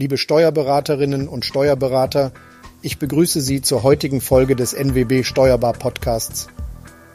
liebe 0.00 0.16
Steuerberaterinnen 0.16 1.28
und 1.28 1.44
Steuerberater, 1.44 2.32
ich 2.80 2.98
begrüße 2.98 3.42
Sie 3.42 3.60
zur 3.60 3.82
heutigen 3.82 4.22
Folge 4.22 4.56
des 4.56 4.72
NWB 4.72 5.24
Steuerbar 5.24 5.74
Podcasts. 5.74 6.46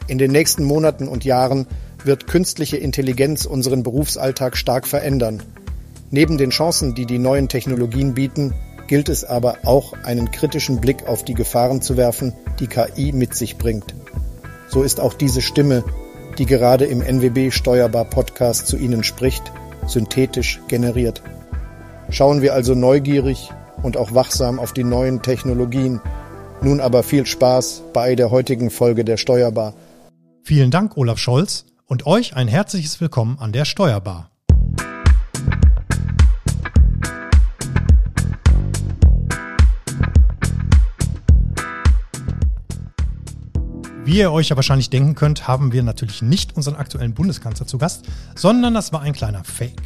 In 0.06 0.18
den 0.18 0.30
nächsten 0.30 0.62
Monaten 0.62 1.08
und 1.08 1.24
Jahren 1.24 1.66
wird 2.04 2.28
künstliche 2.28 2.76
Intelligenz 2.76 3.44
unseren 3.44 3.82
Berufsalltag 3.82 4.56
stark 4.56 4.86
verändern. 4.86 5.42
Neben 6.12 6.38
den 6.38 6.50
Chancen, 6.50 6.94
die 6.94 7.06
die 7.06 7.18
neuen 7.18 7.48
Technologien 7.48 8.14
bieten, 8.14 8.54
gilt 8.86 9.08
es 9.08 9.24
aber 9.24 9.56
auch, 9.64 9.94
einen 10.04 10.30
kritischen 10.30 10.80
Blick 10.80 11.08
auf 11.08 11.24
die 11.24 11.34
Gefahren 11.34 11.82
zu 11.82 11.96
werfen, 11.96 12.34
die 12.60 12.68
KI 12.68 13.10
mit 13.10 13.34
sich 13.34 13.58
bringt. 13.58 13.96
So 14.68 14.84
ist 14.84 15.00
auch 15.00 15.14
diese 15.14 15.42
Stimme, 15.42 15.82
die 16.38 16.46
gerade 16.46 16.84
im 16.84 17.02
NWB 17.02 17.50
Steuerbar 17.50 18.04
Podcast 18.04 18.68
zu 18.68 18.76
Ihnen 18.76 19.02
spricht, 19.02 19.50
synthetisch 19.88 20.60
generiert. 20.68 21.20
Schauen 22.08 22.40
wir 22.40 22.54
also 22.54 22.74
neugierig 22.74 23.50
und 23.82 23.96
auch 23.96 24.14
wachsam 24.14 24.60
auf 24.60 24.72
die 24.72 24.84
neuen 24.84 25.22
Technologien. 25.22 26.00
Nun 26.62 26.80
aber 26.80 27.02
viel 27.02 27.26
Spaß 27.26 27.82
bei 27.92 28.14
der 28.14 28.30
heutigen 28.30 28.70
Folge 28.70 29.04
der 29.04 29.16
Steuerbar. 29.16 29.74
Vielen 30.42 30.70
Dank, 30.70 30.96
Olaf 30.96 31.18
Scholz, 31.18 31.66
und 31.86 32.06
euch 32.06 32.36
ein 32.36 32.46
herzliches 32.46 33.00
Willkommen 33.00 33.38
an 33.40 33.52
der 33.52 33.64
Steuerbar. 33.64 34.30
Wie 44.04 44.18
ihr 44.18 44.30
euch 44.30 44.50
ja 44.50 44.56
wahrscheinlich 44.56 44.88
denken 44.88 45.16
könnt, 45.16 45.48
haben 45.48 45.72
wir 45.72 45.82
natürlich 45.82 46.22
nicht 46.22 46.56
unseren 46.56 46.76
aktuellen 46.76 47.14
Bundeskanzler 47.14 47.66
zu 47.66 47.76
Gast, 47.76 48.04
sondern 48.36 48.72
das 48.72 48.92
war 48.92 49.00
ein 49.00 49.12
kleiner 49.12 49.42
Fake. 49.42 49.82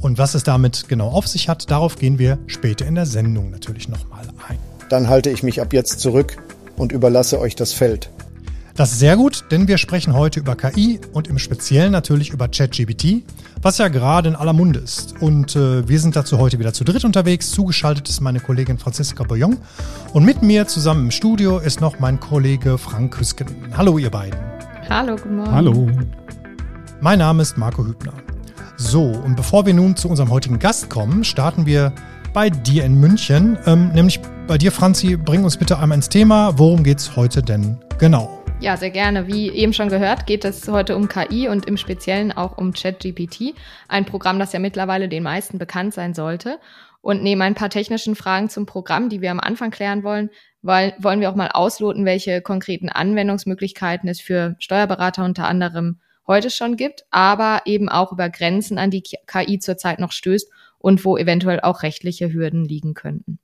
Und 0.00 0.18
was 0.18 0.34
es 0.34 0.42
damit 0.42 0.88
genau 0.88 1.08
auf 1.08 1.26
sich 1.26 1.48
hat, 1.48 1.70
darauf 1.70 1.96
gehen 1.96 2.18
wir 2.18 2.38
später 2.46 2.86
in 2.86 2.94
der 2.94 3.06
Sendung 3.06 3.50
natürlich 3.50 3.88
nochmal 3.88 4.24
ein. 4.48 4.58
Dann 4.88 5.08
halte 5.08 5.30
ich 5.30 5.42
mich 5.42 5.60
ab 5.60 5.72
jetzt 5.72 6.00
zurück 6.00 6.36
und 6.76 6.92
überlasse 6.92 7.38
euch 7.38 7.54
das 7.54 7.72
Feld. 7.72 8.10
Das 8.74 8.92
ist 8.92 8.98
sehr 8.98 9.16
gut, 9.16 9.44
denn 9.50 9.68
wir 9.68 9.76
sprechen 9.76 10.14
heute 10.14 10.40
über 10.40 10.56
KI 10.56 11.00
und 11.12 11.28
im 11.28 11.38
Speziellen 11.38 11.92
natürlich 11.92 12.30
über 12.30 12.48
ChatGPT, 12.48 13.24
was 13.60 13.76
ja 13.76 13.88
gerade 13.88 14.30
in 14.30 14.36
aller 14.36 14.54
Munde 14.54 14.78
ist. 14.78 15.20
Und 15.20 15.54
äh, 15.54 15.86
wir 15.86 16.00
sind 16.00 16.16
dazu 16.16 16.38
heute 16.38 16.58
wieder 16.58 16.72
zu 16.72 16.84
dritt 16.84 17.04
unterwegs. 17.04 17.50
Zugeschaltet 17.50 18.08
ist 18.08 18.20
meine 18.20 18.40
Kollegin 18.40 18.78
Franziska 18.78 19.24
Boyon. 19.24 19.58
Und 20.14 20.24
mit 20.24 20.40
mir 20.40 20.66
zusammen 20.66 21.06
im 21.06 21.10
Studio 21.10 21.58
ist 21.58 21.82
noch 21.82 21.98
mein 21.98 22.20
Kollege 22.20 22.78
Frank 22.78 23.18
Hüsken. 23.18 23.48
Hallo, 23.76 23.98
ihr 23.98 24.10
beiden. 24.10 24.40
Hallo, 24.88 25.16
guten 25.16 25.36
Morgen. 25.36 25.52
Hallo. 25.52 25.88
Mein 27.02 27.18
Name 27.18 27.42
ist 27.42 27.58
Marco 27.58 27.84
Hübner. 27.84 28.14
So, 28.82 29.02
und 29.02 29.36
bevor 29.36 29.66
wir 29.66 29.74
nun 29.74 29.94
zu 29.94 30.08
unserem 30.08 30.30
heutigen 30.30 30.58
Gast 30.58 30.88
kommen, 30.88 31.22
starten 31.22 31.66
wir 31.66 31.92
bei 32.32 32.48
dir 32.48 32.82
in 32.82 32.98
München. 32.98 33.58
Ähm, 33.66 33.92
nämlich 33.92 34.20
bei 34.46 34.56
dir, 34.56 34.72
Franzi, 34.72 35.18
bring 35.18 35.44
uns 35.44 35.58
bitte 35.58 35.78
einmal 35.78 35.96
ins 35.96 36.08
Thema. 36.08 36.58
Worum 36.58 36.82
geht 36.82 36.96
es 36.96 37.14
heute 37.14 37.42
denn 37.42 37.78
genau? 37.98 38.42
Ja, 38.58 38.78
sehr 38.78 38.88
gerne. 38.88 39.26
Wie 39.26 39.50
eben 39.50 39.74
schon 39.74 39.90
gehört, 39.90 40.24
geht 40.24 40.46
es 40.46 40.66
heute 40.66 40.96
um 40.96 41.08
KI 41.08 41.46
und 41.46 41.66
im 41.66 41.76
Speziellen 41.76 42.32
auch 42.32 42.56
um 42.56 42.72
ChatGPT, 42.72 43.54
ein 43.86 44.06
Programm, 44.06 44.38
das 44.38 44.54
ja 44.54 44.58
mittlerweile 44.58 45.10
den 45.10 45.24
meisten 45.24 45.58
bekannt 45.58 45.92
sein 45.92 46.14
sollte. 46.14 46.58
Und 47.02 47.22
neben 47.22 47.42
ein 47.42 47.54
paar 47.54 47.68
technischen 47.68 48.14
Fragen 48.14 48.48
zum 48.48 48.64
Programm, 48.64 49.10
die 49.10 49.20
wir 49.20 49.30
am 49.30 49.40
Anfang 49.40 49.70
klären 49.70 50.04
wollen, 50.04 50.30
weil, 50.62 50.94
wollen 50.98 51.20
wir 51.20 51.30
auch 51.30 51.36
mal 51.36 51.50
ausloten, 51.52 52.06
welche 52.06 52.40
konkreten 52.40 52.88
Anwendungsmöglichkeiten 52.88 54.08
es 54.08 54.22
für 54.22 54.56
Steuerberater 54.58 55.22
unter 55.22 55.46
anderem 55.46 55.98
heute 56.30 56.48
schon 56.48 56.76
gibt, 56.76 57.04
aber 57.10 57.62
eben 57.66 57.88
auch 57.88 58.12
über 58.12 58.30
Grenzen, 58.30 58.78
an 58.78 58.90
die 58.90 59.02
KI 59.02 59.58
zurzeit 59.58 59.98
noch 59.98 60.12
stößt 60.12 60.48
und 60.78 61.04
wo 61.04 61.16
eventuell 61.18 61.60
auch 61.60 61.82
rechtliche 61.82 62.32
Hürden 62.32 62.64
liegen 62.64 62.94
könnten. 62.94 63.38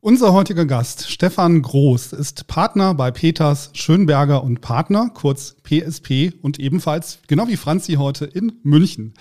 Unser 0.00 0.32
heutiger 0.32 0.64
Gast, 0.64 1.10
Stefan 1.10 1.62
Groß, 1.62 2.12
ist 2.12 2.46
Partner 2.46 2.94
bei 2.94 3.10
Peters 3.10 3.70
Schönberger 3.72 4.44
und 4.44 4.60
Partner, 4.60 5.10
kurz 5.12 5.56
PSP 5.62 6.34
und 6.42 6.60
ebenfalls, 6.60 7.18
genau 7.26 7.48
wie 7.48 7.56
Franzi 7.56 7.94
heute, 7.94 8.26
in 8.26 8.52
München. 8.62 9.14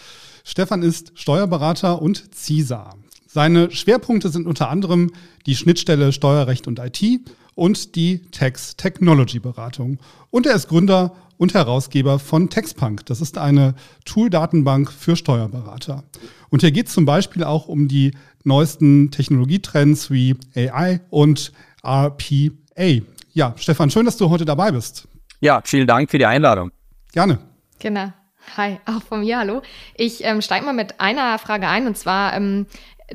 Stefan 0.43 0.83
ist 0.83 1.13
Steuerberater 1.15 2.01
und 2.01 2.35
CISA. 2.35 2.95
Seine 3.25 3.71
Schwerpunkte 3.71 4.29
sind 4.29 4.45
unter 4.45 4.69
anderem 4.69 5.11
die 5.47 5.55
Schnittstelle 5.55 6.11
Steuerrecht 6.11 6.67
und 6.67 6.79
IT 6.79 7.21
und 7.55 7.95
die 7.95 8.21
Tax 8.31 8.75
Technology 8.75 9.39
Beratung. 9.39 9.99
Und 10.29 10.45
er 10.45 10.55
ist 10.55 10.67
Gründer 10.67 11.15
und 11.37 11.53
Herausgeber 11.53 12.19
von 12.19 12.49
TextPunk. 12.49 13.05
Das 13.05 13.21
ist 13.21 13.37
eine 13.37 13.75
Tool-Datenbank 14.05 14.91
für 14.91 15.15
Steuerberater. 15.15 16.03
Und 16.49 16.61
hier 16.61 16.71
geht 16.71 16.87
es 16.87 16.93
zum 16.93 17.05
Beispiel 17.05 17.43
auch 17.43 17.67
um 17.67 17.87
die 17.87 18.11
neuesten 18.43 19.11
Technologietrends 19.11 20.11
wie 20.11 20.35
AI 20.55 21.01
und 21.09 21.51
RPA. 21.83 23.01
Ja, 23.33 23.53
Stefan, 23.57 23.89
schön, 23.89 24.05
dass 24.05 24.17
du 24.17 24.29
heute 24.29 24.45
dabei 24.45 24.71
bist. 24.71 25.07
Ja, 25.41 25.61
vielen 25.65 25.87
Dank 25.87 26.09
für 26.09 26.17
die 26.17 26.25
Einladung. 26.25 26.71
Gerne. 27.11 27.39
Genau. 27.79 28.13
Hi, 28.57 28.77
auch 28.85 29.01
von 29.01 29.21
mir, 29.21 29.39
hallo. 29.39 29.61
Ich 29.95 30.23
ähm, 30.23 30.41
steige 30.41 30.65
mal 30.65 30.73
mit 30.73 30.99
einer 30.99 31.39
Frage 31.39 31.67
ein 31.67 31.87
und 31.87 31.97
zwar, 31.97 32.33
ähm, 32.35 32.67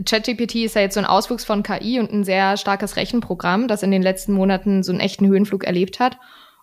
ChatGPT 0.04 0.56
ist 0.56 0.74
ja 0.74 0.82
jetzt 0.82 0.94
so 0.94 1.00
ein 1.00 1.06
Auswuchs 1.06 1.44
von 1.44 1.62
KI 1.62 2.00
und 2.00 2.12
ein 2.12 2.24
sehr 2.24 2.56
starkes 2.56 2.96
Rechenprogramm, 2.96 3.68
das 3.68 3.82
in 3.82 3.90
den 3.90 4.02
letzten 4.02 4.32
Monaten 4.32 4.82
so 4.82 4.92
einen 4.92 5.00
echten 5.00 5.26
Höhenflug 5.26 5.64
erlebt 5.64 6.00
hat. 6.00 6.18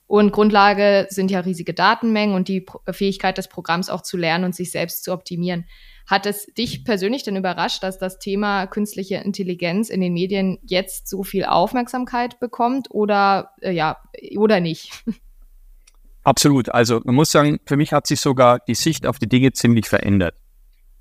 Und 0.08 0.32
Grundlage 0.32 1.08
sind 1.10 1.32
ja 1.32 1.40
riesige 1.40 1.74
Datenmengen 1.74 2.36
und 2.36 2.48
die 2.48 2.66
Fähigkeit 2.92 3.38
des 3.38 3.48
Programms 3.48 3.90
auch 3.90 4.02
zu 4.02 4.18
lernen 4.18 4.46
und 4.46 4.56
sich 4.56 4.72
selbst 4.72 5.04
zu 5.04 5.12
optimieren. 5.12 5.66
Hat 6.06 6.28
es 6.28 6.46
dich 6.54 6.86
persönlich 6.86 7.24
denn 7.24 7.36
überrascht, 7.36 7.82
dass 7.82 7.98
das 7.98 8.20
Thema 8.20 8.68
künstliche 8.68 9.16
Intelligenz 9.16 9.90
in 9.90 10.02
den 10.02 10.14
Medien 10.14 10.60
jetzt 10.64 11.08
so 11.08 11.24
viel 11.24 11.46
Aufmerksamkeit 11.46 12.40
bekommt 12.40 12.88
oder 12.92 13.54
äh, 13.62 13.72
ja 13.72 13.98
oder 14.38 14.60
nicht? 14.60 15.04
Absolut. 16.24 16.70
Also 16.70 17.02
man 17.04 17.16
muss 17.16 17.32
sagen, 17.32 17.60
für 17.66 17.78
mich 17.78 17.92
hat 17.92 18.06
sich 18.06 18.20
sogar 18.20 18.60
die 18.60 18.76
Sicht 18.76 19.08
auf 19.08 19.18
die 19.18 19.30
Dinge 19.30 19.54
ziemlich 19.54 19.88
verändert. 19.88 20.36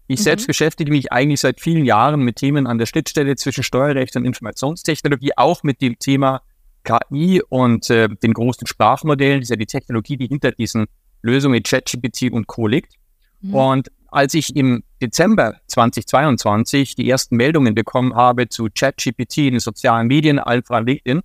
Ich 0.07 0.21
mhm. 0.21 0.25
selbst 0.25 0.47
beschäftige 0.47 0.91
mich 0.91 1.13
eigentlich 1.13 1.41
seit 1.41 1.61
vielen 1.61 1.85
Jahren 1.85 2.21
mit 2.21 2.37
Themen 2.37 2.67
an 2.67 2.79
der 2.79 2.87
Schnittstelle 2.87 3.37
zwischen 3.37 3.63
Steuerrecht 3.63 4.17
und 4.17 4.25
Informationstechnologie, 4.25 5.33
auch 5.37 5.63
mit 5.63 5.81
dem 5.81 5.99
Thema 5.99 6.43
KI 6.85 7.43
und 7.49 7.89
äh, 7.91 8.09
den 8.09 8.35
großen 8.35 8.67
Sprachmodellen. 8.67 9.41
Das 9.41 9.47
ist 9.47 9.51
ja 9.51 9.57
die 9.57 9.67
Technologie, 9.67 10.17
die 10.17 10.27
hinter 10.27 10.53
diesen 10.53 10.87
Lösungen 11.23 11.63
ChatGPT 11.63 12.31
und 12.31 12.47
Co. 12.47 12.67
liegt. 12.67 12.95
Mhm. 13.41 13.55
Und 13.55 13.89
als 14.09 14.35
ich 14.35 14.55
im 14.55 14.85
Dezember 15.03 15.57
2022 15.67 16.95
die 16.95 17.09
ersten 17.09 17.37
Meldungen 17.37 17.75
bekommen 17.75 18.15
habe 18.15 18.49
zu 18.49 18.69
ChatGPT 18.73 19.39
in 19.39 19.55
den 19.55 19.61
sozialen 19.61 20.07
Medien, 20.07 20.41
voran 20.65 20.87
LinkedIn, 20.87 21.23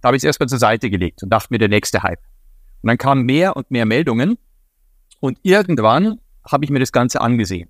da 0.00 0.06
habe 0.06 0.16
ich 0.16 0.20
es 0.20 0.24
erstmal 0.24 0.48
zur 0.48 0.58
Seite 0.58 0.90
gelegt 0.90 1.22
und 1.22 1.30
dachte 1.30 1.48
mir, 1.50 1.58
der 1.58 1.68
nächste 1.68 2.02
Hype. 2.02 2.20
Und 2.82 2.88
dann 2.88 2.98
kamen 2.98 3.24
mehr 3.24 3.56
und 3.56 3.70
mehr 3.70 3.84
Meldungen 3.84 4.38
und 5.20 5.38
irgendwann 5.42 6.20
habe 6.48 6.64
ich 6.64 6.70
mir 6.70 6.78
das 6.78 6.92
Ganze 6.92 7.20
angesehen. 7.20 7.68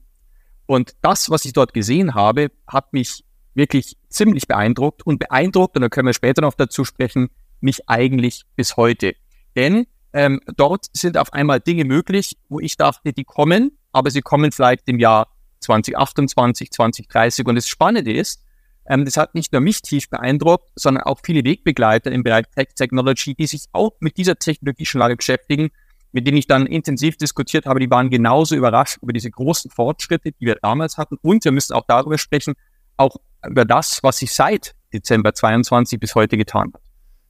Und 0.71 0.95
das, 1.03 1.31
was 1.31 1.45
ich 1.47 1.53
dort 1.53 1.75
gesehen 1.75 2.15
habe, 2.15 2.53
hat 2.65 2.93
mich 2.93 3.25
wirklich 3.55 3.97
ziemlich 4.09 4.47
beeindruckt 4.47 5.05
und 5.05 5.19
beeindruckt, 5.19 5.75
und 5.75 5.83
da 5.83 5.89
können 5.89 6.07
wir 6.07 6.15
später 6.15 6.43
noch 6.43 6.55
dazu 6.55 6.85
sprechen, 6.85 7.29
mich 7.61 7.89
eigentlich 7.89 8.45
bis 8.55 8.77
heute. 8.77 9.17
Denn 9.57 9.89
ähm, 10.13 10.41
dort 10.57 10.87
sind 10.93 11.19
auf 11.19 11.33
einmal 11.33 11.59
Dinge 11.59 11.85
möglich, 11.85 12.37
wo 12.49 12.61
ich 12.61 12.77
dachte, 12.77 13.13
die 13.13 13.25
kommen, 13.25 13.79
aber 13.91 14.13
sie 14.13 14.21
kommen 14.21 14.53
vielleicht 14.53 14.89
im 14.89 15.01
Jahr 15.01 15.27
2028, 15.59 16.71
2030. 16.71 17.47
Und 17.49 17.57
das 17.57 17.67
Spannende 17.67 18.13
ist, 18.13 18.45
ähm, 18.87 19.05
das 19.05 19.17
hat 19.17 19.35
nicht 19.35 19.53
nur 19.53 19.63
mich 19.63 19.83
tief 19.83 20.09
beeindruckt, 20.09 20.71
sondern 20.77 21.03
auch 21.03 21.19
viele 21.25 21.43
Wegbegleiter 21.43 22.13
im 22.13 22.23
Bereich 22.23 22.45
Tech 22.55 22.69
Technology, 22.77 23.35
die 23.35 23.49
sich 23.49 23.65
auch 23.73 23.95
mit 23.99 24.19
dieser 24.19 24.37
Technologie 24.37 24.87
schon 24.87 25.01
lange 25.01 25.17
beschäftigen, 25.17 25.71
mit 26.13 26.27
denen 26.27 26.37
ich 26.37 26.47
dann 26.47 26.67
intensiv 26.67 27.17
diskutiert 27.17 27.67
habe, 27.67 27.81
die 27.81 27.91
waren 27.91 28.11
genauso 28.11 28.55
überrascht 28.57 28.99
über 29.03 29.13
diese 29.13 29.31
großen 29.31 29.71
Fortschritte, 29.71 30.33
die 30.33 30.47
wir 30.47 30.57
damals 30.61 30.99
hatten. 30.99 31.17
Und 31.23 31.45
wir 31.45 31.53
müssen 31.53 31.75
auch 31.75 31.85
darüber 31.87 32.19
sprechen, 32.19 32.55
auch 32.97 33.17
über 33.47 33.65
das, 33.65 34.03
was 34.03 34.19
sich 34.19 34.33
seit 34.33 34.75
Dezember 34.93 35.35
22 35.35 35.99
bis 36.01 36.15
heute 36.15 36.37
getan 36.37 36.73
hat. 36.75 36.81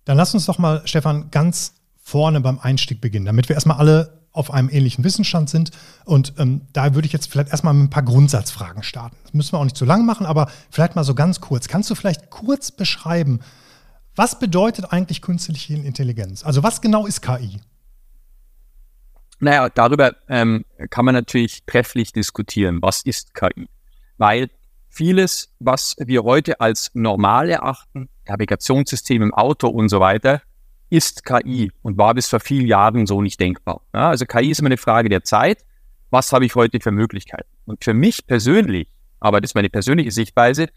Dann 0.05 0.17
lass 0.17 0.35
uns 0.35 0.47
doch 0.47 0.59
mal, 0.59 0.83
Stefan, 0.87 1.31
ganz 1.31 1.75
vorne 2.03 2.41
beim 2.41 2.59
Einstieg 2.59 3.01
beginnen, 3.01 3.27
damit 3.27 3.49
wir 3.49 3.55
erstmal 3.55 3.77
alle 3.77 4.21
auf 4.33 4.53
einem 4.53 4.69
ähnlichen 4.69 5.05
Wissensstand 5.05 5.51
sind. 5.51 5.71
Und 6.05 6.35
ähm, 6.39 6.63
da 6.73 6.95
würde 6.95 7.07
ich 7.07 7.13
jetzt 7.13 7.31
vielleicht 7.31 7.51
erstmal 7.51 7.75
mit 7.75 7.85
ein 7.85 7.91
paar 7.91 8.03
Grundsatzfragen 8.03 8.83
starten. 8.83 9.17
Das 9.25 9.35
müssen 9.35 9.53
wir 9.53 9.59
auch 9.59 9.65
nicht 9.65 9.77
zu 9.77 9.85
lang 9.85 10.07
machen, 10.07 10.27
aber 10.27 10.51
vielleicht 10.71 10.97
mal 10.97 11.05
so 11.05 11.15
ganz 11.15 11.41
kurz. 11.41 11.69
Kannst 11.69 11.91
du 11.91 11.95
vielleicht 11.95 12.31
kurz 12.31 12.71
beschreiben, 12.71 13.41
was 14.15 14.39
bedeutet 14.39 14.93
eigentlich 14.93 15.23
künstliche 15.23 15.75
Intelligenz? 15.75 16.45
Also 16.45 16.63
was 16.63 16.81
genau 16.81 17.07
ist 17.07 17.23
KI? 17.23 17.61
Naja, 19.41 19.71
darüber 19.71 20.15
ähm, 20.29 20.65
kann 20.91 21.07
man 21.07 21.15
natürlich 21.15 21.65
trefflich 21.65 22.13
diskutieren. 22.13 22.79
Was 22.83 23.03
ist 23.03 23.35
KI? 23.35 23.69
Weil 24.19 24.51
vieles, 24.91 25.55
was 25.59 25.97
wir 25.99 26.25
heute 26.25 26.61
als 26.61 26.91
normal 26.93 27.49
erachten, 27.49 28.11
Navigationssystem 28.29 29.23
im 29.23 29.35
Auto 29.35 29.69
und 29.69 29.89
so 29.89 29.99
weiter, 29.99 30.43
ist 30.91 31.25
KI 31.25 31.73
und 31.83 31.97
war 31.97 32.15
bis 32.15 32.29
vor 32.29 32.41
vielen 32.41 32.67
Jahren 32.67 33.07
so 33.07 33.23
nicht 33.23 33.41
denkbar. 33.41 33.81
Ja, 33.95 34.11
also 34.11 34.27
KI 34.27 34.51
ist 34.51 34.59
immer 34.59 34.69
eine 34.69 34.77
Frage 34.77 35.09
der 35.09 35.25
Zeit. 35.25 35.65
Was 36.11 36.33
habe 36.33 36.45
ich 36.45 36.55
heute 36.55 36.81
für 36.81 36.91
Möglichkeiten? 36.91 37.49
Und 37.65 37.83
für 37.83 37.95
mich 37.95 38.27
persönlich, 38.27 38.89
aber 39.21 39.41
das 39.41 39.53
ist 39.53 39.55
meine 39.55 39.71
persönliche 39.71 40.11
Sichtweise, 40.11 40.69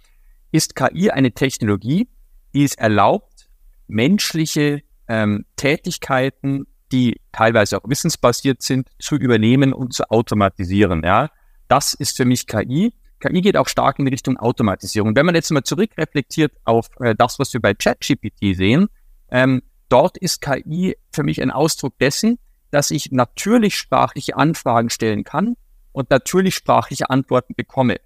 ist 0.52 0.76
KI 0.76 1.10
eine 1.10 1.32
Technologie, 1.32 2.08
die 2.54 2.64
es 2.64 2.76
erlaubt, 2.76 3.50
menschliche 3.88 4.84
ähm, 5.08 5.46
Tätigkeiten, 5.56 6.68
die 6.94 7.20
teilweise 7.32 7.78
auch 7.78 7.90
wissensbasiert 7.90 8.62
sind, 8.62 8.88
zu 9.00 9.16
übernehmen 9.16 9.74
und 9.74 9.94
zu 9.94 10.10
automatisieren. 10.10 11.02
Ja, 11.04 11.30
das 11.68 11.96
ist 11.96 12.16
für 12.16 12.26
mich 12.26 12.46
KI. 12.46 12.94
KI 13.20 13.42
geht 13.42 13.58
auch 13.58 13.68
stark 13.68 13.98
in 13.98 14.08
Richtung 14.08 14.38
Automatisierung. 14.38 15.16
Wenn 15.16 15.26
man 15.26 15.34
jetzt 15.34 15.50
mal 15.52 15.64
zurückreflektiert 15.64 16.54
auf 16.66 16.90
äh, 17.00 17.16
das, 17.18 17.40
was 17.40 17.52
wir 17.52 17.62
bei 17.62 17.74
ChatGPT 17.74 18.56
sehen, 18.56 18.90
ähm, 19.32 19.64
dort 19.90 20.18
ist 20.18 20.42
KI 20.42 20.96
für 21.12 21.24
mich 21.24 21.42
ein 21.42 21.50
Ausdruck 21.50 21.98
dessen, 21.98 22.38
dass 22.70 22.92
ich 22.92 23.12
natürlich 23.12 23.76
sprachliche 23.76 24.38
Anfragen 24.38 24.92
stellen 24.92 25.24
kann 25.24 25.56
und 25.94 26.12
natürlich 26.12 26.54
sprachliche 26.54 27.10
Antworten 27.10 27.56
bekomme. 27.56 27.98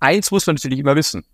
Eins 0.00 0.30
muss 0.30 0.46
man 0.46 0.56
natürlich 0.56 0.78
immer 0.78 0.96
wissen. 0.96 1.24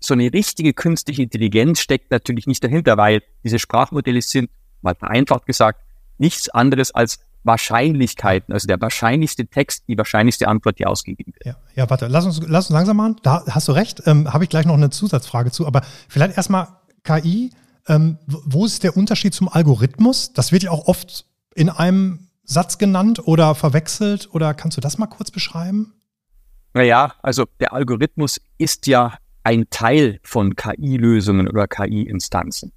So 0.00 0.12
eine 0.12 0.30
richtige 0.30 0.74
künstliche 0.74 1.22
Intelligenz 1.22 1.80
steckt 1.80 2.10
natürlich 2.10 2.46
nicht 2.46 2.62
dahinter, 2.62 2.98
weil 2.98 3.22
diese 3.44 3.58
Sprachmodelle 3.58 4.20
sind, 4.20 4.50
mal 4.82 4.94
vereinfacht 4.94 5.46
gesagt, 5.46 5.83
nichts 6.18 6.48
anderes 6.48 6.92
als 6.92 7.18
Wahrscheinlichkeiten, 7.44 8.54
also 8.54 8.66
der 8.66 8.80
wahrscheinlichste 8.80 9.46
Text, 9.46 9.84
die 9.86 9.98
wahrscheinlichste 9.98 10.48
Antwort, 10.48 10.78
die 10.78 10.86
ausgegeben 10.86 11.34
wird. 11.34 11.44
Ja, 11.44 11.56
ja 11.74 11.90
warte, 11.90 12.06
lass 12.06 12.24
uns, 12.24 12.40
lass 12.46 12.70
uns 12.70 12.74
langsam 12.74 12.96
machen. 12.96 13.16
Da 13.22 13.44
hast 13.48 13.68
du 13.68 13.72
recht. 13.72 14.02
Ähm, 14.06 14.32
Habe 14.32 14.44
ich 14.44 14.50
gleich 14.50 14.64
noch 14.64 14.74
eine 14.74 14.90
Zusatzfrage 14.90 15.50
zu, 15.50 15.66
aber 15.66 15.82
vielleicht 16.08 16.36
erstmal 16.36 16.68
KI. 17.02 17.50
Ähm, 17.86 18.18
wo 18.26 18.64
ist 18.64 18.82
der 18.82 18.96
Unterschied 18.96 19.34
zum 19.34 19.48
Algorithmus? 19.48 20.32
Das 20.32 20.52
wird 20.52 20.62
ja 20.62 20.70
auch 20.70 20.86
oft 20.86 21.26
in 21.54 21.68
einem 21.68 22.28
Satz 22.44 22.78
genannt 22.78 23.26
oder 23.26 23.54
verwechselt. 23.54 24.30
Oder 24.32 24.54
kannst 24.54 24.78
du 24.78 24.80
das 24.80 24.96
mal 24.96 25.06
kurz 25.06 25.30
beschreiben? 25.30 25.92
Naja, 26.72 27.12
also 27.22 27.44
der 27.60 27.74
Algorithmus 27.74 28.40
ist 28.56 28.86
ja 28.86 29.18
ein 29.44 29.66
Teil 29.68 30.18
von 30.22 30.56
KI-Lösungen 30.56 31.46
oder 31.46 31.68
KI-Instanzen. 31.68 32.72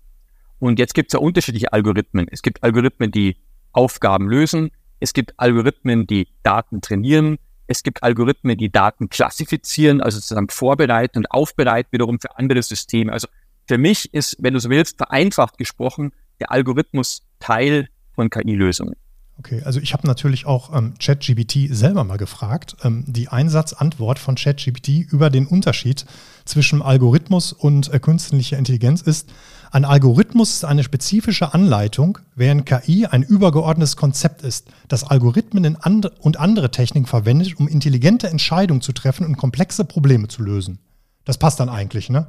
Und 0.60 0.80
jetzt 0.80 0.94
gibt 0.94 1.12
es 1.12 1.14
ja 1.14 1.20
unterschiedliche 1.20 1.74
Algorithmen. 1.74 2.28
Es 2.32 2.42
gibt 2.42 2.64
Algorithmen, 2.64 3.12
die 3.12 3.38
Aufgaben 3.72 4.30
lösen. 4.30 4.72
Es 5.00 5.14
gibt 5.14 5.34
Algorithmen, 5.38 6.08
die 6.08 6.28
Daten 6.44 6.82
trainieren. 6.82 7.38
Es 7.68 7.84
gibt 7.84 8.02
Algorithmen, 8.02 8.58
die 8.58 8.72
Daten 8.72 9.10
klassifizieren, 9.10 10.02
also 10.02 10.20
zusammen 10.20 10.50
vorbereiten 10.50 11.20
und 11.20 11.32
aufbereiten 11.32 11.90
wiederum 11.92 12.20
für 12.20 12.38
andere 12.38 12.64
Systeme. 12.64 13.12
Also 13.12 13.28
für 13.68 13.78
mich 13.78 14.14
ist, 14.14 14.38
wenn 14.40 14.54
du 14.54 14.60
so 14.60 14.70
willst, 14.70 14.98
vereinfacht 14.98 15.58
gesprochen, 15.58 16.14
der 16.40 16.52
Algorithmus 16.52 17.24
Teil 17.40 17.90
von 18.16 18.30
KI-Lösungen. 18.30 18.96
Okay, 19.40 19.62
also 19.64 19.80
ich 19.80 19.94
habe 19.94 20.08
natürlich 20.08 20.48
auch 20.48 20.76
ähm, 20.76 20.96
ChatGPT 21.00 21.68
selber 21.70 22.04
mal 22.04 22.18
gefragt, 22.18 22.78
ähm, 22.84 23.04
die 23.06 23.28
Einsatzantwort 23.28 24.18
von 24.18 24.34
ChatGPT 24.34 25.12
über 25.12 25.30
den 25.30 25.46
Unterschied 25.46 26.06
zwischen 26.46 26.82
Algorithmus 26.82 27.54
und 27.54 27.94
äh, 27.94 28.00
künstlicher 28.00 28.58
Intelligenz 28.58 29.02
ist, 29.02 29.30
ein 29.72 29.86
Algorithmus 29.86 30.52
ist 30.52 30.66
eine 30.66 30.84
spezifische 30.84 31.54
Anleitung, 31.54 32.20
während 32.36 32.66
KI 32.66 33.06
ein 33.06 33.24
übergeordnetes 33.24 33.96
Konzept 33.96 34.42
ist, 34.42 34.68
das 34.88 35.04
Algorithmen 35.04 35.78
and 35.82 36.06
und 36.20 36.40
andere 36.40 36.72
Techniken 36.72 37.08
verwendet, 37.08 37.60
um 37.60 37.68
intelligente 37.68 38.28
Entscheidungen 38.28 38.82
zu 38.82 38.94
treffen 38.94 39.26
und 39.26 39.38
komplexe 39.38 39.86
Probleme 39.86 40.28
zu 40.28 40.44
lösen. 40.44 40.80
Das 41.26 41.38
passt 41.38 41.60
dann 41.60 41.70
eigentlich, 41.70 42.10
ne? 42.10 42.28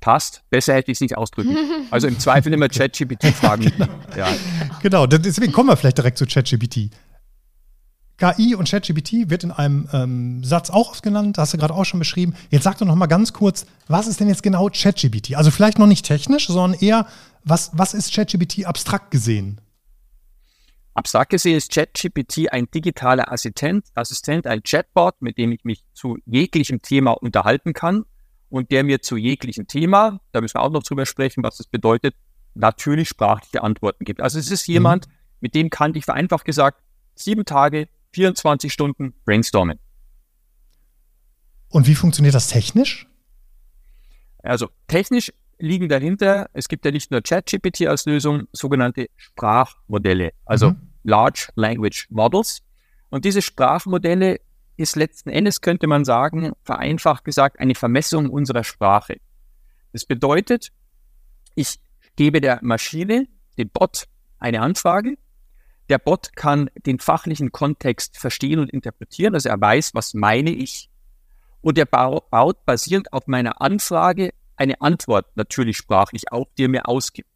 Passt. 0.00 0.42
Besser 0.50 0.74
hätte 0.74 0.90
ich 0.90 0.96
es 0.98 1.00
nicht 1.00 1.16
ausdrücken. 1.16 1.56
Also 1.90 2.06
im 2.06 2.18
Zweifel 2.18 2.52
immer 2.52 2.68
ChatGPT 2.70 3.28
fragen. 3.28 3.62
genau. 3.78 3.88
Ja. 4.14 4.28
genau, 4.82 5.06
deswegen 5.06 5.50
kommen 5.50 5.70
wir 5.70 5.76
vielleicht 5.78 5.96
direkt 5.96 6.18
zu 6.18 6.26
ChatGPT. 6.26 6.90
KI 8.16 8.54
und 8.54 8.68
ChatGPT 8.68 9.28
wird 9.28 9.42
in 9.42 9.50
einem 9.50 9.88
ähm, 9.92 10.44
Satz 10.44 10.70
auch 10.70 10.90
oft 10.90 11.02
genannt, 11.02 11.36
hast 11.36 11.52
du 11.52 11.58
gerade 11.58 11.74
auch 11.74 11.84
schon 11.84 11.98
beschrieben. 11.98 12.34
Jetzt 12.50 12.62
sag 12.62 12.78
doch 12.78 12.86
noch 12.86 12.94
mal 12.94 13.06
ganz 13.06 13.32
kurz, 13.32 13.66
was 13.88 14.06
ist 14.06 14.20
denn 14.20 14.28
jetzt 14.28 14.42
genau 14.42 14.68
ChatGPT? 14.68 15.34
Also 15.34 15.50
vielleicht 15.50 15.78
noch 15.78 15.88
nicht 15.88 16.06
technisch, 16.06 16.46
sondern 16.46 16.80
eher, 16.80 17.06
was, 17.42 17.72
was 17.74 17.92
ist 17.92 18.14
ChatGPT 18.14 18.66
abstrakt 18.66 19.10
gesehen? 19.10 19.60
Abstrakt 20.94 21.30
gesehen 21.30 21.56
ist 21.56 21.72
ChatGPT 21.72 22.52
ein 22.52 22.70
digitaler 22.72 23.32
Assistent, 23.32 23.86
Assistent, 23.94 24.46
ein 24.46 24.62
Chatbot, 24.62 25.20
mit 25.20 25.36
dem 25.36 25.50
ich 25.50 25.64
mich 25.64 25.84
zu 25.92 26.18
jeglichem 26.24 26.82
Thema 26.82 27.12
unterhalten 27.12 27.72
kann 27.72 28.04
und 28.48 28.70
der 28.70 28.84
mir 28.84 29.02
zu 29.02 29.16
jeglichem 29.16 29.66
Thema, 29.66 30.20
da 30.30 30.40
müssen 30.40 30.54
wir 30.54 30.62
auch 30.62 30.70
noch 30.70 30.84
drüber 30.84 31.04
sprechen, 31.04 31.42
was 31.42 31.56
das 31.56 31.66
bedeutet, 31.66 32.14
natürlich 32.54 33.08
sprachliche 33.08 33.64
Antworten 33.64 34.04
gibt. 34.04 34.20
Also 34.20 34.38
es 34.38 34.52
ist 34.52 34.68
jemand, 34.68 35.08
mhm. 35.08 35.12
mit 35.40 35.54
dem 35.56 35.70
kann 35.70 35.96
ich 35.96 36.04
vereinfacht 36.04 36.44
gesagt 36.44 36.80
sieben 37.16 37.44
Tage 37.44 37.88
24 38.14 38.72
Stunden 38.72 39.14
brainstormen. 39.24 39.78
Und 41.68 41.88
wie 41.88 41.94
funktioniert 41.94 42.34
das 42.34 42.48
technisch? 42.48 43.08
Also 44.42 44.68
technisch 44.86 45.32
liegen 45.58 45.88
dahinter, 45.88 46.48
es 46.52 46.68
gibt 46.68 46.84
ja 46.84 46.90
nicht 46.90 47.10
nur 47.10 47.22
ChatGPT 47.22 47.86
als 47.86 48.06
Lösung, 48.06 48.46
sogenannte 48.52 49.08
Sprachmodelle, 49.16 50.32
also 50.44 50.70
mhm. 50.70 50.90
Large 51.02 51.48
Language 51.56 52.06
Models. 52.10 52.62
Und 53.10 53.24
diese 53.24 53.42
Sprachmodelle 53.42 54.40
ist 54.76 54.96
letzten 54.96 55.30
Endes, 55.30 55.60
könnte 55.60 55.86
man 55.86 56.04
sagen, 56.04 56.52
vereinfacht 56.62 57.24
gesagt, 57.24 57.58
eine 57.58 57.74
Vermessung 57.74 58.30
unserer 58.30 58.64
Sprache. 58.64 59.16
Das 59.92 60.04
bedeutet, 60.04 60.70
ich 61.54 61.80
gebe 62.16 62.40
der 62.40 62.58
Maschine, 62.62 63.26
dem 63.58 63.68
Bot, 63.68 64.04
eine 64.38 64.60
Anfrage 64.60 65.16
der 65.88 65.98
Bot 65.98 66.34
kann 66.34 66.70
den 66.86 66.98
fachlichen 66.98 67.52
Kontext 67.52 68.18
verstehen 68.18 68.58
und 68.58 68.70
interpretieren, 68.70 69.34
also 69.34 69.48
er 69.48 69.60
weiß, 69.60 69.94
was 69.94 70.14
meine 70.14 70.50
ich. 70.50 70.88
Und 71.60 71.78
er 71.78 71.86
baut 71.86 72.64
basierend 72.64 73.12
auf 73.12 73.26
meiner 73.26 73.60
Anfrage 73.60 74.32
eine 74.56 74.80
Antwort 74.80 75.26
natürlich 75.36 75.76
sprachlich 75.76 76.30
auf, 76.30 76.48
die 76.56 76.64
er 76.64 76.68
mir 76.68 76.88
ausgibt. 76.88 77.28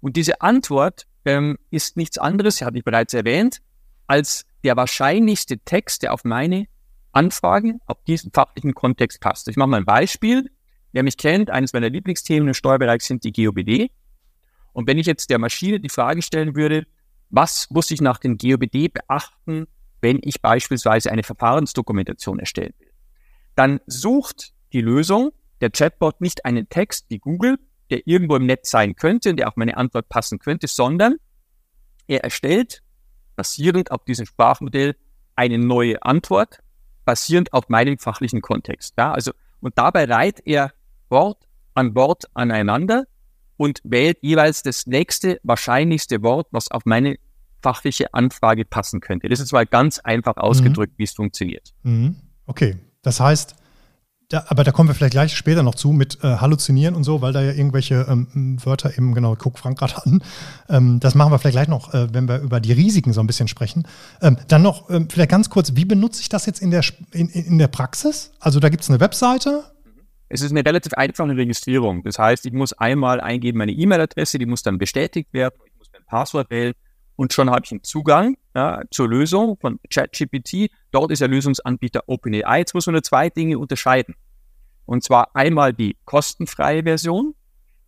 Und 0.00 0.16
diese 0.16 0.40
Antwort 0.40 1.06
ähm, 1.24 1.58
ist 1.70 1.96
nichts 1.96 2.18
anderes, 2.18 2.62
hatte 2.62 2.78
ich 2.78 2.84
bereits 2.84 3.14
erwähnt, 3.14 3.60
als 4.06 4.46
der 4.64 4.76
wahrscheinlichste 4.76 5.58
Text, 5.58 6.02
der 6.02 6.12
auf 6.12 6.24
meine 6.24 6.66
Anfrage, 7.12 7.78
auf 7.86 8.02
diesen 8.04 8.32
fachlichen 8.32 8.74
Kontext 8.74 9.20
passt. 9.20 9.48
Ich 9.48 9.56
mache 9.56 9.68
mal 9.68 9.78
ein 9.78 9.84
Beispiel. 9.84 10.50
Wer 10.92 11.02
mich 11.02 11.16
kennt, 11.16 11.50
eines 11.50 11.72
meiner 11.72 11.88
Lieblingsthemen 11.88 12.48
im 12.48 12.54
Steuerbereich 12.54 13.02
sind 13.02 13.24
die 13.24 13.32
GOBD. 13.32 13.90
Und 14.72 14.86
wenn 14.86 14.98
ich 14.98 15.06
jetzt 15.06 15.30
der 15.30 15.38
Maschine 15.38 15.80
die 15.80 15.88
Frage 15.88 16.22
stellen 16.22 16.56
würde, 16.56 16.86
was 17.30 17.70
muss 17.70 17.90
ich 17.90 18.00
nach 18.00 18.18
dem 18.18 18.36
GOBD 18.36 18.88
beachten, 18.88 19.66
wenn 20.00 20.18
ich 20.22 20.40
beispielsweise 20.42 21.10
eine 21.10 21.22
Verfahrensdokumentation 21.22 22.38
erstellen 22.38 22.74
will? 22.78 22.90
Dann 23.54 23.80
sucht 23.86 24.52
die 24.72 24.80
Lösung, 24.80 25.32
der 25.60 25.70
Chatbot, 25.70 26.20
nicht 26.20 26.44
einen 26.44 26.68
Text 26.68 27.06
wie 27.08 27.18
Google, 27.18 27.58
der 27.90 28.06
irgendwo 28.06 28.36
im 28.36 28.46
Netz 28.46 28.70
sein 28.70 28.96
könnte 28.96 29.30
und 29.30 29.36
der 29.36 29.48
auf 29.48 29.56
meine 29.56 29.76
Antwort 29.76 30.08
passen 30.08 30.38
könnte, 30.38 30.66
sondern 30.66 31.16
er 32.06 32.24
erstellt 32.24 32.82
basierend 33.36 33.90
auf 33.90 34.04
diesem 34.04 34.26
Sprachmodell 34.26 34.96
eine 35.36 35.58
neue 35.58 36.02
Antwort, 36.02 36.58
basierend 37.04 37.52
auf 37.52 37.68
meinem 37.68 37.98
fachlichen 37.98 38.40
Kontext. 38.40 38.94
Ja, 38.98 39.12
also, 39.12 39.32
und 39.60 39.78
dabei 39.78 40.04
reiht 40.04 40.40
er 40.44 40.72
Wort 41.08 41.48
an 41.74 41.94
Wort 41.94 42.24
aneinander 42.34 43.06
und 43.60 43.82
wählt 43.84 44.16
jeweils 44.22 44.62
das 44.62 44.86
nächste 44.86 45.38
wahrscheinlichste 45.42 46.22
Wort, 46.22 46.46
was 46.50 46.70
auf 46.70 46.86
meine 46.86 47.16
fachliche 47.60 48.14
Anfrage 48.14 48.64
passen 48.64 49.00
könnte. 49.00 49.28
Das 49.28 49.38
ist 49.38 49.52
mal 49.52 49.66
ganz 49.66 49.98
einfach 49.98 50.38
ausgedrückt, 50.38 50.94
mhm. 50.94 50.98
wie 50.98 51.04
es 51.04 51.12
funktioniert. 51.12 51.74
Mhm. 51.82 52.16
Okay, 52.46 52.78
das 53.02 53.20
heißt, 53.20 53.54
da, 54.30 54.44
aber 54.48 54.64
da 54.64 54.72
kommen 54.72 54.88
wir 54.88 54.94
vielleicht 54.94 55.12
gleich 55.12 55.36
später 55.36 55.62
noch 55.62 55.74
zu 55.74 55.92
mit 55.92 56.24
äh, 56.24 56.38
Halluzinieren 56.38 56.94
und 56.94 57.04
so, 57.04 57.20
weil 57.20 57.34
da 57.34 57.42
ja 57.42 57.52
irgendwelche 57.52 58.06
ähm, 58.08 58.56
Wörter 58.64 58.96
eben, 58.96 59.12
genau, 59.12 59.36
guck 59.36 59.58
Frank 59.58 59.78
gerade 59.78 60.06
an. 60.06 60.22
Ähm, 60.70 60.98
das 60.98 61.14
machen 61.14 61.30
wir 61.30 61.38
vielleicht 61.38 61.56
gleich 61.56 61.68
noch, 61.68 61.92
äh, 61.92 62.14
wenn 62.14 62.28
wir 62.28 62.38
über 62.38 62.60
die 62.60 62.72
Risiken 62.72 63.12
so 63.12 63.20
ein 63.20 63.26
bisschen 63.26 63.46
sprechen. 63.46 63.86
Ähm, 64.22 64.38
dann 64.48 64.62
noch 64.62 64.88
ähm, 64.88 65.10
vielleicht 65.10 65.30
ganz 65.30 65.50
kurz, 65.50 65.76
wie 65.76 65.84
benutze 65.84 66.22
ich 66.22 66.30
das 66.30 66.46
jetzt 66.46 66.62
in 66.62 66.70
der, 66.70 66.82
in, 67.12 67.28
in 67.28 67.58
der 67.58 67.68
Praxis? 67.68 68.30
Also 68.40 68.58
da 68.58 68.70
gibt 68.70 68.84
es 68.84 68.88
eine 68.88 69.00
Webseite, 69.00 69.64
es 70.30 70.42
ist 70.42 70.52
eine 70.52 70.64
relativ 70.64 70.94
einfache 70.94 71.36
Registrierung. 71.36 72.04
Das 72.04 72.18
heißt, 72.18 72.46
ich 72.46 72.52
muss 72.52 72.72
einmal 72.72 73.20
eingeben 73.20 73.58
meine 73.58 73.72
E-Mail-Adresse, 73.72 74.38
die 74.38 74.46
muss 74.46 74.62
dann 74.62 74.78
bestätigt 74.78 75.32
werden, 75.32 75.56
ich 75.66 75.76
muss 75.76 75.90
mein 75.92 76.04
Passwort 76.06 76.50
wählen 76.50 76.72
und 77.16 77.32
schon 77.32 77.50
habe 77.50 77.62
ich 77.64 77.72
einen 77.72 77.82
Zugang 77.82 78.38
ja, 78.54 78.80
zur 78.92 79.08
Lösung 79.08 79.58
von 79.60 79.80
ChatGPT. 79.92 80.70
Dort 80.92 81.10
ist 81.10 81.20
der 81.20 81.28
Lösungsanbieter 81.28 82.04
OpenAI. 82.06 82.60
Jetzt 82.60 82.74
muss 82.74 82.86
man 82.86 82.94
nur 82.94 83.02
zwei 83.02 83.28
Dinge 83.28 83.58
unterscheiden. 83.58 84.14
Und 84.86 85.02
zwar 85.04 85.34
einmal 85.34 85.74
die 85.74 85.96
kostenfreie 86.04 86.84
Version, 86.84 87.34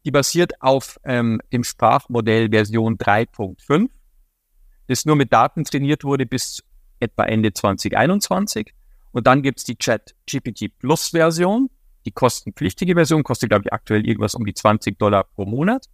die 0.04 0.11
basiert 0.11 0.61
auf 0.61 0.99
ähm, 1.04 1.40
dem 1.52 1.62
Sprachmodell 1.62 2.50
Version 2.50 2.99
3.5, 2.99 3.88
das 4.88 5.04
nur 5.06 5.16
mit 5.16 5.32
Daten 5.32 5.64
trainiert 5.64 6.02
wurde 6.02 6.26
bis 6.26 6.62
etwa 6.99 7.25
Ende 7.25 7.52
2021. 7.52 8.75
Und 9.12 9.26
dann 9.28 9.42
gibt 9.42 9.61
es 9.61 9.64
die 9.64 9.76
ChatGPT 9.76 10.76
Plus 10.78 11.08
Version, 11.11 11.70
die 12.04 12.12
kostenpflichtige 12.12 12.94
Version 12.94 13.23
kostet, 13.23 13.50
glaube 13.50 13.64
ich, 13.66 13.73
aktuell 13.73 14.06
irgendwas 14.06 14.35
um 14.35 14.44
die 14.44 14.54
20 14.54 14.99
Dollar 14.99 15.25
pro 15.25 15.44
Monat. 15.44 15.87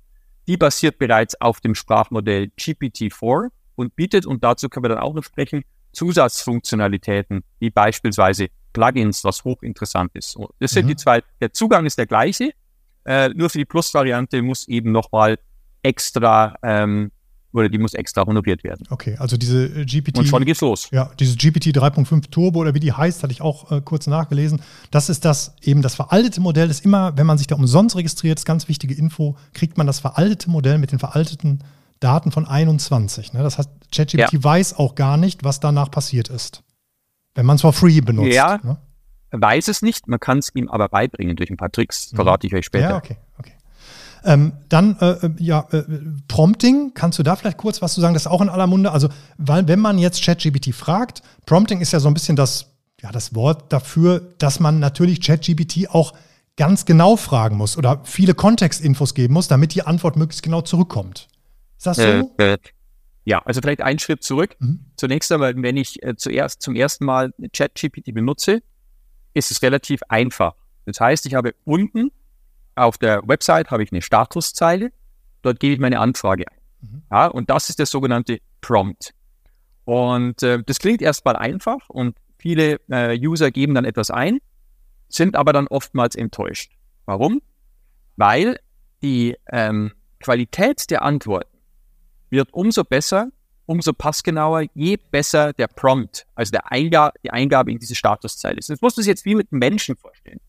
Die 0.46 0.56
basiert 0.56 0.98
bereits 0.98 1.40
auf 1.40 1.60
dem 1.60 1.74
Sprachmodell 1.74 2.50
GPT-4 2.58 3.48
und 3.74 3.94
bietet, 3.96 4.26
und 4.26 4.42
dazu 4.42 4.68
können 4.68 4.84
wir 4.84 4.88
dann 4.90 4.98
auch 4.98 5.14
noch 5.14 5.24
sprechen, 5.24 5.62
Zusatzfunktionalitäten, 5.92 7.42
wie 7.58 7.70
beispielsweise 7.70 8.48
Plugins, 8.72 9.24
was 9.24 9.44
hochinteressant 9.44 10.10
ist. 10.14 10.38
Das 10.58 10.72
sind 10.72 10.86
Mhm. 10.86 10.88
die 10.88 10.96
zwei, 10.96 11.22
der 11.40 11.52
Zugang 11.52 11.86
ist 11.86 11.98
der 11.98 12.06
gleiche, 12.06 12.52
äh, 13.04 13.28
nur 13.30 13.50
für 13.50 13.58
die 13.58 13.64
Plus-Variante 13.64 14.42
muss 14.42 14.68
eben 14.68 14.92
nochmal 14.92 15.38
extra, 15.82 16.56
ähm, 16.62 17.10
oder 17.52 17.68
die 17.68 17.78
muss 17.78 17.94
extra 17.94 18.26
honoriert 18.26 18.62
werden. 18.62 18.86
Okay, 18.90 19.16
also 19.18 19.36
diese 19.36 19.66
äh, 19.66 19.84
GPT. 19.84 20.18
Und 20.18 20.28
schon 20.28 20.44
geht's 20.44 20.60
los. 20.60 20.88
Ja, 20.90 21.10
dieses 21.18 21.36
GPT 21.36 21.66
3.5 21.68 22.30
Turbo 22.30 22.60
oder 22.60 22.74
wie 22.74 22.80
die 22.80 22.92
heißt, 22.92 23.22
hatte 23.22 23.32
ich 23.32 23.40
auch 23.40 23.70
äh, 23.72 23.80
kurz 23.80 24.06
nachgelesen. 24.06 24.60
Das 24.90 25.08
ist 25.08 25.24
das 25.24 25.54
eben 25.62 25.82
das 25.82 25.94
veraltete 25.94 26.40
Modell 26.40 26.68
ist 26.70 26.84
immer, 26.84 27.16
wenn 27.16 27.26
man 27.26 27.38
sich 27.38 27.46
da 27.46 27.54
umsonst 27.54 27.96
registriert, 27.96 28.38
ist 28.38 28.44
ganz 28.44 28.68
wichtige 28.68 28.94
Info, 28.94 29.36
kriegt 29.54 29.78
man 29.78 29.86
das 29.86 30.00
veraltete 30.00 30.50
Modell 30.50 30.78
mit 30.78 30.92
den 30.92 30.98
veralteten 30.98 31.64
Daten 32.00 32.30
von 32.30 32.46
21. 32.46 33.32
Ne? 33.32 33.42
Das 33.42 33.58
heißt, 33.58 33.70
ChatGPT 33.92 34.32
Ja. 34.32 34.44
weiß 34.44 34.74
auch 34.78 34.94
gar 34.94 35.16
nicht, 35.16 35.42
was 35.44 35.60
danach 35.60 35.90
passiert 35.90 36.28
ist. 36.28 36.62
Wenn 37.34 37.46
man 37.46 37.56
es 37.56 37.62
for 37.62 37.72
free 37.72 38.00
benutzt. 38.00 38.34
Ja. 38.34 38.58
Ne? 38.62 38.78
Weiß 39.30 39.68
es 39.68 39.82
nicht, 39.82 40.08
man 40.08 40.20
kann 40.20 40.38
es 40.38 40.50
ihm 40.54 40.68
aber 40.68 40.88
beibringen 40.88 41.36
durch 41.36 41.50
ein 41.50 41.56
paar 41.56 41.70
Tricks, 41.70 42.12
verrate 42.14 42.46
ich 42.46 42.54
euch 42.54 42.64
später. 42.64 42.90
Ja, 42.90 42.96
okay, 42.96 43.16
okay. 43.38 43.52
Ähm, 44.24 44.52
dann, 44.68 44.96
äh, 45.00 45.26
äh, 45.26 45.30
ja, 45.38 45.66
äh, 45.70 45.84
Prompting, 46.28 46.92
kannst 46.94 47.18
du 47.18 47.22
da 47.22 47.36
vielleicht 47.36 47.58
kurz 47.58 47.82
was 47.82 47.94
zu 47.94 48.00
sagen? 48.00 48.14
Das 48.14 48.24
ist 48.24 48.26
auch 48.26 48.40
in 48.40 48.48
aller 48.48 48.66
Munde. 48.66 48.92
Also, 48.92 49.08
weil, 49.36 49.68
wenn 49.68 49.80
man 49.80 49.98
jetzt 49.98 50.22
ChatGPT 50.22 50.74
fragt, 50.74 51.22
Prompting 51.46 51.80
ist 51.80 51.92
ja 51.92 52.00
so 52.00 52.08
ein 52.08 52.14
bisschen 52.14 52.36
das, 52.36 52.66
ja, 53.00 53.12
das 53.12 53.34
Wort 53.34 53.72
dafür, 53.72 54.20
dass 54.38 54.60
man 54.60 54.78
natürlich 54.78 55.20
ChatGPT 55.20 55.90
auch 55.90 56.14
ganz 56.56 56.84
genau 56.84 57.16
fragen 57.16 57.56
muss 57.56 57.78
oder 57.78 58.00
viele 58.04 58.34
Kontextinfos 58.34 59.14
geben 59.14 59.34
muss, 59.34 59.48
damit 59.48 59.74
die 59.74 59.82
Antwort 59.82 60.16
möglichst 60.16 60.42
genau 60.42 60.60
zurückkommt. 60.60 61.28
Ist 61.76 61.86
das 61.86 61.96
so? 61.96 62.02
Äh, 62.02 62.54
äh, 62.54 62.58
ja, 63.24 63.40
also 63.44 63.60
vielleicht 63.60 63.82
einen 63.82 63.98
Schritt 63.98 64.24
zurück. 64.24 64.56
Mhm. 64.58 64.86
Zunächst 64.96 65.30
einmal, 65.30 65.54
wenn 65.56 65.76
ich 65.76 66.02
äh, 66.02 66.16
zuerst 66.16 66.60
zum 66.60 66.74
ersten 66.74 67.04
Mal 67.04 67.32
ChatGPT 67.52 68.12
benutze, 68.12 68.62
ist 69.34 69.50
es 69.50 69.62
relativ 69.62 70.00
einfach. 70.08 70.54
Das 70.86 70.98
heißt, 70.98 71.26
ich 71.26 71.34
habe 71.34 71.54
unten 71.64 72.10
auf 72.78 72.98
der 72.98 73.22
Website 73.26 73.70
habe 73.70 73.82
ich 73.82 73.92
eine 73.92 74.02
Statuszeile, 74.02 74.92
dort 75.42 75.60
gebe 75.60 75.74
ich 75.74 75.80
meine 75.80 76.00
Anfrage 76.00 76.44
ein. 76.50 76.58
Mhm. 76.80 77.02
Ja, 77.10 77.26
und 77.26 77.50
das 77.50 77.68
ist 77.68 77.78
der 77.78 77.86
sogenannte 77.86 78.40
Prompt. 78.60 79.14
Und 79.84 80.42
äh, 80.42 80.62
das 80.64 80.78
klingt 80.78 81.00
erstmal 81.00 81.36
einfach 81.36 81.88
und 81.88 82.16
viele 82.38 82.80
äh, 82.90 83.18
User 83.18 83.50
geben 83.50 83.74
dann 83.74 83.84
etwas 83.84 84.10
ein, 84.10 84.38
sind 85.08 85.36
aber 85.36 85.52
dann 85.52 85.66
oftmals 85.66 86.14
enttäuscht. 86.14 86.72
Warum? 87.06 87.40
Weil 88.16 88.60
die 89.02 89.36
ähm, 89.50 89.92
Qualität 90.20 90.90
der 90.90 91.02
Antworten 91.02 91.56
wird 92.30 92.52
umso 92.52 92.84
besser, 92.84 93.30
umso 93.64 93.92
passgenauer, 93.92 94.64
je 94.74 94.98
besser 95.10 95.52
der 95.52 95.68
Prompt, 95.68 96.26
also 96.34 96.50
der 96.50 96.70
Einga 96.70 97.12
die 97.22 97.30
Eingabe 97.30 97.70
in 97.72 97.78
diese 97.78 97.94
Statuszeile 97.94 98.58
ist. 98.58 98.70
Das 98.70 98.80
musst 98.80 98.98
du 98.98 99.02
dir 99.02 99.08
jetzt 99.08 99.24
wie 99.24 99.34
mit 99.34 99.52
Menschen 99.52 99.96
vorstellen. 99.96 100.40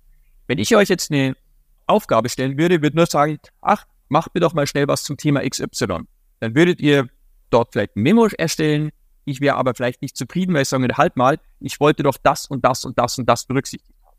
Wenn 0.48 0.58
ich 0.58 0.76
euch 0.76 0.90
jetzt 0.90 1.12
eine 1.12 1.36
Aufgabe 1.89 2.29
stellen 2.29 2.58
würde, 2.58 2.81
würde 2.81 2.96
nur 2.96 3.05
sagen, 3.05 3.39
ach, 3.62 3.86
macht 4.08 4.34
mir 4.34 4.41
doch 4.41 4.53
mal 4.53 4.67
schnell 4.67 4.88
was 4.88 5.03
zum 5.03 5.17
Thema 5.17 5.48
XY. 5.48 6.01
Dann 6.39 6.55
würdet 6.55 6.79
ihr 6.79 7.10
dort 7.50 7.69
vielleicht 7.72 7.96
ein 7.96 8.01
Memo 8.01 8.27
erstellen. 8.38 8.91
Ich 9.25 9.41
wäre 9.41 9.55
aber 9.55 9.74
vielleicht 9.75 10.01
nicht 10.01 10.17
zufrieden, 10.17 10.53
weil 10.53 10.63
ich 10.63 10.69
sage, 10.69 10.88
halt 10.98 11.17
mal, 11.17 11.39
ich 11.60 11.79
wollte 11.79 12.03
doch 12.03 12.17
das 12.22 12.48
und 12.48 12.65
das 12.65 12.86
und 12.86 12.98
das 12.98 13.17
und 13.17 13.27
das 13.27 13.46
berücksichtigt 13.46 13.98
haben. 14.03 14.17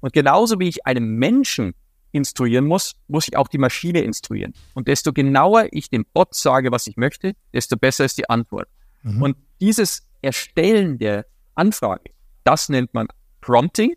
Und 0.00 0.12
genauso 0.12 0.58
wie 0.60 0.68
ich 0.68 0.86
einem 0.86 1.16
Menschen 1.16 1.74
instruieren 2.12 2.66
muss, 2.66 2.94
muss 3.08 3.26
ich 3.28 3.36
auch 3.36 3.48
die 3.48 3.58
Maschine 3.58 4.02
instruieren. 4.02 4.52
Und 4.74 4.86
desto 4.86 5.12
genauer 5.12 5.68
ich 5.70 5.88
dem 5.88 6.04
Bot 6.12 6.34
sage, 6.34 6.70
was 6.70 6.86
ich 6.86 6.96
möchte, 6.96 7.34
desto 7.52 7.76
besser 7.76 8.04
ist 8.04 8.18
die 8.18 8.28
Antwort. 8.28 8.68
Mhm. 9.02 9.22
Und 9.22 9.36
dieses 9.60 10.06
Erstellen 10.20 10.98
der 10.98 11.26
Anfrage, 11.54 12.10
das 12.44 12.68
nennt 12.68 12.94
man 12.94 13.08
Prompting. 13.40 13.94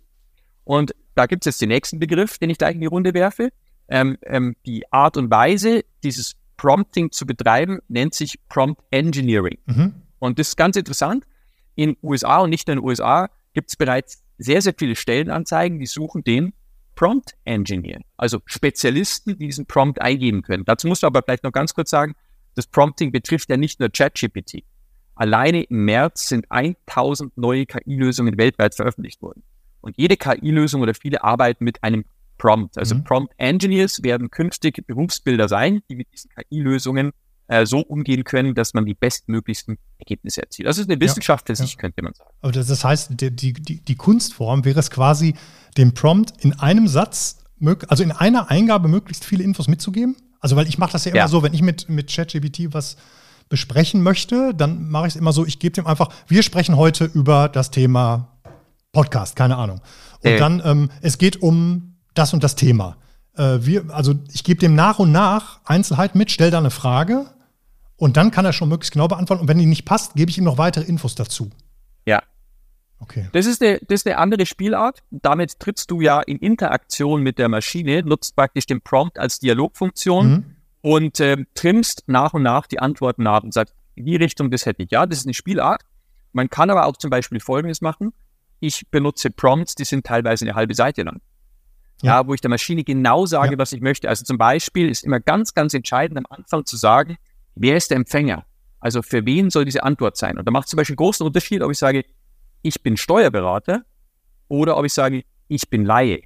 Und 0.64 0.96
da 1.16 1.26
gibt 1.26 1.46
es 1.46 1.54
jetzt 1.54 1.62
den 1.62 1.70
nächsten 1.70 2.00
Begriff, 2.00 2.38
den 2.38 2.50
ich 2.50 2.58
gleich 2.58 2.76
in 2.76 2.82
die 2.82 2.88
Runde 2.88 3.14
werfe. 3.14 3.50
Ähm, 3.88 4.18
ähm, 4.24 4.56
die 4.66 4.84
Art 4.92 5.18
und 5.18 5.30
Weise, 5.32 5.84
dieses 6.04 6.36
Prompting 6.58 7.12
zu 7.12 7.26
betreiben, 7.26 7.80
nennt 7.88 8.14
sich 8.14 8.40
Prompt 8.50 8.82
Engineering. 8.92 9.58
Mhm. 9.66 9.94
Und 10.20 10.40
das 10.40 10.50
ist 10.50 10.58
ganz 10.58 10.76
interessant. 10.76 11.26
In 11.76 11.98
USA 12.02 12.40
und 12.40 12.50
nicht 12.50 12.68
nur 12.68 12.74
in 12.74 12.80
den 12.80 12.88
USA 12.88 13.30
gibt 13.54 13.70
es 13.70 13.76
bereits 13.76 14.24
sehr, 14.38 14.62
sehr 14.62 14.74
viele 14.78 14.96
Stellenanzeigen, 14.96 15.80
die 15.80 15.86
suchen 15.86 16.24
den 16.24 16.54
Prompt 16.96 17.36
Engineer, 17.44 18.00
also 18.16 18.40
Spezialisten, 18.46 19.38
die 19.38 19.48
diesen 19.48 19.66
Prompt 19.66 20.02
eingeben 20.02 20.42
können. 20.42 20.64
Dazu 20.66 20.88
musst 20.88 21.04
du 21.04 21.08
aber 21.08 21.22
vielleicht 21.24 21.44
noch 21.44 21.52
ganz 21.52 21.74
kurz 21.74 21.90
sagen, 21.90 22.16
das 22.56 22.68
Prompting 22.68 23.12
betrifft 23.12 23.50
ja 23.50 23.58
nicht 23.58 23.80
nur 23.82 23.90
ChatGPT. 23.90 24.64
Alleine 25.16 25.64
im 25.64 25.86
März 25.86 26.30
sind 26.30 26.46
1000 26.50 27.38
neue 27.38 27.66
KI-Lösungen 27.66 28.38
weltweit 28.38 28.76
veröffentlicht 28.76 29.22
worden. 29.22 29.44
Und 29.86 29.96
jede 29.98 30.18
KI-Lösung 30.18 30.82
oder 30.82 30.94
viele 30.94 31.24
arbeiten 31.24 31.64
mit 31.64 31.84
einem 31.84 32.06
Prompt. 32.38 32.78
Also 32.78 32.96
Mhm. 32.96 33.04
Prompt 33.04 33.34
Engineers 33.38 34.04
werden 34.04 34.30
künftig 34.30 34.86
Berufsbilder 34.88 35.48
sein, 35.48 35.82
die 35.90 35.96
mit 35.96 36.08
diesen 36.12 36.32
KI-Lösungen 36.32 37.12
äh, 37.48 37.66
so 37.68 37.80
umgehen 37.80 38.24
können, 38.24 38.56
dass 38.56 38.74
man 38.74 38.86
die 38.86 38.96
bestmöglichsten 38.96 39.78
Ergebnisse 40.00 40.42
erzielt. 40.42 40.68
Das 40.68 40.80
ist 40.80 40.90
eine 40.90 41.00
Wissenschaft 41.00 41.46
für 41.46 41.54
ja. 41.54 41.58
sich, 41.58 41.78
könnte 41.78 42.02
man 42.02 42.14
sagen. 42.14 42.30
Aber 42.42 42.52
das, 42.52 42.84
heißt, 42.84 43.12
die, 43.22 43.32
die, 43.32 43.54
die 43.54 43.96
Kunstform 43.96 44.66
wäre 44.66 44.80
es 44.80 44.90
quasi, 44.90 45.36
dem 45.78 45.94
Prompt 45.94 46.34
in 46.44 46.54
einem 46.60 46.88
Satz, 46.88 47.44
also 47.88 48.04
in 48.04 48.12
einer 48.12 48.50
Eingabe 48.50 48.88
möglichst 48.88 49.24
viele 49.24 49.44
Infos 49.44 49.68
mitzugeben. 49.68 50.16
Also, 50.40 50.56
weil 50.56 50.68
ich 50.68 50.78
mache 50.80 50.92
das 50.94 51.06
ja 51.06 51.12
immer 51.12 51.18
Ja. 51.20 51.28
so, 51.28 51.44
wenn 51.44 51.54
ich 51.54 51.62
mit, 51.62 51.88
mit 51.88 52.12
ChatGPT 52.12 52.74
was 52.74 52.98
besprechen 53.48 54.02
möchte, 54.02 54.54
dann 54.56 54.90
mache 54.90 55.08
ich 55.08 55.14
es 55.14 55.20
immer 55.20 55.32
so, 55.32 55.46
ich 55.46 55.60
gebe 55.60 55.74
dem 55.74 55.86
einfach, 55.86 56.10
wir 56.28 56.42
sprechen 56.42 56.76
heute 56.76 57.06
über 57.06 57.48
das 57.48 57.70
Thema 57.70 58.35
Podcast, 58.96 59.36
keine 59.36 59.58
Ahnung. 59.58 59.82
Und 60.24 60.32
Äh. 60.32 60.40
dann, 60.40 60.62
ähm, 60.66 60.90
es 61.02 61.18
geht 61.18 61.42
um 61.42 61.98
das 62.16 62.34
und 62.34 62.44
das 62.44 62.56
Thema. 62.56 62.98
Äh, 63.38 63.58
wir, 63.62 63.86
also 63.94 64.14
ich 64.34 64.44
gebe 64.44 64.60
dem 64.60 64.74
nach 64.74 64.98
und 65.00 65.12
nach 65.12 65.60
Einzelheiten 65.66 66.18
mit, 66.18 66.32
stelle 66.32 66.50
da 66.52 66.58
eine 66.58 66.72
Frage 66.72 67.26
und 67.98 68.18
dann 68.18 68.32
kann 68.32 68.46
er 68.46 68.54
schon 68.54 68.70
möglichst 68.70 68.94
genau 68.94 69.08
beantworten. 69.08 69.42
Und 69.42 69.48
wenn 69.50 69.58
die 69.60 69.66
nicht 69.66 69.86
passt, 69.86 70.16
gebe 70.16 70.32
ich 70.32 70.38
ihm 70.38 70.46
noch 70.46 70.58
weitere 70.58 70.86
Infos 70.86 71.14
dazu. 71.16 71.52
Ja, 72.06 72.24
Okay. 73.00 73.28
das 73.34 73.46
ist, 73.46 73.62
eine, 73.62 73.80
das 73.88 74.02
ist 74.02 74.08
eine 74.08 74.18
andere 74.18 74.46
Spielart. 74.46 75.04
Damit 75.12 75.60
trittst 75.60 75.92
du 75.92 76.00
ja 76.02 76.22
in 76.22 76.38
Interaktion 76.40 77.22
mit 77.22 77.38
der 77.38 77.50
Maschine, 77.50 78.02
nutzt 78.04 78.36
praktisch 78.38 78.66
den 78.66 78.82
Prompt 78.82 79.20
als 79.20 79.40
Dialogfunktion 79.40 80.28
Mhm. 80.32 80.46
und 80.82 81.20
ähm, 81.20 81.46
trimmst 81.56 82.04
nach 82.08 82.34
und 82.34 82.44
nach 82.44 82.68
die 82.68 82.80
Antworten 82.80 83.24
nach 83.24 83.44
und 83.44 83.54
sagst, 83.54 83.76
in 83.96 84.06
die 84.06 84.16
Richtung, 84.16 84.50
das 84.50 84.66
hätte 84.66 84.84
ich. 84.84 84.92
Ja, 84.92 85.06
das 85.06 85.20
ist 85.20 85.26
eine 85.26 85.34
Spielart. 85.34 85.82
Man 86.32 86.50
kann 86.50 86.70
aber 86.70 86.86
auch 86.86 86.96
zum 86.98 87.10
Beispiel 87.10 87.40
Folgendes 87.42 87.82
machen. 87.82 88.14
Ich 88.66 88.88
benutze 88.90 89.30
Prompts, 89.30 89.76
die 89.76 89.84
sind 89.86 90.06
teilweise 90.06 90.44
eine 90.46 90.56
halbe 90.56 90.74
Seite 90.74 91.04
lang. 91.04 91.22
Ja. 92.02 92.22
Ja, 92.22 92.28
wo 92.28 92.34
ich 92.34 92.42
der 92.42 92.50
Maschine 92.50 92.84
genau 92.84 93.26
sage, 93.28 93.54
Ja. 93.54 93.58
was 93.60 93.72
ich 93.74 93.82
möchte. 93.82 94.10
Also 94.10 94.24
zum 94.26 94.38
Beispiel 94.40 94.90
ist 94.90 95.04
immer 95.04 95.20
ganz, 95.20 95.54
ganz 95.54 95.74
entscheidend 95.76 96.18
am 96.18 96.26
Anfang 96.30 96.66
zu 96.66 96.76
sagen, 96.78 97.18
wer 97.56 97.78
ist 97.78 97.92
der 97.92 97.98
Empfänger? 97.98 98.46
Also 98.80 99.02
für 99.04 99.24
wen 99.26 99.50
soll 99.52 99.66
diese 99.66 99.84
Antwort 99.84 100.18
sein? 100.18 100.38
Und 100.40 100.46
da 100.48 100.52
macht 100.52 100.66
es 100.66 100.72
zum 100.72 100.78
Beispiel 100.78 100.94
einen 100.94 100.98
großen 101.06 101.26
Unterschied, 101.26 101.62
ob 101.62 101.72
ich 101.72 101.78
sage, 101.78 102.06
ich 102.64 102.82
bin 102.82 102.98
Steuerberater 102.98 103.86
oder 104.48 104.78
ob 104.78 104.86
ich 104.86 104.94
sage, 104.94 105.24
ich 105.48 105.70
bin 105.70 105.86
Laie. 105.86 106.22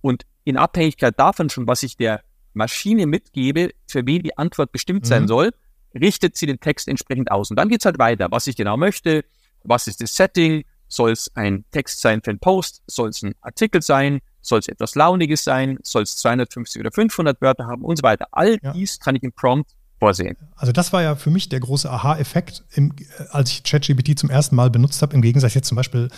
Und 0.00 0.24
in 0.44 0.56
Abhängigkeit 0.56 1.18
davon 1.18 1.50
schon, 1.50 1.66
was 1.66 1.82
ich 1.82 1.96
der 1.96 2.22
Maschine 2.54 3.06
mitgebe, 3.06 3.70
für 3.88 4.06
wen 4.06 4.22
die 4.22 4.38
Antwort 4.38 4.70
bestimmt 4.70 5.02
Mhm. 5.02 5.06
sein 5.08 5.28
soll, 5.28 5.50
richtet 5.94 6.36
sie 6.36 6.46
den 6.46 6.60
Text 6.60 6.86
entsprechend 6.88 7.30
aus. 7.32 7.50
Und 7.50 7.56
dann 7.56 7.68
geht's 7.68 7.84
halt 7.84 7.98
weiter, 7.98 8.28
was 8.30 8.46
ich 8.46 8.54
genau 8.56 8.76
möchte, 8.76 9.24
was 9.64 9.88
ist 9.88 10.00
das 10.00 10.14
Setting, 10.14 10.64
soll 10.88 11.12
es 11.12 11.30
ein 11.34 11.64
Text 11.72 12.00
sein 12.00 12.20
für 12.22 12.30
einen 12.30 12.38
Post, 12.38 12.82
soll 12.86 13.08
es 13.10 13.22
ein 13.22 13.34
Artikel 13.40 13.82
sein, 13.82 14.20
soll 14.40 14.60
es 14.60 14.68
etwas 14.68 14.94
Launiges 14.94 15.42
sein, 15.44 15.78
soll 15.82 16.02
es 16.04 16.16
250 16.16 16.80
oder 16.80 16.92
500 16.92 17.40
Wörter 17.40 17.66
haben 17.66 17.82
und 17.82 17.96
so 17.96 18.02
weiter. 18.02 18.26
All 18.32 18.58
Ja. 18.62 18.72
dies 18.72 18.98
kann 19.00 19.16
ich 19.16 19.22
im 19.22 19.32
Prompt 19.32 19.70
vorsehen. 19.98 20.36
Also 20.56 20.72
das 20.72 20.92
war 20.92 21.02
ja 21.02 21.16
für 21.16 21.30
mich 21.30 21.48
der 21.48 21.60
große 21.60 21.90
Aha-Effekt, 21.90 22.64
äh, 22.74 22.88
als 23.30 23.50
ich 23.50 23.62
ChatGPT 23.64 24.18
zum 24.18 24.30
ersten 24.30 24.54
Mal 24.54 24.70
benutzt 24.70 25.00
habe, 25.02 25.14
im 25.14 25.22
Gegensatz 25.22 25.54
jetzt 25.54 25.68
zum 25.68 25.76
Beispiel, 25.76 26.08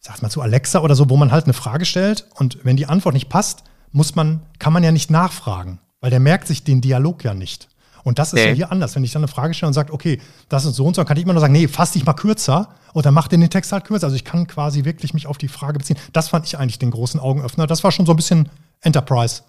sag 0.00 0.20
mal 0.22 0.28
zu 0.30 0.42
Alexa 0.42 0.80
oder 0.80 0.94
so, 0.94 1.08
wo 1.08 1.16
man 1.16 1.30
halt 1.32 1.44
eine 1.44 1.52
Frage 1.54 1.84
stellt 1.84 2.26
und 2.34 2.58
wenn 2.64 2.76
die 2.76 2.86
Antwort 2.86 3.14
nicht 3.14 3.28
passt, 3.28 3.64
muss 3.92 4.14
man, 4.14 4.42
kann 4.58 4.72
man 4.72 4.82
ja 4.84 4.92
nicht 4.92 5.10
nachfragen, 5.10 5.80
weil 6.00 6.10
der 6.10 6.20
merkt 6.20 6.48
sich 6.48 6.64
den 6.64 6.80
Dialog 6.80 7.24
ja 7.24 7.32
nicht. 7.32 7.68
Und 8.06 8.20
das 8.20 8.28
ist 8.32 8.34
Nee. 8.34 8.50
ja 8.50 8.52
hier 8.54 8.70
anders. 8.72 8.94
Wenn 8.94 9.02
ich 9.02 9.10
dann 9.10 9.20
eine 9.22 9.28
Frage 9.28 9.52
stelle 9.52 9.66
und 9.66 9.74
sage, 9.74 9.92
okay, 9.92 10.20
das 10.48 10.64
ist 10.64 10.76
so 10.76 10.86
und 10.86 10.94
so, 10.94 11.00
dann 11.00 11.08
kann 11.08 11.16
ich 11.16 11.24
immer 11.24 11.32
nur 11.32 11.40
sagen, 11.40 11.52
nee, 11.52 11.66
fass 11.66 11.90
dich 11.90 12.06
mal 12.06 12.12
kürzer 12.12 12.68
und 12.92 13.04
dann 13.04 13.12
macht 13.12 13.32
den 13.32 13.40
den 13.40 13.50
Text 13.50 13.72
halt 13.72 13.84
kürzer. 13.84 14.06
Also 14.06 14.14
ich 14.14 14.24
kann 14.24 14.46
quasi 14.46 14.84
wirklich 14.84 15.12
mich 15.12 15.26
auf 15.26 15.38
die 15.38 15.48
Frage 15.48 15.78
beziehen. 15.78 15.98
Das 16.12 16.28
fand 16.28 16.46
ich 16.46 16.56
eigentlich 16.56 16.78
den 16.78 16.92
großen 16.92 17.18
Augenöffner. 17.18 17.66
Das 17.66 17.82
war 17.82 17.90
schon 17.90 18.06
so 18.06 18.12
ein 18.12 18.16
bisschen 18.16 18.48
Enterprise, 18.80 19.42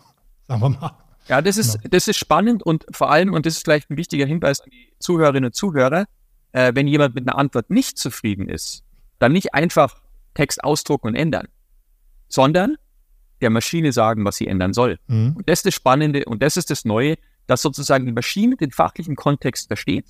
sagen 0.48 0.62
wir 0.62 0.70
mal. 0.70 0.92
Ja, 1.28 1.44
das 1.44 1.58
ist, 1.58 1.78
das 1.92 2.08
ist 2.08 2.18
spannend 2.18 2.64
und 2.64 2.86
vor 2.90 3.12
allem, 3.12 3.32
und 3.34 3.46
das 3.46 3.58
ist 3.58 3.64
vielleicht 3.64 3.92
ein 3.92 3.98
wichtiger 3.98 4.26
Hinweis 4.26 4.60
an 4.62 4.72
die 4.72 4.92
Zuhörerinnen 4.98 5.46
und 5.50 5.54
Zuhörer, 5.54 6.06
äh, 6.54 6.72
wenn 6.74 6.88
jemand 6.88 7.14
mit 7.14 7.28
einer 7.28 7.38
Antwort 7.38 7.70
nicht 7.70 8.00
zufrieden 8.00 8.50
ist, 8.50 8.82
dann 9.20 9.34
nicht 9.34 9.54
einfach 9.54 10.02
Text 10.34 10.64
ausdrucken 10.64 11.10
und 11.10 11.16
ändern, 11.16 11.48
sondern 12.28 12.76
der 13.42 13.52
Maschine 13.52 13.92
sagen, 13.92 14.26
was 14.26 14.38
sie 14.38 14.48
ändern 14.48 14.74
soll. 14.74 14.98
Mhm. 15.08 15.34
Und 15.36 15.48
das 15.48 15.60
ist 15.60 15.68
das 15.68 15.74
Spannende 15.76 16.26
und 16.26 16.42
das 16.42 16.58
ist 16.58 16.72
das 16.72 16.86
Neue, 16.86 17.18
dass 17.48 17.62
sozusagen 17.62 18.06
die 18.06 18.12
Maschine 18.12 18.56
den 18.56 18.72
fachlichen 18.72 19.16
Kontext 19.16 19.68
versteht 19.68 20.06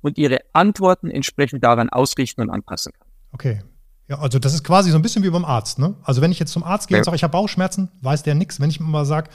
und 0.00 0.18
ihre 0.18 0.38
Antworten 0.52 1.10
entsprechend 1.10 1.64
daran 1.64 1.90
ausrichten 1.90 2.40
und 2.40 2.50
anpassen 2.50 2.92
kann. 2.92 3.08
Okay. 3.32 3.60
Ja, 4.08 4.20
also 4.20 4.38
das 4.38 4.54
ist 4.54 4.62
quasi 4.62 4.92
so 4.92 4.96
ein 4.96 5.02
bisschen 5.02 5.24
wie 5.24 5.30
beim 5.30 5.44
Arzt, 5.44 5.80
ne? 5.80 5.96
Also 6.04 6.20
wenn 6.20 6.30
ich 6.30 6.38
jetzt 6.38 6.52
zum 6.52 6.62
Arzt 6.62 6.86
gehe 6.86 6.96
ja. 6.96 7.00
und 7.00 7.04
sage, 7.04 7.16
ich 7.16 7.24
habe 7.24 7.32
Bauchschmerzen, 7.32 7.90
weiß 8.02 8.22
der 8.22 8.36
nichts. 8.36 8.60
Wenn 8.60 8.70
ich 8.70 8.78
mal 8.78 9.04
sage, 9.04 9.30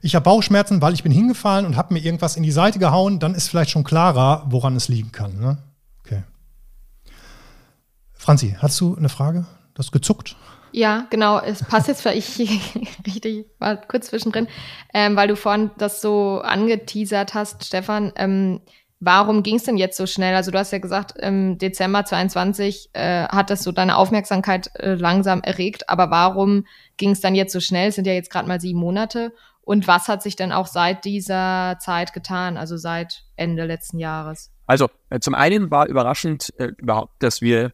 ich 0.00 0.14
habe 0.14 0.22
Bauchschmerzen, 0.22 0.80
weil 0.80 0.94
ich 0.94 1.02
bin 1.02 1.10
hingefallen 1.10 1.66
und 1.66 1.76
habe 1.76 1.92
mir 1.92 2.00
irgendwas 2.00 2.36
in 2.36 2.44
die 2.44 2.52
Seite 2.52 2.78
gehauen, 2.78 3.18
dann 3.18 3.34
ist 3.34 3.48
vielleicht 3.48 3.72
schon 3.72 3.82
klarer, 3.82 4.46
woran 4.48 4.76
es 4.76 4.86
liegen 4.86 5.10
kann. 5.10 5.40
Ne? 5.40 5.58
Okay. 6.04 6.22
Franzi, 8.12 8.56
hast 8.60 8.80
du 8.80 8.94
eine 8.94 9.08
Frage? 9.08 9.44
Du 9.74 9.78
hast 9.80 9.90
gezuckt. 9.90 10.36
Ja, 10.72 11.06
genau. 11.10 11.38
Es 11.38 11.62
passt 11.64 11.88
jetzt 11.88 12.02
vielleicht 12.02 12.38
richtig, 13.06 13.46
war 13.58 13.76
kurz 13.76 14.08
zwischendrin, 14.08 14.48
ähm, 14.94 15.16
weil 15.16 15.28
du 15.28 15.36
vorhin 15.36 15.70
das 15.78 16.00
so 16.00 16.40
angeteasert 16.40 17.34
hast, 17.34 17.64
Stefan. 17.64 18.12
Ähm, 18.16 18.60
warum 19.00 19.42
ging 19.42 19.56
es 19.56 19.64
denn 19.64 19.76
jetzt 19.76 19.96
so 19.96 20.06
schnell? 20.06 20.34
Also 20.34 20.50
du 20.50 20.58
hast 20.58 20.72
ja 20.72 20.78
gesagt, 20.78 21.18
im 21.18 21.58
Dezember 21.58 22.04
22 22.04 22.90
äh, 22.94 23.24
hat 23.24 23.50
das 23.50 23.62
so 23.62 23.72
deine 23.72 23.96
Aufmerksamkeit 23.96 24.70
äh, 24.76 24.94
langsam 24.94 25.42
erregt, 25.42 25.88
aber 25.88 26.10
warum 26.10 26.66
ging 26.96 27.10
es 27.10 27.20
dann 27.20 27.34
jetzt 27.34 27.52
so 27.52 27.60
schnell? 27.60 27.88
Es 27.88 27.96
sind 27.96 28.06
ja 28.06 28.14
jetzt 28.14 28.30
gerade 28.30 28.48
mal 28.48 28.60
sieben 28.60 28.80
Monate. 28.80 29.32
Und 29.64 29.86
was 29.86 30.08
hat 30.08 30.22
sich 30.22 30.34
denn 30.34 30.50
auch 30.50 30.66
seit 30.66 31.04
dieser 31.04 31.76
Zeit 31.80 32.12
getan, 32.12 32.56
also 32.56 32.76
seit 32.76 33.24
Ende 33.36 33.64
letzten 33.64 33.98
Jahres? 33.98 34.50
Also 34.66 34.88
äh, 35.10 35.20
zum 35.20 35.34
einen 35.34 35.70
war 35.70 35.86
überraschend 35.86 36.52
äh, 36.58 36.70
überhaupt, 36.78 37.22
dass 37.22 37.42
wir 37.42 37.72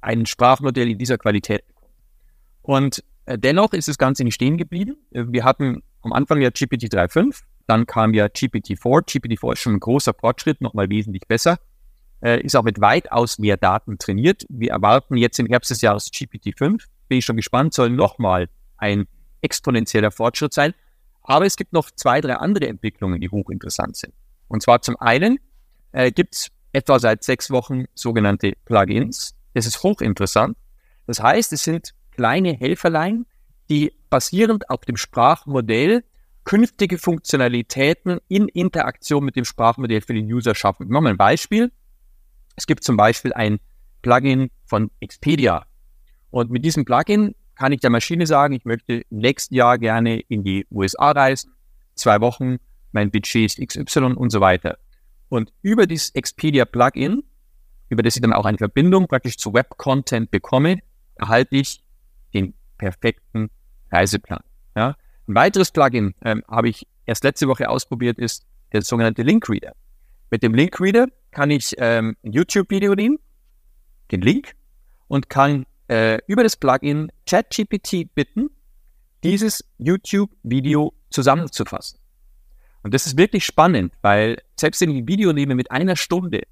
ein 0.00 0.26
Sprachmodell 0.26 0.90
in 0.90 0.98
dieser 0.98 1.16
Qualität. 1.16 1.64
Und 2.62 3.04
äh, 3.26 3.38
dennoch 3.38 3.72
ist 3.72 3.88
das 3.88 3.98
Ganze 3.98 4.24
nicht 4.24 4.34
stehen 4.34 4.56
geblieben. 4.56 4.96
Äh, 5.10 5.24
wir 5.28 5.44
hatten 5.44 5.82
am 6.02 6.12
Anfang 6.12 6.40
ja 6.40 6.50
GPT 6.50 6.84
3.5, 6.84 7.42
dann 7.66 7.86
kam 7.86 8.14
ja 8.14 8.26
GPT-4. 8.26 9.06
GPT-4 9.06 9.52
ist 9.52 9.58
schon 9.60 9.74
ein 9.74 9.80
großer 9.80 10.14
Fortschritt, 10.14 10.60
nochmal 10.60 10.88
wesentlich 10.88 11.26
besser. 11.28 11.58
Äh, 12.20 12.40
ist 12.42 12.56
auch 12.56 12.62
mit 12.62 12.80
weitaus 12.80 13.38
mehr 13.38 13.56
Daten 13.56 13.98
trainiert. 13.98 14.44
Wir 14.48 14.70
erwarten 14.70 15.16
jetzt 15.16 15.38
im 15.38 15.46
Herbst 15.46 15.70
des 15.70 15.80
Jahres 15.80 16.10
GPT-5. 16.12 16.84
Bin 17.08 17.18
ich 17.18 17.24
schon 17.24 17.36
gespannt, 17.36 17.74
soll 17.74 17.90
nochmal 17.90 18.48
ein 18.76 19.06
exponentieller 19.40 20.10
Fortschritt 20.10 20.54
sein. 20.54 20.74
Aber 21.22 21.46
es 21.46 21.56
gibt 21.56 21.72
noch 21.72 21.90
zwei, 21.90 22.20
drei 22.20 22.34
andere 22.34 22.68
Entwicklungen, 22.68 23.20
die 23.20 23.28
hochinteressant 23.28 23.96
sind. 23.96 24.12
Und 24.48 24.62
zwar 24.62 24.82
zum 24.82 24.96
einen 24.96 25.38
äh, 25.92 26.10
gibt 26.10 26.34
es 26.34 26.48
etwa 26.72 26.98
seit 26.98 27.22
sechs 27.22 27.50
Wochen 27.50 27.84
sogenannte 27.94 28.52
Plugins. 28.64 29.34
Das 29.54 29.66
ist 29.66 29.82
hochinteressant. 29.82 30.56
Das 31.06 31.20
heißt, 31.20 31.52
es 31.52 31.62
sind 31.62 31.94
kleine 32.22 32.52
Helferlein, 32.52 33.26
die 33.68 33.92
basierend 34.08 34.70
auf 34.70 34.82
dem 34.82 34.96
Sprachmodell 34.96 36.04
künftige 36.44 36.96
Funktionalitäten 36.96 38.20
in 38.28 38.46
Interaktion 38.46 39.24
mit 39.24 39.34
dem 39.34 39.44
Sprachmodell 39.44 40.02
für 40.02 40.14
den 40.14 40.32
User 40.32 40.54
schaffen. 40.54 40.84
Ich 40.84 40.88
mache 40.88 41.02
mal 41.02 41.10
ein 41.10 41.16
Beispiel. 41.16 41.72
Es 42.54 42.68
gibt 42.68 42.84
zum 42.84 42.96
Beispiel 42.96 43.32
ein 43.32 43.58
Plugin 44.02 44.52
von 44.66 44.92
Expedia. 45.00 45.66
Und 46.30 46.52
mit 46.52 46.64
diesem 46.64 46.84
Plugin 46.84 47.34
kann 47.56 47.72
ich 47.72 47.80
der 47.80 47.90
Maschine 47.90 48.24
sagen, 48.28 48.54
ich 48.54 48.64
möchte 48.64 49.02
im 49.10 49.18
nächsten 49.18 49.56
Jahr 49.56 49.76
gerne 49.76 50.20
in 50.20 50.44
die 50.44 50.64
USA 50.70 51.10
reisen, 51.10 51.52
zwei 51.96 52.20
Wochen, 52.20 52.58
mein 52.92 53.10
Budget 53.10 53.58
ist 53.58 53.84
XY 53.84 54.12
und 54.14 54.30
so 54.30 54.40
weiter. 54.40 54.78
Und 55.28 55.52
über 55.62 55.88
dieses 55.88 56.10
Expedia 56.10 56.66
Plugin, 56.66 57.24
über 57.88 58.04
das 58.04 58.14
ich 58.14 58.22
dann 58.22 58.32
auch 58.32 58.44
eine 58.44 58.58
Verbindung 58.58 59.08
praktisch 59.08 59.38
zu 59.38 59.52
Web-Content 59.52 60.30
bekomme, 60.30 60.78
erhalte 61.16 61.56
ich 61.56 61.81
perfekten 62.82 63.48
Reiseplan. 63.92 64.42
Ja? 64.74 64.96
Ein 65.28 65.34
weiteres 65.36 65.70
Plugin 65.70 66.16
ähm, 66.24 66.42
habe 66.48 66.68
ich 66.68 66.88
erst 67.06 67.22
letzte 67.22 67.46
Woche 67.46 67.68
ausprobiert, 67.70 68.18
ist 68.18 68.44
der 68.72 68.82
sogenannte 68.82 69.22
Link 69.22 69.48
Reader. 69.48 69.72
Mit 70.32 70.42
dem 70.42 70.52
Link 70.52 70.80
Reader 70.80 71.06
kann 71.30 71.52
ich 71.52 71.76
ähm, 71.78 72.16
ein 72.24 72.32
YouTube-Video 72.32 72.96
nehmen, 72.96 73.18
den 74.10 74.20
Link, 74.20 74.54
und 75.06 75.30
kann 75.30 75.64
äh, 75.86 76.18
über 76.26 76.42
das 76.42 76.56
Plugin 76.56 77.12
ChatGPT 77.30 78.12
bitten, 78.16 78.50
dieses 79.22 79.64
YouTube-Video 79.78 80.92
zusammenzufassen. 81.10 82.00
Und 82.82 82.94
das 82.94 83.06
ist 83.06 83.16
wirklich 83.16 83.44
spannend, 83.44 83.94
weil 84.02 84.42
selbst 84.58 84.80
wenn 84.80 84.90
ich 84.90 84.96
ein 84.96 85.06
Video 85.06 85.32
nehme 85.32 85.54
mit 85.54 85.70
einer 85.70 85.94
Stunde, 85.94 86.42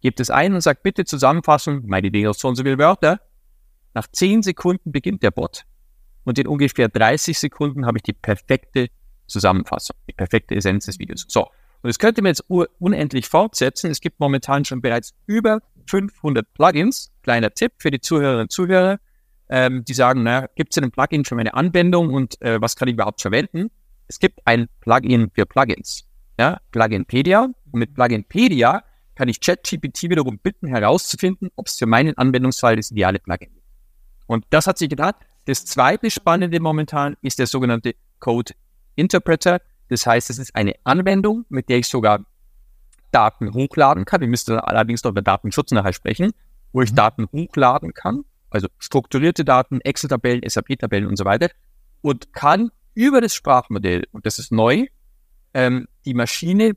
gibt 0.00 0.18
es 0.18 0.30
ein 0.30 0.52
und 0.52 0.62
sagt, 0.62 0.82
bitte 0.82 1.04
zusammenfassen, 1.04 1.84
meine 1.86 2.08
Idee 2.08 2.26
aus 2.26 2.40
so 2.40 2.48
und 2.48 2.56
so 2.56 2.64
viele 2.64 2.78
Wörter. 2.78 3.20
Nach 3.94 4.06
zehn 4.10 4.42
Sekunden 4.42 4.92
beginnt 4.92 5.22
der 5.22 5.30
Bot. 5.30 5.62
Und 6.24 6.38
in 6.38 6.46
ungefähr 6.46 6.88
30 6.88 7.38
Sekunden 7.38 7.86
habe 7.86 7.98
ich 7.98 8.02
die 8.02 8.12
perfekte 8.12 8.88
Zusammenfassung, 9.26 9.96
die 10.08 10.12
perfekte 10.12 10.54
Essenz 10.54 10.86
des 10.86 10.98
Videos. 10.98 11.24
So. 11.28 11.42
Und 11.42 11.88
das 11.88 11.98
könnte 11.98 12.22
man 12.22 12.30
jetzt 12.30 12.44
unendlich 12.48 13.28
fortsetzen. 13.28 13.90
Es 13.90 14.00
gibt 14.00 14.18
momentan 14.18 14.64
schon 14.64 14.80
bereits 14.80 15.14
über 15.26 15.60
500 15.86 16.52
Plugins. 16.54 17.12
Kleiner 17.22 17.50
Tipp 17.50 17.72
für 17.78 17.90
die 17.90 18.00
Zuhörerinnen 18.00 18.42
und 18.42 18.50
Zuhörer, 18.50 18.98
ähm, 19.50 19.84
die 19.84 19.92
sagen, 19.92 20.22
naja, 20.22 20.48
gibt 20.54 20.72
es 20.72 20.76
denn 20.76 20.84
ein 20.84 20.90
Plugin 20.90 21.24
für 21.26 21.34
meine 21.34 21.52
Anwendung 21.52 22.12
und 22.12 22.40
äh, 22.40 22.60
was 22.60 22.76
kann 22.76 22.88
ich 22.88 22.94
überhaupt 22.94 23.20
verwenden? 23.20 23.70
Es 24.08 24.18
gibt 24.18 24.40
ein 24.46 24.68
Plugin 24.80 25.30
für 25.34 25.44
Plugins. 25.44 26.08
Ja, 26.38 26.58
Pluginpedia. 26.72 27.48
Und 27.70 27.78
mit 27.78 27.94
Pluginpedia 27.94 28.82
kann 29.14 29.28
ich 29.28 29.40
ChatGPT 29.40 30.04
wiederum 30.04 30.38
bitten, 30.38 30.66
herauszufinden, 30.66 31.50
ob 31.54 31.66
es 31.66 31.78
für 31.78 31.86
meinen 31.86 32.16
Anwendungsfall 32.16 32.76
das 32.76 32.90
ideale 32.90 33.18
Plugin 33.18 33.52
gibt. 33.52 33.63
Und 34.26 34.44
das 34.50 34.66
hat 34.66 34.78
sich 34.78 34.88
getan. 34.88 35.12
Das 35.46 35.64
zweite 35.64 36.10
Spannende 36.10 36.60
momentan 36.60 37.16
ist 37.20 37.38
der 37.38 37.46
sogenannte 37.46 37.94
Code 38.18 38.54
Interpreter. 38.94 39.60
Das 39.88 40.06
heißt, 40.06 40.30
es 40.30 40.38
ist 40.38 40.54
eine 40.54 40.74
Anwendung, 40.84 41.44
mit 41.48 41.68
der 41.68 41.78
ich 41.78 41.88
sogar 41.88 42.24
Daten 43.10 43.54
hochladen 43.54 44.04
kann. 44.04 44.20
Wir 44.20 44.28
müssen 44.28 44.58
allerdings 44.58 45.04
noch 45.04 45.12
über 45.12 45.22
Datenschutz 45.22 45.70
nachher 45.70 45.92
sprechen, 45.92 46.32
wo 46.72 46.82
ich 46.82 46.90
mhm. 46.90 46.96
Daten 46.96 47.28
hochladen 47.32 47.94
kann, 47.94 48.24
also 48.50 48.68
strukturierte 48.78 49.44
Daten, 49.44 49.80
Excel-Tabellen, 49.80 50.42
SAP-Tabellen 50.48 51.06
und 51.06 51.16
so 51.16 51.24
weiter, 51.24 51.48
und 52.00 52.32
kann 52.32 52.70
über 52.94 53.20
das 53.20 53.34
Sprachmodell, 53.34 54.04
und 54.12 54.26
das 54.26 54.38
ist 54.38 54.50
neu, 54.50 54.86
ähm, 55.54 55.86
die 56.04 56.14
Maschine 56.14 56.72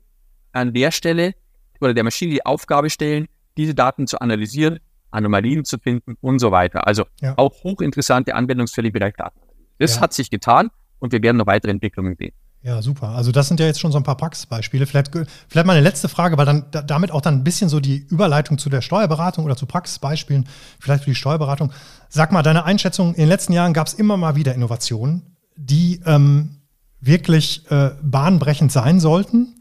an 0.52 0.72
der 0.72 0.92
Stelle 0.92 1.34
oder 1.80 1.94
der 1.94 2.04
Maschine 2.04 2.32
die 2.32 2.46
Aufgabe 2.46 2.90
stellen, 2.90 3.26
diese 3.56 3.74
Daten 3.74 4.06
zu 4.06 4.20
analysieren, 4.20 4.78
Anomalien 5.10 5.64
zu 5.64 5.78
finden 5.78 6.16
und 6.20 6.38
so 6.38 6.50
weiter. 6.50 6.86
Also 6.86 7.04
ja. 7.20 7.34
auch 7.36 7.64
hochinteressante 7.64 8.34
Anwendungsfälle 8.34 8.88
im 8.88 8.92
Bereich 8.92 9.14
Daten. 9.16 9.40
Das 9.78 9.96
ja. 9.96 10.00
hat 10.02 10.12
sich 10.12 10.30
getan 10.30 10.70
und 10.98 11.12
wir 11.12 11.22
werden 11.22 11.36
noch 11.36 11.46
weitere 11.46 11.70
Entwicklungen 11.70 12.16
sehen. 12.16 12.32
Ja, 12.62 12.82
super. 12.82 13.10
Also 13.10 13.30
das 13.30 13.46
sind 13.46 13.60
ja 13.60 13.66
jetzt 13.66 13.78
schon 13.78 13.92
so 13.92 13.98
ein 13.98 14.04
paar 14.04 14.16
Praxisbeispiele. 14.16 14.86
Vielleicht, 14.86 15.12
vielleicht 15.12 15.66
mal 15.66 15.74
eine 15.74 15.80
letzte 15.80 16.08
Frage, 16.08 16.36
weil 16.36 16.46
dann 16.46 16.66
damit 16.70 17.12
auch 17.12 17.20
dann 17.20 17.34
ein 17.34 17.44
bisschen 17.44 17.68
so 17.68 17.78
die 17.78 17.98
Überleitung 18.08 18.58
zu 18.58 18.68
der 18.68 18.80
Steuerberatung 18.80 19.44
oder 19.44 19.56
zu 19.56 19.66
Praxisbeispielen, 19.66 20.48
vielleicht 20.80 21.04
für 21.04 21.10
die 21.10 21.14
Steuerberatung. 21.14 21.72
Sag 22.08 22.32
mal, 22.32 22.42
deine 22.42 22.64
Einschätzung, 22.64 23.14
in 23.14 23.20
den 23.20 23.28
letzten 23.28 23.52
Jahren 23.52 23.72
gab 23.72 23.86
es 23.86 23.94
immer 23.94 24.16
mal 24.16 24.34
wieder 24.34 24.54
Innovationen, 24.54 25.36
die 25.56 26.02
ähm, 26.04 26.62
wirklich 27.00 27.70
äh, 27.70 27.90
bahnbrechend 28.02 28.72
sein 28.72 28.98
sollten. 28.98 29.54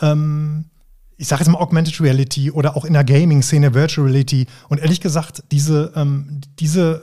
Ähm, 0.00 0.70
ich 1.18 1.26
sage 1.26 1.42
jetzt 1.42 1.50
mal 1.50 1.58
Augmented 1.58 2.00
Reality 2.00 2.50
oder 2.52 2.76
auch 2.76 2.84
in 2.84 2.92
der 2.92 3.04
Gaming-Szene 3.04 3.74
Virtual 3.74 4.06
Reality. 4.06 4.46
Und 4.68 4.78
ehrlich 4.78 5.00
gesagt, 5.00 5.42
diese, 5.50 5.92
ähm, 5.96 6.40
diese, 6.60 7.02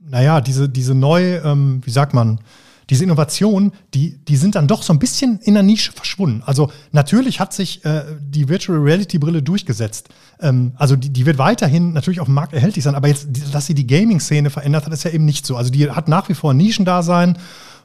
naja, 0.00 0.40
diese, 0.40 0.68
diese 0.68 0.94
neue, 0.94 1.38
ähm, 1.38 1.82
wie 1.84 1.90
sagt 1.90 2.14
man, 2.14 2.40
diese 2.88 3.04
Innovationen, 3.04 3.72
die, 3.94 4.18
die 4.24 4.36
sind 4.36 4.54
dann 4.54 4.66
doch 4.66 4.82
so 4.82 4.92
ein 4.92 4.98
bisschen 4.98 5.38
in 5.40 5.54
der 5.54 5.62
Nische 5.62 5.92
verschwunden. 5.92 6.42
Also 6.44 6.70
natürlich 6.92 7.40
hat 7.40 7.52
sich 7.52 7.84
äh, 7.84 8.02
die 8.20 8.48
Virtual 8.48 8.78
Reality 8.78 9.18
Brille 9.18 9.42
durchgesetzt. 9.42 10.08
Ähm, 10.40 10.72
also 10.76 10.94
die, 10.94 11.10
die 11.10 11.26
wird 11.26 11.38
weiterhin 11.38 11.92
natürlich 11.92 12.20
auf 12.20 12.26
dem 12.26 12.34
Markt 12.34 12.52
erhältlich 12.52 12.84
sein, 12.84 12.94
aber 12.94 13.08
jetzt, 13.08 13.28
dass 13.52 13.66
sie 13.66 13.74
die 13.74 13.86
Gaming-Szene 13.86 14.50
verändert 14.50 14.86
hat, 14.86 14.92
ist 14.92 15.04
ja 15.04 15.10
eben 15.10 15.24
nicht 15.24 15.46
so. 15.46 15.56
Also 15.56 15.70
die 15.70 15.90
hat 15.90 16.08
nach 16.08 16.28
wie 16.28 16.34
vor 16.34 16.52
ein 16.52 16.56
Nischendasein. 16.56 17.38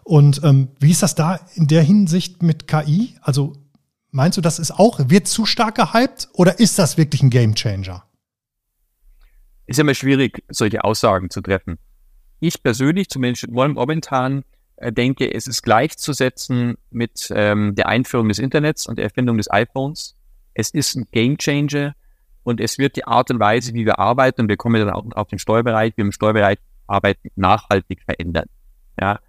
Und 0.03 0.41
ähm, 0.43 0.67
wie 0.79 0.91
ist 0.91 1.01
das 1.01 1.15
da 1.15 1.39
in 1.55 1.65
der 1.65 1.81
Hinsicht 1.81 2.43
mit 2.43 2.67
KI? 2.67 3.15
Also 3.21 3.53
meinst 4.15 4.37
du, 4.37 4.41
das 4.41 4.59
ist 4.59 4.71
auch, 4.71 4.99
wird 5.09 5.27
zu 5.27 5.45
stark 5.45 5.75
gehypt 5.75 6.29
oder 6.33 6.57
ist 6.59 6.79
das 6.79 6.97
wirklich 6.97 7.21
ein 7.21 7.29
Gamechanger? 7.29 8.03
Ist 9.67 9.77
ja 9.77 9.81
immer 9.81 9.93
schwierig, 9.93 10.43
solche 10.49 10.83
Aussagen 10.83 11.29
zu 11.29 11.41
treffen. 11.41 11.77
Ich 12.39 12.63
persönlich, 12.63 13.09
zumindest 13.09 13.49
momentan, 13.49 14.43
äh, 14.77 14.91
denke, 14.91 15.33
es 15.33 15.47
ist 15.47 15.63
gleichzusetzen 15.63 16.75
mit 16.91 17.31
ähm, 17.35 17.75
der 17.75 17.87
Einführung 17.87 18.29
des 18.29 18.39
Internets 18.39 18.87
und 18.87 18.97
der 18.97 19.05
Erfindung 19.05 19.37
des 19.37 19.51
iPhones. 19.51 20.15
Es 20.53 20.69
ist 20.69 20.95
ein 20.95 21.07
Game 21.11 21.37
Changer 21.37 21.93
und 22.43 22.61
es 22.61 22.77
wird 22.77 22.95
die 22.95 23.05
Art 23.05 23.31
und 23.31 23.39
Weise, 23.39 23.73
wie 23.73 23.85
wir 23.85 23.99
arbeiten, 23.99 24.41
und 24.41 24.49
wir 24.49 24.57
kommen 24.57 24.79
dann 24.79 24.93
auch 24.93 25.05
auf 25.13 25.27
den 25.27 25.39
Steuerbereich, 25.39 25.93
wie 25.93 25.97
wir 25.97 26.05
im 26.05 26.11
Steuerbereich 26.11 26.59
arbeiten, 26.87 27.29
nachhaltig 27.35 28.03
verändern. 28.03 28.47
Ja, 28.99 29.19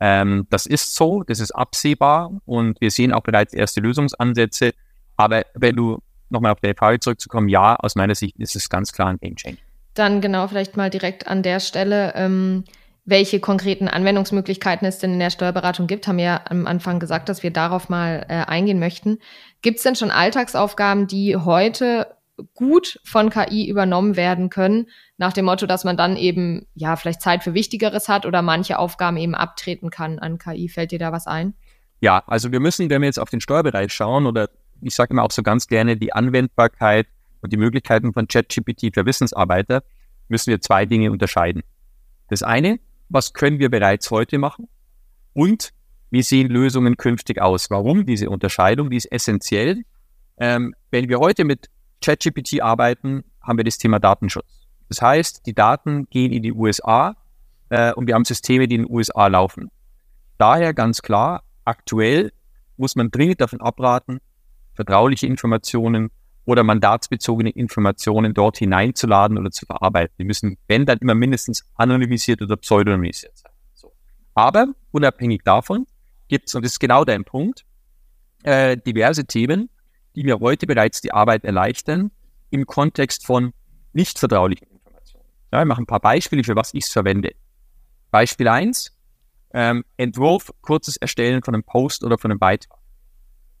ähm, 0.00 0.46
das 0.50 0.66
ist 0.66 0.94
so, 0.94 1.22
das 1.22 1.40
ist 1.40 1.52
absehbar 1.52 2.32
und 2.44 2.80
wir 2.80 2.90
sehen 2.90 3.12
auch 3.12 3.22
bereits 3.22 3.54
erste 3.54 3.80
Lösungsansätze. 3.80 4.72
Aber 5.16 5.44
wenn 5.54 5.76
du 5.76 6.02
nochmal 6.28 6.52
auf 6.52 6.60
die 6.60 6.74
Frage 6.74 7.00
zurückzukommen, 7.00 7.48
ja, 7.48 7.76
aus 7.76 7.94
meiner 7.94 8.14
Sicht 8.14 8.36
ist 8.38 8.56
es 8.56 8.68
ganz 8.68 8.92
klar 8.92 9.08
ein 9.08 9.18
Game 9.18 9.36
Changer. 9.36 9.56
Dann 9.94 10.20
genau 10.20 10.46
vielleicht 10.48 10.76
mal 10.76 10.90
direkt 10.90 11.26
an 11.26 11.42
der 11.42 11.60
Stelle. 11.60 12.12
Ähm 12.16 12.64
welche 13.06 13.38
konkreten 13.38 13.86
Anwendungsmöglichkeiten 13.86 14.86
es 14.86 14.98
denn 14.98 15.12
in 15.12 15.20
der 15.20 15.30
Steuerberatung 15.30 15.86
gibt, 15.86 16.08
haben 16.08 16.18
wir 16.18 16.24
ja 16.24 16.40
am 16.50 16.66
Anfang 16.66 16.98
gesagt, 16.98 17.28
dass 17.28 17.44
wir 17.44 17.52
darauf 17.52 17.88
mal 17.88 18.26
äh, 18.28 18.44
eingehen 18.44 18.80
möchten. 18.80 19.20
Gibt 19.62 19.76
es 19.78 19.84
denn 19.84 19.94
schon 19.94 20.10
Alltagsaufgaben, 20.10 21.06
die 21.06 21.36
heute 21.36 22.08
gut 22.54 23.00
von 23.04 23.30
KI 23.30 23.68
übernommen 23.68 24.16
werden 24.16 24.50
können, 24.50 24.88
nach 25.16 25.32
dem 25.32 25.46
Motto, 25.46 25.66
dass 25.66 25.84
man 25.84 25.96
dann 25.96 26.16
eben 26.16 26.66
ja 26.74 26.96
vielleicht 26.96 27.22
Zeit 27.22 27.42
für 27.42 27.54
Wichtigeres 27.54 28.08
hat 28.08 28.26
oder 28.26 28.42
manche 28.42 28.78
Aufgaben 28.78 29.16
eben 29.16 29.34
abtreten 29.34 29.90
kann 29.90 30.18
an 30.18 30.38
KI. 30.38 30.68
Fällt 30.68 30.92
dir 30.92 30.98
da 30.98 31.12
was 31.12 31.26
ein? 31.26 31.54
Ja, 32.00 32.22
also 32.26 32.52
wir 32.52 32.60
müssen, 32.60 32.90
wenn 32.90 33.00
wir 33.00 33.06
jetzt 33.06 33.18
auf 33.18 33.30
den 33.30 33.40
Steuerbereich 33.40 33.92
schauen, 33.92 34.26
oder 34.26 34.50
ich 34.82 34.94
sage 34.94 35.12
immer 35.12 35.22
auch 35.22 35.30
so 35.30 35.42
ganz 35.42 35.66
gerne 35.66 35.96
die 35.96 36.12
Anwendbarkeit 36.12 37.06
und 37.40 37.52
die 37.52 37.56
Möglichkeiten 37.56 38.12
von 38.12 38.28
ChatGPT 38.28 38.94
für 38.94 39.06
Wissensarbeiter, 39.06 39.82
müssen 40.28 40.50
wir 40.50 40.60
zwei 40.60 40.84
Dinge 40.84 41.10
unterscheiden. 41.10 41.62
Das 42.28 42.42
eine, 42.42 42.78
was 43.08 43.32
können 43.32 43.58
wir 43.58 43.70
bereits 43.70 44.10
heute 44.10 44.38
machen? 44.38 44.68
Und 45.32 45.72
wie 46.10 46.22
sehen 46.22 46.48
Lösungen 46.48 46.96
künftig 46.96 47.40
aus? 47.40 47.70
Warum 47.70 48.06
diese 48.06 48.30
Unterscheidung? 48.30 48.90
Die 48.90 48.96
ist 48.96 49.10
essentiell. 49.10 49.82
Ähm, 50.38 50.74
wenn 50.90 51.08
wir 51.08 51.18
heute 51.18 51.44
mit 51.44 51.68
ChatGPT 52.06 52.62
arbeiten, 52.62 53.24
haben 53.42 53.58
wir 53.58 53.64
das 53.64 53.78
Thema 53.78 53.98
Datenschutz. 53.98 54.46
Das 54.88 55.02
heißt, 55.02 55.44
die 55.44 55.54
Daten 55.54 56.08
gehen 56.08 56.32
in 56.32 56.42
die 56.44 56.52
USA 56.52 57.16
äh, 57.68 57.92
und 57.94 58.06
wir 58.06 58.14
haben 58.14 58.24
Systeme, 58.24 58.68
die 58.68 58.76
in 58.76 58.82
den 58.82 58.90
USA 58.90 59.26
laufen. 59.26 59.70
Daher 60.38 60.72
ganz 60.72 61.02
klar, 61.02 61.42
aktuell 61.64 62.32
muss 62.76 62.94
man 62.94 63.10
dringend 63.10 63.40
davon 63.40 63.60
abraten, 63.60 64.20
vertrauliche 64.74 65.26
Informationen 65.26 66.10
oder 66.44 66.62
mandatsbezogene 66.62 67.50
Informationen 67.50 68.34
dort 68.34 68.58
hineinzuladen 68.58 69.36
oder 69.36 69.50
zu 69.50 69.66
verarbeiten. 69.66 70.14
Die 70.20 70.24
müssen, 70.24 70.58
wenn 70.68 70.86
dann 70.86 70.98
immer 70.98 71.14
mindestens 71.16 71.64
anonymisiert 71.74 72.40
oder 72.40 72.56
pseudonymisiert 72.56 73.36
sein. 73.36 73.50
So. 73.74 73.92
Aber 74.34 74.68
unabhängig 74.92 75.40
davon 75.44 75.86
gibt 76.28 76.48
es, 76.48 76.54
und 76.54 76.64
das 76.64 76.72
ist 76.72 76.78
genau 76.78 77.04
dein 77.04 77.24
Punkt, 77.24 77.64
äh, 78.44 78.76
diverse 78.76 79.24
Themen, 79.24 79.70
die 80.16 80.24
mir 80.24 80.40
heute 80.40 80.66
bereits 80.66 81.00
die 81.00 81.12
Arbeit 81.12 81.44
erleichtern 81.44 82.10
im 82.50 82.66
Kontext 82.66 83.24
von 83.26 83.52
nicht 83.92 84.18
vertraulichen 84.18 84.66
Informationen. 84.68 85.24
Ja, 85.52 85.60
ich 85.60 85.68
mache 85.68 85.82
ein 85.82 85.86
paar 85.86 86.00
Beispiele, 86.00 86.42
für 86.42 86.56
was 86.56 86.74
ich 86.74 86.84
es 86.84 86.90
verwende. 86.90 87.34
Beispiel 88.10 88.48
1, 88.48 88.96
ähm, 89.52 89.84
Entwurf, 89.96 90.52
kurzes 90.62 90.96
Erstellen 90.96 91.42
von 91.42 91.54
einem 91.54 91.64
Post 91.64 92.02
oder 92.02 92.18
von 92.18 92.30
einem 92.30 92.40
Beitrag. 92.40 92.78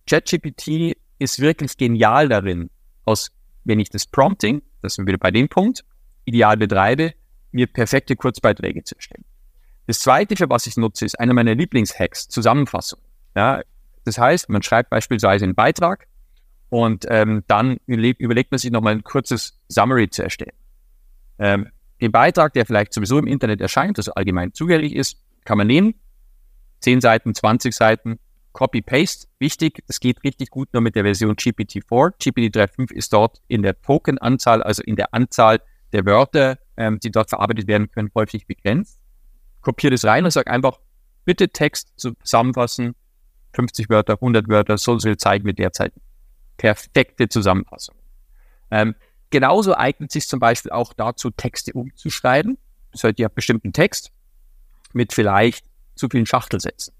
ChatGPT 0.08 0.96
ist 1.18 1.40
wirklich 1.40 1.76
genial 1.76 2.28
darin, 2.28 2.70
aus, 3.04 3.30
wenn 3.64 3.78
ich 3.78 3.90
das 3.90 4.06
Prompting, 4.06 4.62
das 4.82 4.94
sind 4.94 5.06
wir 5.06 5.12
wieder 5.12 5.18
bei 5.18 5.30
dem 5.30 5.48
Punkt, 5.48 5.84
ideal 6.24 6.56
betreibe, 6.56 7.12
mir 7.52 7.66
perfekte 7.66 8.16
Kurzbeiträge 8.16 8.82
zu 8.82 8.96
erstellen. 8.96 9.24
Das 9.86 10.00
zweite, 10.00 10.36
für 10.36 10.48
was 10.48 10.66
ich 10.66 10.76
nutze, 10.76 11.04
ist 11.04 11.18
einer 11.20 11.34
meiner 11.34 11.54
Lieblingshacks, 11.54 12.28
Zusammenfassung. 12.28 13.00
Ja, 13.34 13.62
das 14.04 14.18
heißt, 14.18 14.48
man 14.48 14.62
schreibt 14.62 14.90
beispielsweise 14.90 15.44
einen 15.44 15.54
Beitrag, 15.54 16.06
und 16.76 17.06
ähm, 17.08 17.42
dann 17.46 17.78
überlegt 17.86 18.50
man 18.50 18.58
sich 18.58 18.70
nochmal 18.70 18.92
ein 18.92 19.02
kurzes 19.02 19.58
Summary 19.66 20.10
zu 20.10 20.22
erstellen. 20.22 20.52
Ähm, 21.38 21.68
den 22.02 22.12
Beitrag, 22.12 22.52
der 22.52 22.66
vielleicht 22.66 22.92
sowieso 22.92 23.16
im 23.16 23.26
Internet 23.26 23.62
erscheint, 23.62 23.96
also 23.98 24.12
allgemein 24.12 24.52
zugänglich 24.52 24.94
ist, 24.94 25.22
kann 25.46 25.56
man 25.56 25.68
nehmen. 25.68 25.94
10 26.80 27.00
Seiten, 27.00 27.34
20 27.34 27.74
Seiten, 27.74 28.18
Copy-Paste. 28.52 29.26
Wichtig, 29.38 29.84
das 29.86 30.00
geht 30.00 30.22
richtig 30.22 30.50
gut 30.50 30.68
nur 30.74 30.82
mit 30.82 30.96
der 30.96 31.04
Version 31.04 31.34
GPT-4. 31.34 32.18
GPT-3.5 32.18 32.92
ist 32.92 33.10
dort 33.14 33.40
in 33.48 33.62
der 33.62 33.80
Token-Anzahl, 33.80 34.62
also 34.62 34.82
in 34.82 34.96
der 34.96 35.14
Anzahl 35.14 35.62
der 35.94 36.04
Wörter, 36.04 36.58
ähm, 36.76 37.00
die 37.00 37.10
dort 37.10 37.30
verarbeitet 37.30 37.68
werden 37.68 37.90
können, 37.90 38.10
häufig 38.14 38.46
begrenzt. 38.46 39.00
Kopiere 39.62 39.92
das 39.92 40.04
rein 40.04 40.26
und 40.26 40.30
sage 40.30 40.50
einfach, 40.50 40.78
bitte 41.24 41.48
Text 41.48 41.94
zusammenfassen, 41.96 42.94
50 43.54 43.88
Wörter, 43.88 44.14
100 44.14 44.46
Wörter, 44.48 44.76
so 44.76 44.98
viel 44.98 45.16
Zeit 45.16 45.42
mit 45.42 45.58
der 45.58 45.72
Zeit 45.72 45.94
perfekte 46.56 47.28
Zusammenfassung. 47.28 47.96
Ähm, 48.70 48.94
genauso 49.30 49.76
eignet 49.76 50.10
sich 50.10 50.26
zum 50.28 50.40
Beispiel 50.40 50.72
auch 50.72 50.92
dazu, 50.92 51.30
Texte 51.30 51.72
umzuschreiben. 51.72 52.58
Das 52.92 53.04
heißt, 53.04 53.18
ihr 53.18 53.26
habt 53.26 53.34
bestimmten 53.34 53.72
Text 53.72 54.10
mit 54.92 55.12
vielleicht 55.12 55.66
zu 55.94 56.08
vielen 56.08 56.26
Schachtelsätzen. 56.26 56.94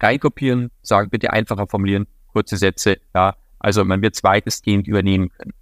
Reinkopieren, 0.00 0.70
sagen 0.82 1.10
bitte 1.10 1.32
einfacher 1.32 1.66
formulieren, 1.66 2.06
kurze 2.28 2.56
Sätze, 2.56 2.98
ja. 3.14 3.36
Also 3.58 3.82
man 3.84 4.02
wird 4.02 4.14
es 4.14 4.22
weitestgehend 4.22 4.86
übernehmen 4.86 5.30
können. 5.30 5.54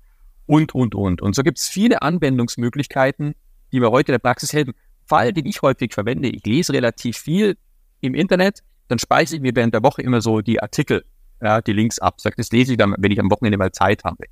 Und, 0.47 0.75
und, 0.75 0.97
und. 0.97 1.23
Und 1.23 1.37
so 1.37 1.45
gibt 1.45 1.59
es 1.59 1.69
viele 1.69 2.03
Anwendungsmöglichkeiten, 2.03 3.37
die 3.71 3.79
mir 3.79 3.93
heute 3.93 4.11
in 4.11 4.15
der 4.15 4.19
Praxis 4.19 4.53
helfen. 4.53 4.75
Fall, 5.07 5.33
den 5.33 5.47
ich 5.47 5.63
häufig 5.63 5.95
verwende, 5.95 6.29
ich 6.29 6.45
lese 6.45 6.73
relativ 6.73 7.19
viel 7.19 7.57
im 8.01 8.15
Internet, 8.15 8.65
dann 8.89 8.99
speichere 8.99 9.37
ich 9.37 9.43
mir 9.43 9.55
während 9.55 9.75
der 9.75 9.85
Woche 9.85 10.03
immer 10.03 10.21
so 10.21 10.41
die 10.41 10.61
Artikel 10.61 11.05
ja, 11.43 11.61
die 11.61 11.73
Links 11.73 11.99
ab. 11.99 12.21
Sagt, 12.21 12.39
das 12.39 12.51
lese 12.53 12.73
ich 12.73 12.79
dann, 12.79 12.95
wenn 12.97 13.11
ich 13.11 13.21
am 13.21 13.31
Wochenende 13.31 13.59
mal 13.59 13.73
Zeit 13.73 14.05
habe. 14.05 14.25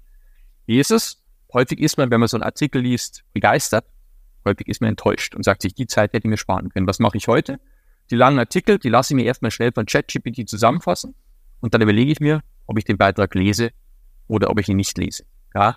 Wie 0.66 0.78
ist 0.78 0.90
es? 0.90 1.22
Häufig 1.52 1.80
ist 1.80 1.98
man, 1.98 2.10
wenn 2.10 2.20
man 2.20 2.28
so 2.28 2.36
einen 2.36 2.44
Artikel 2.44 2.80
liest, 2.80 3.24
begeistert. 3.32 3.84
Häufig 4.44 4.68
ist 4.68 4.80
man 4.80 4.90
enttäuscht 4.90 5.34
und 5.34 5.44
sagt 5.44 5.62
sich, 5.62 5.74
die 5.74 5.86
Zeit 5.86 6.12
hätte 6.12 6.26
ich 6.26 6.30
mir 6.30 6.36
sparen 6.36 6.70
können. 6.70 6.86
Was 6.86 7.00
mache 7.00 7.16
ich 7.16 7.26
heute? 7.26 7.60
Die 8.10 8.16
langen 8.16 8.38
Artikel, 8.38 8.78
die 8.78 8.88
lasse 8.88 9.12
ich 9.12 9.16
mir 9.16 9.24
erstmal 9.24 9.50
schnell 9.50 9.72
von 9.72 9.86
ChatGPT 9.86 10.48
zusammenfassen 10.48 11.14
und 11.60 11.74
dann 11.74 11.82
überlege 11.82 12.10
ich 12.10 12.20
mir, 12.20 12.42
ob 12.66 12.78
ich 12.78 12.84
den 12.84 12.96
Beitrag 12.96 13.34
lese 13.34 13.70
oder 14.28 14.48
ob 14.50 14.58
ich 14.60 14.68
ihn 14.68 14.76
nicht 14.76 14.96
lese. 14.96 15.24
Ja. 15.54 15.76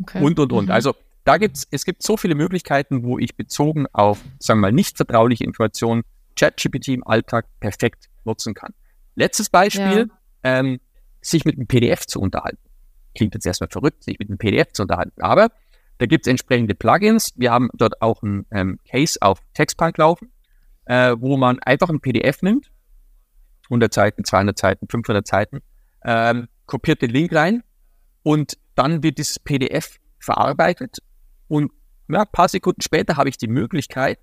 Okay. 0.00 0.22
Und, 0.22 0.38
und, 0.38 0.52
und. 0.52 0.64
Mhm. 0.66 0.70
Also 0.70 0.94
da 1.24 1.36
gibt's, 1.36 1.66
es 1.70 1.84
gibt 1.84 2.02
so 2.02 2.16
viele 2.16 2.34
Möglichkeiten, 2.34 3.04
wo 3.04 3.18
ich 3.18 3.36
bezogen 3.36 3.86
auf, 3.92 4.18
sagen 4.38 4.60
wir 4.60 4.68
mal, 4.68 4.72
nicht 4.72 4.96
vertrauliche 4.96 5.44
Informationen 5.44 6.02
ChatGPT 6.36 6.88
im 6.88 7.06
Alltag 7.06 7.46
perfekt 7.60 8.08
nutzen 8.24 8.54
kann. 8.54 8.72
Letztes 9.14 9.48
Beispiel, 9.48 10.08
ja 10.08 10.23
ähm, 10.44 10.80
sich 11.20 11.44
mit 11.44 11.56
einem 11.56 11.66
PDF 11.66 12.06
zu 12.06 12.20
unterhalten. 12.20 12.58
Klingt 13.14 13.34
jetzt 13.34 13.46
erstmal 13.46 13.70
verrückt, 13.70 14.04
sich 14.04 14.18
mit 14.18 14.28
einem 14.28 14.38
PDF 14.38 14.72
zu 14.72 14.82
unterhalten. 14.82 15.20
Aber 15.20 15.50
da 15.98 16.06
gibt 16.06 16.26
es 16.26 16.30
entsprechende 16.30 16.74
Plugins. 16.74 17.32
Wir 17.36 17.50
haben 17.50 17.70
dort 17.74 18.00
auch 18.02 18.22
ein 18.22 18.46
ähm, 18.50 18.78
Case 18.88 19.18
auf 19.20 19.40
Textpunk 19.54 19.98
laufen, 19.98 20.30
äh, 20.84 21.16
wo 21.18 21.36
man 21.36 21.58
einfach 21.60 21.88
ein 21.88 22.00
PDF 22.00 22.42
nimmt, 22.42 22.70
100 23.64 23.92
Seiten, 23.92 24.24
200 24.24 24.58
Seiten, 24.58 24.88
500 24.88 25.26
Seiten, 25.26 25.60
ähm, 26.04 26.48
kopiert 26.66 27.02
den 27.02 27.10
Link 27.10 27.32
rein 27.34 27.62
und 28.22 28.58
dann 28.74 29.02
wird 29.02 29.18
dieses 29.18 29.38
PDF 29.38 29.98
verarbeitet 30.18 30.98
und 31.48 31.72
ja, 32.08 32.22
ein 32.22 32.28
paar 32.32 32.48
Sekunden 32.48 32.82
später 32.82 33.16
habe 33.16 33.28
ich 33.28 33.38
die 33.38 33.48
Möglichkeit, 33.48 34.18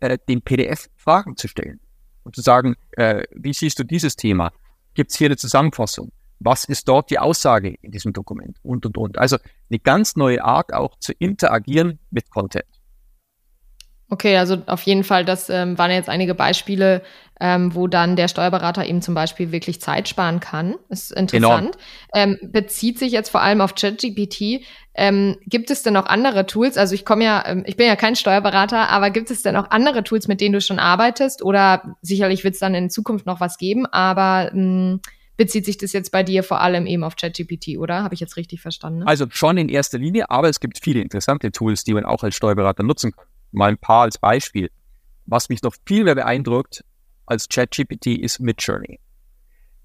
äh, 0.00 0.18
dem 0.28 0.42
PDF 0.42 0.88
Fragen 0.96 1.36
zu 1.36 1.48
stellen 1.48 1.80
und 2.22 2.36
zu 2.36 2.42
sagen, 2.42 2.76
äh, 2.92 3.24
wie 3.32 3.52
siehst 3.52 3.78
du 3.78 3.84
dieses 3.84 4.16
Thema? 4.16 4.52
Gibt 4.94 5.10
es 5.10 5.18
hier 5.18 5.26
eine 5.26 5.36
Zusammenfassung. 5.36 6.12
Was 6.40 6.64
ist 6.64 6.88
dort 6.88 7.10
die 7.10 7.18
Aussage 7.18 7.74
in 7.80 7.92
diesem 7.92 8.12
Dokument? 8.12 8.58
Und, 8.62 8.86
und, 8.86 8.96
und. 8.98 9.18
Also 9.18 9.38
eine 9.70 9.78
ganz 9.78 10.16
neue 10.16 10.42
Art 10.44 10.72
auch 10.72 10.98
zu 10.98 11.12
interagieren 11.12 11.98
mit 12.10 12.30
Content. 12.30 12.66
Okay, 14.10 14.36
also 14.36 14.58
auf 14.66 14.82
jeden 14.82 15.04
Fall, 15.04 15.24
das 15.24 15.48
ähm, 15.48 15.78
waren 15.78 15.90
jetzt 15.90 16.08
einige 16.08 16.34
Beispiele, 16.34 17.02
ähm, 17.40 17.74
wo 17.74 17.88
dann 17.88 18.16
der 18.16 18.28
Steuerberater 18.28 18.86
eben 18.86 19.02
zum 19.02 19.14
Beispiel 19.14 19.50
wirklich 19.50 19.80
Zeit 19.80 20.08
sparen 20.08 20.40
kann. 20.40 20.76
Ist 20.88 21.10
interessant. 21.12 21.76
Ähm, 22.14 22.38
bezieht 22.42 22.98
sich 22.98 23.12
jetzt 23.12 23.30
vor 23.30 23.40
allem 23.40 23.60
auf 23.60 23.74
ChatGPT. 23.74 24.64
Ähm, 24.94 25.36
gibt 25.46 25.70
es 25.70 25.82
denn 25.82 25.94
noch 25.94 26.06
andere 26.06 26.46
Tools? 26.46 26.76
Also 26.76 26.94
ich 26.94 27.04
komme 27.04 27.24
ja, 27.24 27.42
ähm, 27.46 27.64
ich 27.66 27.76
bin 27.76 27.86
ja 27.86 27.96
kein 27.96 28.14
Steuerberater, 28.14 28.88
aber 28.88 29.10
gibt 29.10 29.30
es 29.30 29.42
denn 29.42 29.56
auch 29.56 29.70
andere 29.70 30.04
Tools, 30.04 30.28
mit 30.28 30.40
denen 30.40 30.52
du 30.52 30.60
schon 30.60 30.78
arbeitest? 30.78 31.42
Oder 31.42 31.96
sicherlich 32.02 32.44
wird 32.44 32.54
es 32.54 32.60
dann 32.60 32.74
in 32.74 32.90
Zukunft 32.90 33.26
noch 33.26 33.40
was 33.40 33.58
geben, 33.58 33.86
aber 33.86 34.50
mh, 34.52 34.92
hm, 34.92 35.00
bezieht 35.36 35.64
sich 35.64 35.78
das 35.78 35.92
jetzt 35.92 36.12
bei 36.12 36.22
dir 36.22 36.44
vor 36.44 36.60
allem 36.60 36.86
eben 36.86 37.02
auf 37.02 37.16
ChatGPT, 37.16 37.78
oder? 37.78 38.04
Habe 38.04 38.14
ich 38.14 38.20
jetzt 38.20 38.36
richtig 38.36 38.60
verstanden? 38.60 39.02
Also 39.02 39.26
schon 39.30 39.58
in 39.58 39.68
erster 39.68 39.98
Linie, 39.98 40.30
aber 40.30 40.48
es 40.48 40.60
gibt 40.60 40.78
viele 40.78 41.00
interessante 41.00 41.50
Tools, 41.50 41.82
die 41.82 41.94
man 41.94 42.04
auch 42.04 42.22
als 42.22 42.36
Steuerberater 42.36 42.84
nutzen 42.84 43.10
kann. 43.10 43.24
Mal 43.54 43.70
ein 43.70 43.78
paar 43.78 44.02
als 44.02 44.18
Beispiel. 44.18 44.70
Was 45.26 45.48
mich 45.48 45.62
noch 45.62 45.74
viel 45.86 46.04
mehr 46.04 46.14
beeindruckt 46.14 46.84
als 47.26 47.48
ChatGPT 47.48 48.06
ist 48.08 48.40
Midjourney. 48.40 49.00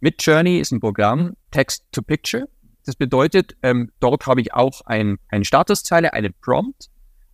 Midjourney 0.02 0.60
ist 0.60 0.72
ein 0.72 0.80
Programm, 0.80 1.36
Text 1.52 1.86
to 1.92 2.02
Picture. 2.02 2.48
Das 2.86 2.96
bedeutet, 2.96 3.56
ähm, 3.62 3.92
dort 4.00 4.26
habe 4.26 4.42
ich 4.42 4.54
auch 4.54 4.82
ein, 4.86 5.20
eine 5.30 5.46
Statuszeile, 5.46 6.14
einen 6.14 6.34
Prompt. 6.42 6.90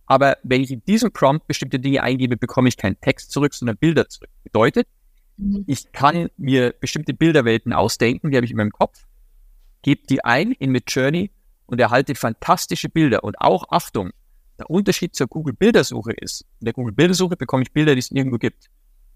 Aber 0.06 0.36
wenn 0.42 0.62
ich 0.62 0.70
in 0.70 0.84
diesem 0.84 1.12
Prompt 1.12 1.46
bestimmte 1.46 1.80
Dinge 1.80 2.02
eingebe, 2.02 2.36
bekomme 2.36 2.68
ich 2.68 2.76
keinen 2.76 3.00
Text 3.00 3.32
zurück, 3.32 3.54
sondern 3.54 3.76
Bilder 3.76 4.08
zurück. 4.08 4.30
Bedeutet, 4.44 4.86
mhm. 5.36 5.64
ich 5.66 5.90
kann 5.92 6.28
mir 6.36 6.74
bestimmte 6.78 7.14
Bilderwelten 7.14 7.72
ausdenken, 7.72 8.30
die 8.30 8.36
habe 8.36 8.44
ich 8.44 8.52
in 8.52 8.56
meinem 8.56 8.72
Kopf, 8.72 9.06
gebe 9.82 10.06
die 10.06 10.24
ein 10.24 10.52
in 10.52 10.70
Midjourney 10.70 11.30
und 11.66 11.80
erhalte 11.80 12.14
fantastische 12.14 12.88
Bilder. 12.88 13.24
Und 13.24 13.40
auch, 13.40 13.70
Achtung, 13.70 14.10
der 14.58 14.70
Unterschied 14.70 15.14
zur 15.14 15.26
Google-Bildersuche 15.26 16.12
ist, 16.12 16.42
in 16.60 16.64
der 16.64 16.72
Google-Bildersuche 16.72 17.36
bekomme 17.36 17.62
ich 17.62 17.72
Bilder, 17.72 17.94
die 17.94 18.00
es 18.00 18.10
nirgendwo 18.10 18.38
gibt. 18.38 18.70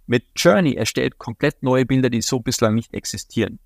Mit 0.06 0.24
Journey 0.36 0.74
erstellt 0.74 1.18
komplett 1.18 1.62
neue 1.62 1.86
Bilder, 1.86 2.10
die 2.10 2.20
so 2.20 2.40
bislang 2.40 2.74
nicht 2.74 2.92
existieren. 2.94 3.58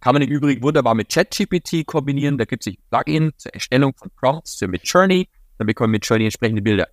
Kann 0.00 0.14
man 0.14 0.22
im 0.22 0.30
Übrigen 0.30 0.62
wunderbar 0.62 0.94
mit 0.94 1.10
ChatGPT 1.10 1.86
kombinieren. 1.86 2.38
Da 2.38 2.46
gibt 2.46 2.66
es 2.66 2.72
ein 2.72 2.78
Plugin 2.90 3.32
zur 3.36 3.52
Erstellung 3.52 3.92
von 3.94 4.10
Prompts 4.18 4.56
für 4.56 4.66
Midjourney. 4.66 5.28
Dann 5.58 5.66
bekommen 5.66 5.92
wir 5.92 5.96
mit 5.96 6.06
Journey 6.06 6.24
entsprechende 6.24 6.62
Bilder. 6.62 6.88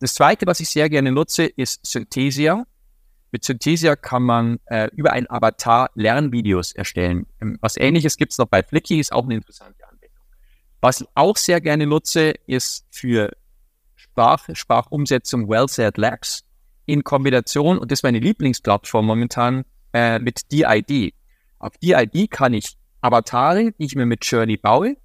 Das 0.00 0.14
zweite, 0.14 0.46
was 0.46 0.58
ich 0.60 0.68
sehr 0.68 0.88
gerne 0.88 1.12
nutze, 1.12 1.44
ist 1.44 1.86
Synthesia. 1.86 2.66
Mit 3.30 3.44
Synthesia 3.44 3.94
kann 3.94 4.22
man 4.22 4.58
äh, 4.66 4.88
über 4.96 5.12
ein 5.12 5.30
Avatar 5.30 5.90
Lernvideos 5.94 6.72
erstellen. 6.72 7.26
Ähm, 7.40 7.58
was 7.60 7.76
ähnliches 7.76 8.16
gibt 8.16 8.32
es 8.32 8.38
noch 8.38 8.46
bei 8.46 8.62
Flicky, 8.62 8.98
ist 8.98 9.12
auch 9.12 9.24
eine 9.24 9.34
interessante 9.34 9.84
Anwendung. 9.86 10.24
Was 10.80 11.00
ich 11.00 11.08
auch 11.14 11.36
sehr 11.36 11.60
gerne 11.60 11.86
nutze, 11.86 12.34
ist 12.46 12.86
für 12.90 13.30
Sprach, 14.18 14.48
Sprachumsetzung 14.52 15.48
Well 15.48 15.68
Said 15.68 15.96
Labs 15.96 16.42
in 16.86 17.04
Kombination, 17.04 17.78
und 17.78 17.92
das 17.92 18.00
ist 18.00 18.02
meine 18.02 18.18
Lieblingsplattform 18.18 19.06
momentan, 19.06 19.64
äh, 19.92 20.18
mit 20.18 20.50
DID. 20.50 21.14
Auf 21.60 21.78
DID 21.78 22.28
kann 22.28 22.52
ich 22.52 22.76
Avatare, 23.00 23.70
die 23.78 23.84
ich 23.84 23.94
mir 23.94 24.06
mit 24.06 24.24
Journey 24.24 24.56
baue, 24.56 24.96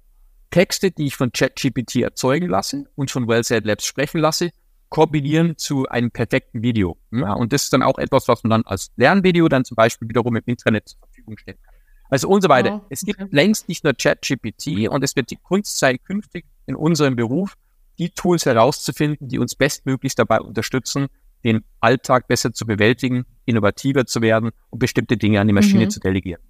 Texte, 0.50 0.90
die 0.90 1.06
ich 1.06 1.14
von 1.14 1.30
ChatGPT 1.30 2.02
erzeugen 2.02 2.48
lasse 2.48 2.86
und 2.96 3.12
von 3.12 3.28
Well 3.28 3.44
Said 3.44 3.64
Labs 3.66 3.86
sprechen 3.86 4.18
lasse, 4.18 4.50
kombinieren 4.88 5.56
zu 5.58 5.86
einem 5.88 6.10
perfekten 6.10 6.64
Video. 6.64 6.96
Ja, 7.12 7.34
und 7.34 7.52
das 7.52 7.64
ist 7.64 7.72
dann 7.72 7.84
auch 7.84 7.98
etwas, 7.98 8.26
was 8.26 8.42
man 8.42 8.50
dann 8.50 8.62
als 8.64 8.90
Lernvideo 8.96 9.48
dann 9.48 9.64
zum 9.64 9.76
Beispiel 9.76 10.08
wiederum 10.08 10.34
im 10.34 10.42
Internet 10.46 10.88
zur 10.88 10.98
Verfügung 10.98 11.38
stellen 11.38 11.58
kann. 11.64 11.74
Also 12.10 12.28
und 12.28 12.42
so 12.42 12.48
weiter. 12.48 12.80
Oh, 12.82 12.86
es 12.90 13.02
gibt 13.02 13.20
okay. 13.20 13.30
längst 13.30 13.68
nicht 13.68 13.84
nur 13.84 13.94
ChatGPT 13.94 14.88
und 14.88 15.04
es 15.04 15.14
wird 15.14 15.30
die 15.30 15.36
Kunst 15.36 15.78
sein, 15.78 15.98
künftig 16.02 16.46
in 16.66 16.74
unserem 16.74 17.14
Beruf 17.14 17.56
die 17.98 18.10
Tools 18.10 18.46
herauszufinden, 18.46 19.28
die 19.28 19.38
uns 19.38 19.54
bestmöglichst 19.54 20.18
dabei 20.18 20.40
unterstützen, 20.40 21.08
den 21.44 21.64
Alltag 21.80 22.26
besser 22.26 22.52
zu 22.52 22.66
bewältigen, 22.66 23.26
innovativer 23.44 24.06
zu 24.06 24.22
werden 24.22 24.50
und 24.70 24.78
bestimmte 24.78 25.16
Dinge 25.16 25.40
an 25.40 25.46
die 25.46 25.52
Maschine 25.52 25.84
mhm. 25.84 25.90
zu 25.90 26.00
delegieren. 26.00 26.40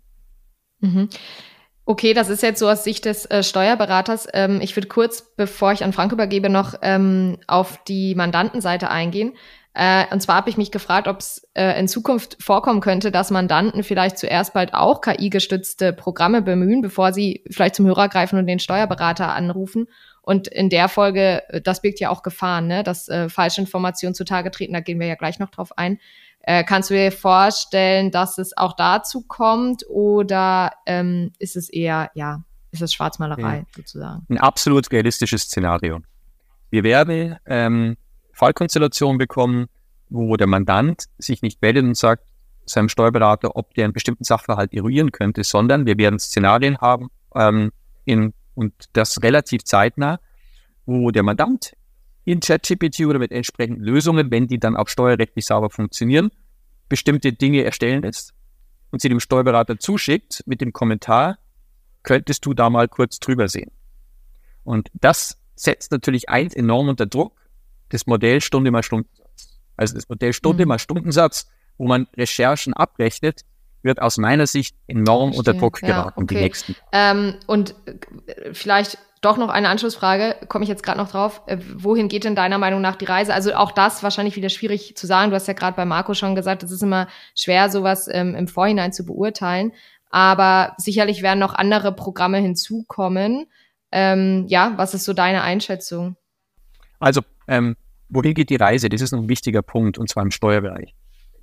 Mhm. 0.80 1.08
Okay, 1.86 2.14
das 2.14 2.30
ist 2.30 2.42
jetzt 2.42 2.60
so 2.60 2.68
aus 2.68 2.84
Sicht 2.84 3.04
des 3.04 3.26
äh, 3.26 3.42
Steuerberaters. 3.42 4.28
Ähm, 4.32 4.60
ich 4.62 4.74
würde 4.74 4.88
kurz, 4.88 5.34
bevor 5.36 5.72
ich 5.72 5.84
an 5.84 5.92
Frank 5.92 6.12
übergebe, 6.12 6.48
noch 6.48 6.74
ähm, 6.80 7.38
auf 7.46 7.82
die 7.84 8.14
Mandantenseite 8.14 8.90
eingehen. 8.90 9.34
Äh, 9.74 10.04
und 10.10 10.20
zwar 10.20 10.36
habe 10.36 10.48
ich 10.48 10.56
mich 10.56 10.70
gefragt, 10.70 11.08
ob 11.08 11.18
es 11.18 11.46
äh, 11.54 11.78
in 11.78 11.88
Zukunft 11.88 12.36
vorkommen 12.40 12.80
könnte, 12.80 13.10
dass 13.10 13.30
Mandanten 13.30 13.82
vielleicht 13.82 14.18
zuerst 14.18 14.54
bald 14.54 14.72
auch 14.72 15.00
KI-gestützte 15.00 15.92
Programme 15.92 16.40
bemühen, 16.40 16.80
bevor 16.80 17.12
sie 17.12 17.44
vielleicht 17.50 17.74
zum 17.74 17.86
Hörer 17.86 18.08
greifen 18.08 18.38
und 18.38 18.46
den 18.46 18.60
Steuerberater 18.60 19.34
anrufen. 19.34 19.88
Und 20.24 20.48
in 20.48 20.70
der 20.70 20.88
Folge, 20.88 21.42
äh, 21.48 21.60
das 21.60 21.82
birgt 21.82 22.00
ja 22.00 22.10
auch 22.10 22.22
Gefahren, 22.22 22.66
ne? 22.66 22.82
dass 22.82 23.08
äh, 23.08 23.28
falsche 23.28 23.60
Informationen 23.60 24.14
zutage 24.14 24.50
treten. 24.50 24.72
Da 24.72 24.80
gehen 24.80 24.98
wir 24.98 25.06
ja 25.06 25.14
gleich 25.14 25.38
noch 25.38 25.50
drauf 25.50 25.76
ein. 25.76 25.98
Äh, 26.40 26.64
kannst 26.64 26.90
du 26.90 26.94
dir 26.94 27.12
vorstellen, 27.12 28.10
dass 28.10 28.38
es 28.38 28.56
auch 28.56 28.74
dazu 28.76 29.22
kommt 29.22 29.84
oder 29.88 30.72
ähm, 30.86 31.32
ist 31.38 31.56
es 31.56 31.70
eher, 31.70 32.10
ja, 32.14 32.42
ist 32.70 32.82
es 32.82 32.92
Schwarzmalerei 32.92 33.58
ja. 33.58 33.64
sozusagen? 33.76 34.26
Ein 34.28 34.38
absolut 34.38 34.90
realistisches 34.90 35.42
Szenario. 35.42 36.00
Wir 36.70 36.84
werden 36.84 37.36
ähm, 37.46 37.96
Fallkonstellationen 38.32 39.16
bekommen, 39.16 39.66
wo 40.08 40.36
der 40.36 40.46
Mandant 40.46 41.04
sich 41.18 41.42
nicht 41.42 41.62
meldet 41.62 41.84
und 41.84 41.96
sagt 41.96 42.24
seinem 42.66 42.88
Steuerberater, 42.88 43.56
ob 43.56 43.74
der 43.74 43.84
einen 43.84 43.92
bestimmten 43.92 44.24
Sachverhalt 44.24 44.72
eruieren 44.72 45.12
könnte, 45.12 45.44
sondern 45.44 45.86
wir 45.86 45.98
werden 45.98 46.18
Szenarien 46.18 46.78
haben 46.78 47.08
ähm, 47.34 47.72
in, 48.04 48.32
und 48.54 48.72
das 48.92 49.22
relativ 49.22 49.64
zeitnah, 49.64 50.20
wo 50.86 51.10
der 51.10 51.22
Mandant 51.22 51.74
in 52.24 52.40
ChatGPT 52.40 53.00
oder 53.00 53.18
mit 53.18 53.32
entsprechenden 53.32 53.82
Lösungen, 53.82 54.30
wenn 54.30 54.46
die 54.46 54.58
dann 54.58 54.76
auch 54.76 54.88
steuerrechtlich 54.88 55.46
sauber 55.46 55.70
funktionieren, 55.70 56.30
bestimmte 56.88 57.32
Dinge 57.32 57.64
erstellen 57.64 58.02
lässt 58.02 58.34
und 58.90 59.02
sie 59.02 59.08
dem 59.08 59.20
Steuerberater 59.20 59.78
zuschickt 59.78 60.42
mit 60.46 60.60
dem 60.60 60.72
Kommentar, 60.72 61.38
könntest 62.02 62.46
du 62.46 62.54
da 62.54 62.70
mal 62.70 62.88
kurz 62.88 63.18
drüber 63.18 63.48
sehen. 63.48 63.70
Und 64.62 64.90
das 64.94 65.38
setzt 65.56 65.92
natürlich 65.92 66.28
eins 66.28 66.54
enorm 66.54 66.88
unter 66.88 67.06
Druck, 67.06 67.36
das 67.90 68.06
Modell 68.06 68.40
Stunde 68.40 68.70
mal 68.70 68.82
Stundensatz. 68.82 69.60
Also 69.76 69.94
das 69.94 70.08
Modell 70.08 70.32
Stunde 70.32 70.64
mhm. 70.64 70.68
mal 70.68 70.78
Stundensatz, 70.78 71.48
wo 71.76 71.86
man 71.86 72.06
Recherchen 72.16 72.74
abrechnet, 72.74 73.44
wird 73.84 74.00
aus 74.00 74.16
meiner 74.16 74.46
Sicht 74.46 74.74
enorm 74.86 75.32
Verstehe. 75.32 75.38
unter 75.38 75.54
Druck 75.54 75.80
geraten. 75.80 76.12
Ja, 76.16 76.22
okay. 76.22 76.34
die 76.34 76.40
nächsten. 76.40 76.76
Ähm, 76.92 77.34
und 77.46 77.74
äh, 77.86 78.52
vielleicht 78.52 78.98
doch 79.20 79.36
noch 79.36 79.48
eine 79.48 79.68
Anschlussfrage, 79.68 80.36
komme 80.48 80.64
ich 80.64 80.68
jetzt 80.68 80.82
gerade 80.82 80.98
noch 80.98 81.10
drauf. 81.10 81.42
Äh, 81.46 81.58
wohin 81.76 82.08
geht 82.08 82.24
denn 82.24 82.34
deiner 82.34 82.58
Meinung 82.58 82.80
nach 82.80 82.96
die 82.96 83.06
Reise? 83.06 83.32
Also 83.32 83.54
auch 83.54 83.72
das 83.72 84.02
wahrscheinlich 84.02 84.36
wieder 84.36 84.50
schwierig 84.50 84.96
zu 84.96 85.06
sagen. 85.06 85.30
Du 85.30 85.36
hast 85.36 85.48
ja 85.48 85.54
gerade 85.54 85.76
bei 85.76 85.84
Marco 85.84 86.14
schon 86.14 86.34
gesagt, 86.34 86.62
es 86.62 86.70
ist 86.70 86.82
immer 86.82 87.08
schwer, 87.34 87.70
sowas 87.70 88.08
ähm, 88.10 88.34
im 88.34 88.48
Vorhinein 88.48 88.92
zu 88.92 89.04
beurteilen. 89.04 89.72
Aber 90.10 90.74
sicherlich 90.76 91.22
werden 91.22 91.38
noch 91.40 91.54
andere 91.54 91.92
Programme 91.92 92.38
hinzukommen. 92.38 93.46
Ähm, 93.90 94.44
ja, 94.48 94.74
was 94.76 94.94
ist 94.94 95.04
so 95.04 95.12
deine 95.12 95.42
Einschätzung? 95.42 96.16
Also, 97.00 97.22
ähm, 97.48 97.76
wohin 98.08 98.34
geht 98.34 98.50
die 98.50 98.56
Reise? 98.56 98.88
Das 98.88 99.00
ist 99.00 99.12
ein 99.12 99.28
wichtiger 99.28 99.62
Punkt, 99.62 99.98
und 99.98 100.08
zwar 100.08 100.22
im 100.22 100.30
Steuerbereich. 100.30 100.94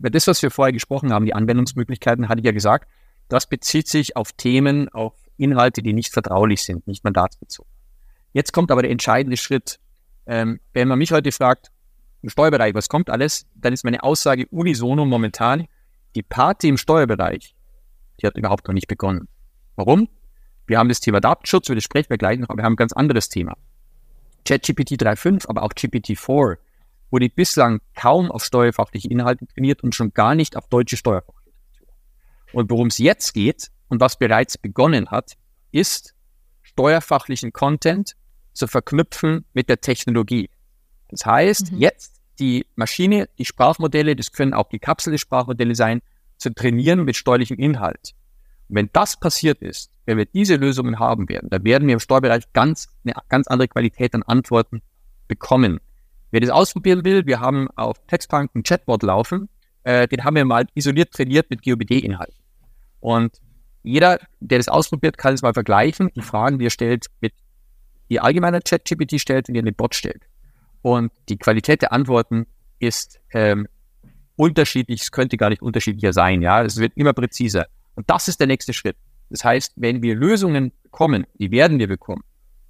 Das, 0.09 0.27
was 0.27 0.41
wir 0.41 0.51
vorher 0.51 0.73
gesprochen 0.73 1.13
haben, 1.13 1.25
die 1.25 1.33
Anwendungsmöglichkeiten, 1.33 2.27
hatte 2.27 2.39
ich 2.39 2.45
ja 2.45 2.51
gesagt, 2.51 2.89
das 3.27 3.47
bezieht 3.47 3.87
sich 3.87 4.15
auf 4.15 4.31
Themen, 4.33 4.89
auf 4.89 5.13
Inhalte, 5.37 5.81
die 5.81 5.93
nicht 5.93 6.11
vertraulich 6.11 6.63
sind, 6.63 6.87
nicht 6.87 7.03
mandatsbezogen. 7.03 7.71
Jetzt 8.33 8.53
kommt 8.53 8.71
aber 8.71 8.81
der 8.81 8.91
entscheidende 8.91 9.37
Schritt. 9.37 9.79
Ähm, 10.25 10.59
wenn 10.73 10.87
man 10.87 10.99
mich 10.99 11.11
heute 11.11 11.31
fragt, 11.31 11.71
im 12.21 12.29
Steuerbereich, 12.29 12.73
was 12.75 12.89
kommt 12.89 13.09
alles, 13.09 13.47
dann 13.55 13.73
ist 13.73 13.83
meine 13.83 14.03
Aussage 14.03 14.47
unisono 14.51 15.05
momentan, 15.05 15.67
die 16.15 16.23
Party 16.23 16.69
im 16.69 16.77
Steuerbereich, 16.77 17.55
die 18.21 18.27
hat 18.27 18.37
überhaupt 18.37 18.67
noch 18.67 18.73
nicht 18.73 18.87
begonnen. 18.87 19.27
Warum? 19.75 20.07
Wir 20.67 20.77
haben 20.77 20.89
das 20.89 20.99
Thema 20.99 21.19
Datenschutz, 21.19 21.67
über 21.67 21.75
das 21.75 21.83
sprechen 21.83 22.09
wir 22.09 22.17
gleich 22.17 22.39
noch, 22.39 22.49
aber 22.49 22.59
wir 22.59 22.65
haben 22.65 22.73
ein 22.73 22.77
ganz 22.77 22.93
anderes 22.93 23.29
Thema. 23.29 23.57
ChatGPT 24.45 24.91
3.5, 25.01 25.47
aber 25.47 25.63
auch 25.63 25.73
GPT-4 25.73 26.57
wurde 27.11 27.29
bislang 27.29 27.81
kaum 27.95 28.31
auf 28.31 28.43
steuerfachliche 28.43 29.09
Inhalte 29.09 29.45
trainiert 29.47 29.83
und 29.83 29.93
schon 29.93 30.13
gar 30.13 30.33
nicht 30.33 30.57
auf 30.57 30.67
deutsche 30.67 30.97
Steuerfachliteratur. 30.97 31.93
Und 32.53 32.71
worum 32.71 32.87
es 32.87 32.97
jetzt 32.97 33.33
geht 33.33 33.69
und 33.89 33.99
was 33.99 34.17
bereits 34.17 34.57
begonnen 34.57 35.11
hat, 35.11 35.33
ist 35.71 36.15
steuerfachlichen 36.61 37.53
Content 37.53 38.15
zu 38.53 38.67
verknüpfen 38.67 39.45
mit 39.53 39.69
der 39.69 39.81
Technologie. 39.81 40.49
Das 41.09 41.25
heißt, 41.25 41.73
mhm. 41.73 41.79
jetzt 41.79 42.21
die 42.39 42.65
Maschine, 42.75 43.29
die 43.37 43.45
Sprachmodelle, 43.45 44.15
das 44.15 44.31
können 44.31 44.53
auch 44.53 44.69
gekapselte 44.69 45.19
Sprachmodelle 45.19 45.75
sein, 45.75 46.01
zu 46.37 46.53
trainieren 46.53 47.03
mit 47.03 47.15
steuerlichem 47.15 47.57
Inhalt. 47.57 48.13
Und 48.67 48.77
wenn 48.77 48.89
das 48.93 49.19
passiert 49.19 49.61
ist, 49.61 49.91
wenn 50.05 50.17
wir 50.17 50.25
diese 50.25 50.55
Lösungen 50.55 50.97
haben 50.97 51.29
werden, 51.29 51.49
dann 51.49 51.63
werden 51.63 51.87
wir 51.87 51.93
im 51.93 51.99
Steuerbereich 51.99 52.51
ganz, 52.53 52.87
eine 53.03 53.13
ganz 53.29 53.47
andere 53.47 53.67
Qualität 53.67 54.15
an 54.15 54.23
Antworten 54.23 54.81
bekommen. 55.27 55.79
Wer 56.31 56.39
das 56.39 56.49
ausprobieren 56.49 57.03
will, 57.03 57.25
wir 57.25 57.39
haben 57.39 57.69
auf 57.75 57.97
Textpunk 58.07 58.55
ein 58.55 58.63
Chatbot 58.63 59.03
laufen, 59.03 59.49
äh, 59.83 60.07
den 60.07 60.23
haben 60.23 60.35
wir 60.35 60.45
mal 60.45 60.65
isoliert 60.73 61.11
trainiert 61.11 61.49
mit 61.49 61.63
GOBD-Inhalten. 61.63 62.35
Und 62.99 63.41
jeder, 63.83 64.19
der 64.39 64.59
das 64.59 64.67
ausprobiert, 64.67 65.17
kann 65.17 65.33
es 65.33 65.41
mal 65.41 65.53
vergleichen, 65.53 66.09
die 66.15 66.21
Fragen, 66.21 66.59
die 66.59 66.67
er 66.67 66.71
stellt, 66.71 67.07
mit 67.19 67.33
die 68.09 68.19
allgemeiner 68.19 68.61
ChatGPT 68.61 69.19
stellt 69.19 69.49
und 69.49 69.55
die 69.55 69.61
den 69.61 69.75
Bot 69.75 69.95
stellt. 69.95 70.23
Und 70.81 71.11
die 71.29 71.37
Qualität 71.37 71.81
der 71.81 71.91
Antworten 71.91 72.45
ist 72.79 73.19
ähm, 73.33 73.67
unterschiedlich, 74.35 75.01
es 75.01 75.11
könnte 75.11 75.37
gar 75.37 75.49
nicht 75.49 75.61
unterschiedlicher 75.61 76.13
sein, 76.13 76.41
ja, 76.41 76.63
es 76.63 76.77
wird 76.77 76.93
immer 76.95 77.13
präziser. 77.13 77.67
Und 77.95 78.09
das 78.09 78.27
ist 78.27 78.39
der 78.39 78.47
nächste 78.47 78.73
Schritt. 78.73 78.97
Das 79.29 79.43
heißt, 79.43 79.73
wenn 79.75 80.01
wir 80.01 80.15
Lösungen 80.15 80.71
bekommen, 80.83 81.25
die 81.35 81.51
werden 81.51 81.79
wir 81.79 81.87
bekommen, 81.87 82.23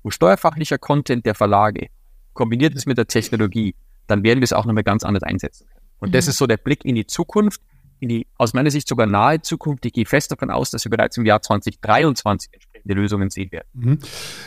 wo 0.04 0.10
steuerfachlicher 0.10 0.78
Content 0.78 1.26
der 1.26 1.36
Verlage 1.36 1.88
kombiniert 2.34 2.76
ist 2.76 2.88
mit 2.88 2.98
der 2.98 3.08
Technologie, 3.08 3.76
dann 4.08 4.24
werden 4.24 4.40
wir 4.40 4.46
es 4.46 4.54
auch 4.54 4.66
nochmal 4.66 4.84
ganz 4.84 5.04
anders 5.04 5.24
einsetzen 5.24 5.68
können. 5.68 5.86
Und 6.00 6.10
mhm. 6.10 6.14
das 6.14 6.28
ist 6.28 6.38
so 6.38 6.48
der 6.48 6.58
Blick 6.58 6.86
in 6.86 6.96
die 6.96 7.06
Zukunft 7.06 7.62
in 8.02 8.10
die 8.10 8.28
aus 8.38 8.54
meiner 8.54 8.72
Sicht 8.72 8.88
sogar 8.88 9.06
nahe 9.06 9.42
Zukunft. 9.42 9.86
Ich 9.86 9.94
gehe 9.94 10.06
fest 10.06 10.32
davon 10.32 10.50
aus, 10.50 10.72
dass 10.72 10.84
wir 10.84 10.90
bereits 10.90 11.18
im 11.18 11.26
Jahr 11.26 11.42
2023 11.42 12.52
entsprechende 12.52 12.96
Lösungen 12.96 13.30
sehen 13.30 13.52
werden. 13.52 13.68
Mhm. 13.74 14.00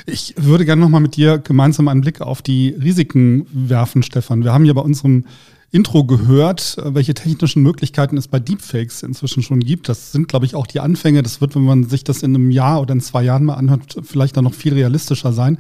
Ich 0.07 0.35
würde 0.37 0.65
gerne 0.65 0.83
nochmal 0.83 1.01
mit 1.01 1.17
dir 1.17 1.39
gemeinsam 1.39 1.89
einen 1.89 2.01
Blick 2.01 2.21
auf 2.21 2.43
die 2.43 2.71
Risiken 2.71 3.47
werfen, 3.53 4.03
Stefan. 4.03 4.43
Wir 4.43 4.53
haben 4.53 4.65
ja 4.65 4.73
bei 4.73 4.81
unserem 4.81 5.27
Intro 5.71 6.05
gehört, 6.05 6.77
welche 6.85 7.15
technischen 7.15 7.63
Möglichkeiten 7.63 8.17
es 8.17 8.29
bei 8.29 8.39
Deepfakes 8.39 9.03
inzwischen 9.03 9.43
schon 9.43 9.61
gibt. 9.61 9.89
Das 9.89 10.13
sind, 10.13 10.29
glaube 10.29 10.47
ich, 10.47 10.55
auch 10.55 10.67
die 10.67 10.81
Anfänge. 10.81 11.23
Das 11.23 11.41
wird, 11.41 11.55
wenn 11.55 11.65
man 11.65 11.85
sich 11.85 12.05
das 12.05 12.23
in 12.23 12.35
einem 12.35 12.51
Jahr 12.51 12.81
oder 12.81 12.93
in 12.93 13.01
zwei 13.01 13.23
Jahren 13.23 13.45
mal 13.45 13.55
anhört, 13.55 13.97
vielleicht 14.03 14.37
dann 14.37 14.45
noch 14.45 14.55
viel 14.55 14.75
realistischer 14.75 15.33
sein. 15.33 15.59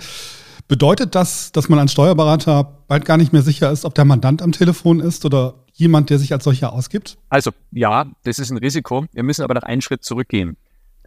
Bedeutet 0.66 1.14
das, 1.14 1.52
dass 1.52 1.68
man 1.68 1.78
als 1.78 1.92
Steuerberater 1.92 2.78
bald 2.88 3.04
gar 3.04 3.16
nicht 3.16 3.32
mehr 3.32 3.42
sicher 3.42 3.70
ist, 3.70 3.84
ob 3.84 3.94
der 3.94 4.04
Mandant 4.04 4.40
am 4.40 4.52
Telefon 4.52 5.00
ist 5.00 5.24
oder 5.24 5.64
jemand, 5.74 6.08
der 6.08 6.18
sich 6.18 6.32
als 6.32 6.44
solcher 6.44 6.72
ausgibt? 6.72 7.18
Also 7.28 7.50
ja, 7.70 8.06
das 8.22 8.38
ist 8.38 8.50
ein 8.50 8.56
Risiko. 8.56 9.06
Wir 9.12 9.22
müssen 9.22 9.42
aber 9.42 9.54
noch 9.54 9.62
einen 9.62 9.82
Schritt 9.82 10.04
zurückgehen. 10.04 10.56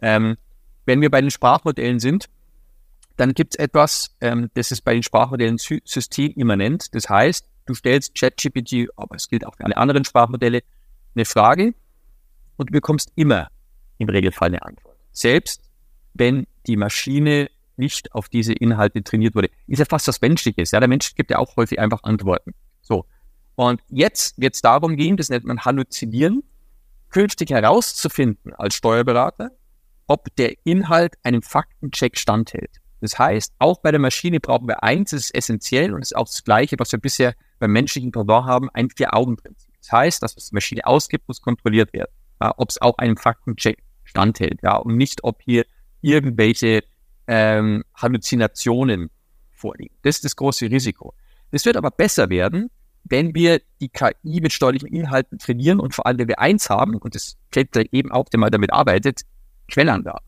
Ähm, 0.00 0.36
wenn 0.86 1.00
wir 1.00 1.10
bei 1.10 1.20
den 1.20 1.30
Sprachmodellen 1.30 1.98
sind, 1.98 2.26
dann 3.16 3.34
gibt 3.34 3.54
es 3.54 3.58
etwas, 3.58 4.14
ähm, 4.20 4.48
das 4.54 4.70
ist 4.70 4.82
bei 4.82 4.94
den 4.94 5.02
Sprachmodellen 5.02 5.58
sy 5.58 5.82
systemimmanent. 5.84 6.94
Das 6.94 7.08
heißt, 7.08 7.44
du 7.66 7.74
stellst 7.74 8.14
ChatGPT, 8.14 8.88
aber 8.96 9.16
es 9.16 9.28
gilt 9.28 9.44
auch 9.44 9.56
für 9.56 9.64
alle 9.64 9.76
anderen 9.76 10.04
Sprachmodelle, 10.04 10.62
eine 11.14 11.24
Frage 11.24 11.74
und 12.56 12.70
du 12.70 12.72
bekommst 12.72 13.10
immer 13.16 13.48
im 13.98 14.08
Regelfall 14.08 14.48
eine 14.48 14.62
Antwort. 14.62 14.96
Selbst 15.10 15.62
wenn 16.14 16.46
die 16.66 16.76
Maschine 16.76 17.50
nicht 17.78 18.12
auf 18.12 18.28
diese 18.28 18.52
Inhalte 18.52 19.02
trainiert 19.02 19.34
wurde. 19.34 19.50
Ist 19.66 19.78
ja 19.78 19.84
fast 19.84 20.08
was 20.08 20.20
Menschliches. 20.20 20.70
Ja, 20.70 20.80
der 20.80 20.88
Mensch 20.88 21.14
gibt 21.14 21.30
ja 21.30 21.38
auch 21.38 21.56
häufig 21.56 21.78
einfach 21.78 22.02
Antworten. 22.02 22.54
So. 22.82 23.06
Und 23.54 23.80
jetzt 23.88 24.38
wird 24.38 24.54
es 24.54 24.60
darum 24.60 24.96
gehen, 24.96 25.16
das 25.16 25.30
nennt 25.30 25.44
man 25.44 25.64
Halluzinieren, 25.64 26.42
künftig 27.10 27.50
herauszufinden 27.50 28.54
als 28.54 28.74
Steuerberater, 28.74 29.50
ob 30.06 30.34
der 30.36 30.54
Inhalt 30.64 31.16
einem 31.22 31.42
Faktencheck 31.42 32.18
standhält. 32.18 32.70
Das 33.00 33.18
heißt, 33.18 33.54
auch 33.58 33.80
bei 33.80 33.90
der 33.90 34.00
Maschine 34.00 34.40
brauchen 34.40 34.66
wir 34.66 34.82
eins, 34.82 35.10
das 35.10 35.24
ist 35.24 35.34
essentiell 35.34 35.94
und 35.94 36.02
ist 36.02 36.16
auch 36.16 36.26
das 36.26 36.42
Gleiche, 36.44 36.76
was 36.78 36.92
wir 36.92 36.98
bisher 36.98 37.34
beim 37.58 37.72
menschlichen 37.72 38.10
Pendant 38.10 38.46
haben, 38.46 38.70
ein 38.70 38.90
Vier-Augen-Prinzip. 38.90 39.72
Das 39.80 39.92
heißt, 39.92 40.22
das, 40.22 40.36
was 40.36 40.48
die 40.48 40.54
Maschine 40.54 40.86
ausgibt, 40.86 41.28
muss 41.28 41.40
kontrolliert 41.40 41.92
werden, 41.92 42.10
ja, 42.40 42.52
ob 42.56 42.70
es 42.70 42.80
auch 42.80 42.98
einem 42.98 43.16
Faktencheck 43.16 43.82
standhält, 44.04 44.60
ja, 44.62 44.76
und 44.76 44.96
nicht, 44.96 45.22
ob 45.24 45.42
hier 45.42 45.64
irgendwelche 46.00 46.82
ähm, 47.28 47.84
Halluzinationen 47.94 49.10
vorliegen. 49.52 49.94
Das 50.02 50.16
ist 50.16 50.24
das 50.24 50.34
große 50.34 50.66
Risiko. 50.70 51.14
Das 51.50 51.64
wird 51.64 51.76
aber 51.76 51.90
besser 51.90 52.30
werden, 52.30 52.70
wenn 53.04 53.34
wir 53.34 53.60
die 53.80 53.88
KI 53.88 54.40
mit 54.40 54.52
steuerlichen 54.52 54.88
Inhalten 54.88 55.38
trainieren 55.38 55.80
und 55.80 55.94
vor 55.94 56.06
allem, 56.06 56.18
wenn 56.18 56.28
wir 56.28 56.40
eins 56.40 56.68
haben, 56.68 56.96
und 56.96 57.14
das 57.14 57.36
fällt 57.50 57.76
eben 57.76 58.10
auch, 58.10 58.28
der 58.28 58.40
mal 58.40 58.50
damit 58.50 58.72
arbeitet, 58.72 59.22
Quellangaben. 59.68 60.24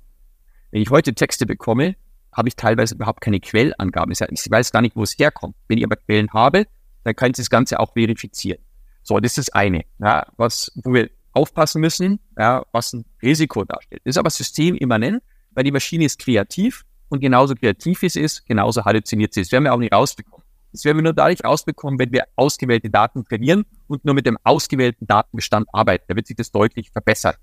Wenn 0.71 0.83
ich 0.83 0.91
heute 0.91 1.15
Texte 1.15 1.47
bekomme, 1.47 1.97
habe 2.33 2.49
ich 2.49 2.57
teilweise 2.57 2.95
überhaupt 2.95 3.21
keine 3.21 3.41
Quellangaben. 3.41 4.13
Ich 4.13 4.51
weiß 4.51 4.71
gar 4.71 4.83
nicht, 4.83 4.95
wo 4.95 5.03
es 5.03 5.19
herkommt. 5.19 5.57
Wenn 5.69 5.79
ich 5.79 5.85
aber 5.85 5.97
Quellen 5.97 6.33
habe, 6.33 6.67
dann 7.03 7.17
kann 7.17 7.31
ich 7.31 7.37
das 7.37 7.51
Ganze 7.51 7.81
auch 7.81 7.95
verifizieren. 7.95 8.63
So, 9.03 9.19
das 9.19 9.33
ist 9.33 9.49
das 9.49 9.55
eine, 9.55 9.85
ja, 9.99 10.27
was, 10.37 10.71
wo 10.77 10.93
wir 10.93 11.11
aufpassen 11.33 11.81
müssen, 11.81 12.21
ja, 12.39 12.65
was 12.73 12.93
ein 12.93 13.05
Risiko 13.23 13.65
darstellt. 13.65 14.03
Das 14.05 14.13
ist 14.13 14.19
aber 14.19 14.31
systemimmanent, 14.31 15.23
weil 15.53 15.65
die 15.65 15.73
Maschine 15.73 16.05
ist 16.05 16.19
kreativ 16.19 16.85
und 17.11 17.21
genauso 17.21 17.55
kreativ 17.55 18.03
es 18.03 18.17
ist, 18.17 18.47
genauso 18.47 18.85
halluziniert 18.85 19.35
sie 19.35 19.43
ist. 19.43 19.53
Werden 19.53 19.65
wir 19.65 19.75
auch 19.75 19.79
nicht 19.79 19.93
rausbekommen. 19.93 20.45
Das 20.73 20.85
werden 20.85 20.99
wir 20.99 21.03
nur 21.03 21.13
dadurch 21.13 21.45
rausbekommen, 21.45 21.99
wenn 21.99 22.13
wir 22.13 22.25
ausgewählte 22.37 22.89
Daten 22.89 23.25
trainieren 23.25 23.67
und 23.89 24.05
nur 24.05 24.15
mit 24.15 24.25
dem 24.25 24.39
ausgewählten 24.45 25.07
Datenbestand 25.07 25.69
arbeiten. 25.73 26.05
Da 26.09 26.17
wird 26.17 26.29
sich 26.29 26.37
das 26.37 26.53
deutlich 26.53 26.91
verbessern. 26.91 27.35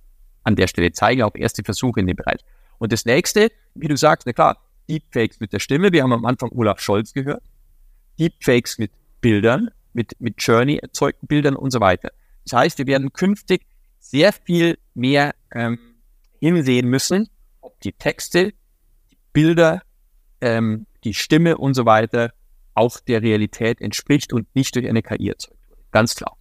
An 0.43 0.55
der 0.55 0.67
Stelle 0.67 0.93
zeigen 0.93 1.21
auch 1.23 1.35
erste 1.35 1.63
Versuche 1.63 1.99
in 1.99 2.07
dem 2.07 2.15
Bereich. 2.15 2.39
Und 2.79 2.93
das 2.93 3.05
nächste, 3.05 3.51
wie 3.75 3.87
du 3.87 3.97
sagst, 3.97 4.25
na 4.25 4.33
klar, 4.33 4.57
Deepfakes 4.89 5.41
mit 5.41 5.51
der 5.51 5.59
Stimme. 5.59 5.91
Wir 5.91 6.03
haben 6.03 6.13
am 6.13 6.25
Anfang 6.25 6.49
Olaf 6.53 6.79
Scholz 6.79 7.13
gehört. 7.13 7.43
Deepfakes 8.17 8.77
mit 8.77 8.91
Bildern, 9.19 9.69
mit, 9.93 10.15
mit 10.19 10.41
Journey 10.41 10.77
erzeugten 10.77 11.27
Bildern 11.27 11.55
und 11.57 11.71
so 11.71 11.81
weiter. 11.81 12.11
Das 12.45 12.57
heißt, 12.57 12.77
wir 12.77 12.87
werden 12.87 13.11
künftig 13.11 13.65
sehr 13.99 14.31
viel 14.31 14.77
mehr 14.93 15.35
ähm, 15.51 15.77
hinsehen 16.39 16.87
müssen, 16.87 17.29
ob 17.59 17.79
die 17.81 17.91
Texte, 17.91 18.53
Bilder, 19.37 19.83
ähm, 20.41 20.87
die 21.03 21.13
Stimme 21.13 21.59
und 21.59 21.75
so 21.75 21.85
weiter 21.85 22.31
auch 22.73 22.99
der 22.99 23.21
Realität 23.21 23.81
entspricht 23.81 24.33
und 24.33 24.47
nicht 24.55 24.75
durch 24.75 24.89
eine 24.89 25.03
KI 25.03 25.29
erzeugt 25.29 25.59
wurde. 25.69 25.81
Ganz 25.91 26.15
klar. 26.15 26.35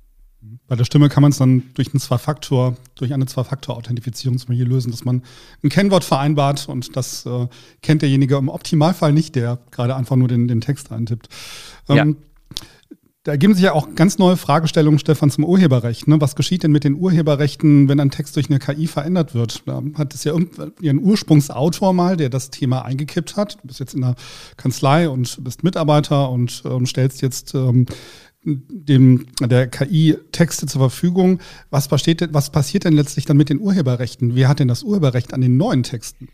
Bei 0.66 0.76
der 0.76 0.84
Stimme 0.84 1.10
kann 1.10 1.20
man 1.20 1.30
es 1.30 1.36
dann 1.36 1.74
durch 1.74 1.88
einen 1.88 2.00
Zwei-Faktor, 2.00 2.78
durch 2.94 3.12
eine 3.12 3.26
Zwei-Faktor-Authentifizierung 3.26 4.38
zum 4.38 4.48
Beispiel 4.48 4.66
lösen, 4.66 4.92
dass 4.92 5.04
man 5.04 5.22
ein 5.62 5.68
Kennwort 5.68 6.04
vereinbart 6.04 6.70
und 6.70 6.96
das 6.96 7.26
äh, 7.26 7.48
kennt 7.82 8.00
derjenige 8.00 8.36
im 8.36 8.48
Optimalfall 8.48 9.12
nicht, 9.12 9.34
der 9.34 9.58
gerade 9.72 9.94
einfach 9.94 10.16
nur 10.16 10.28
den, 10.28 10.48
den 10.48 10.62
Text 10.62 10.90
eintippt. 10.90 11.28
Ähm, 11.90 11.96
ja. 11.96 12.04
Da 13.26 13.32
ergeben 13.32 13.54
sich 13.54 13.64
ja 13.64 13.72
auch 13.72 13.96
ganz 13.96 14.18
neue 14.18 14.36
Fragestellungen, 14.36 15.00
Stefan, 15.00 15.32
zum 15.32 15.42
Urheberrecht. 15.42 16.06
Ne? 16.06 16.20
Was 16.20 16.36
geschieht 16.36 16.62
denn 16.62 16.70
mit 16.70 16.84
den 16.84 16.94
Urheberrechten, 16.94 17.88
wenn 17.88 17.98
ein 17.98 18.12
Text 18.12 18.36
durch 18.36 18.48
eine 18.48 18.60
KI 18.60 18.86
verändert 18.86 19.34
wird? 19.34 19.66
Da 19.66 19.82
hat 19.98 20.14
es 20.14 20.22
ja 20.22 20.32
ihren 20.80 21.00
Ursprungsautor 21.00 21.92
mal, 21.92 22.16
der 22.16 22.28
das 22.28 22.50
Thema 22.50 22.84
eingekippt 22.84 23.34
hat. 23.34 23.58
Du 23.60 23.66
bist 23.66 23.80
jetzt 23.80 23.94
in 23.94 24.02
der 24.02 24.14
Kanzlei 24.56 25.08
und 25.08 25.42
bist 25.42 25.64
Mitarbeiter 25.64 26.30
und 26.30 26.62
ähm, 26.66 26.86
stellst 26.86 27.20
jetzt 27.20 27.52
ähm, 27.56 27.86
dem, 28.44 29.26
der 29.40 29.66
KI 29.66 30.16
Texte 30.30 30.66
zur 30.66 30.82
Verfügung. 30.82 31.40
Was, 31.70 31.88
besteht, 31.88 32.32
was 32.32 32.50
passiert 32.50 32.84
denn 32.84 32.92
letztlich 32.92 33.24
dann 33.24 33.36
mit 33.36 33.48
den 33.48 33.58
Urheberrechten? 33.58 34.36
Wer 34.36 34.46
hat 34.46 34.60
denn 34.60 34.68
das 34.68 34.84
Urheberrecht 34.84 35.34
an 35.34 35.40
den 35.40 35.56
neuen 35.56 35.82
Texten? 35.82 36.28